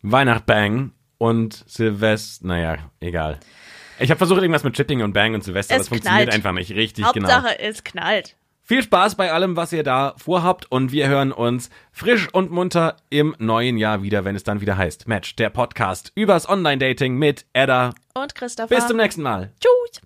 Weihnacht 0.01 0.45
Bang 0.45 0.91
und 1.18 1.63
Silvester, 1.68 2.47
naja, 2.47 2.78
egal. 2.99 3.39
Ich 3.99 4.09
habe 4.09 4.18
versucht, 4.18 4.41
irgendwas 4.41 4.63
mit 4.63 4.76
Chipping 4.76 5.01
und 5.01 5.13
Bang 5.13 5.34
und 5.34 5.43
Silvester, 5.43 5.76
Es 5.78 5.88
funktioniert 5.88 6.24
knallt. 6.30 6.36
einfach 6.36 6.51
nicht 6.51 6.72
richtig, 6.72 7.05
Hauptsache, 7.05 7.55
genau. 7.57 7.70
es 7.70 7.84
knallt. 7.84 8.36
Viel 8.61 8.82
Spaß 8.82 9.16
bei 9.16 9.32
allem, 9.32 9.55
was 9.55 9.72
ihr 9.74 9.84
da 9.84 10.16
vorhabt 10.18 10.72
und 10.72 10.91
wir 10.91 11.07
hören 11.07 11.32
uns 11.32 11.70
frisch 11.91 12.28
und 12.34 12.49
munter 12.51 12.97
im 13.11 13.36
neuen 13.38 13.78
Jahr 13.78 14.01
wieder, 14.01 14.26
wenn 14.26 14.36
es 14.36 14.43
dann 14.43 14.59
wieder 14.59 14.76
heißt 14.76 15.07
Match, 15.07 15.36
der 15.36 15.51
Podcast 15.51 16.11
übers 16.16 16.49
Online-Dating 16.49 17.16
mit 17.16 17.45
Edda. 17.53 17.93
Und 18.16 18.34
Christopher. 18.34 18.76
Bis 18.76 18.88
zum 18.88 18.97
nächsten 18.97 19.22
Mal. 19.22 19.53
Tschüss. 19.59 20.01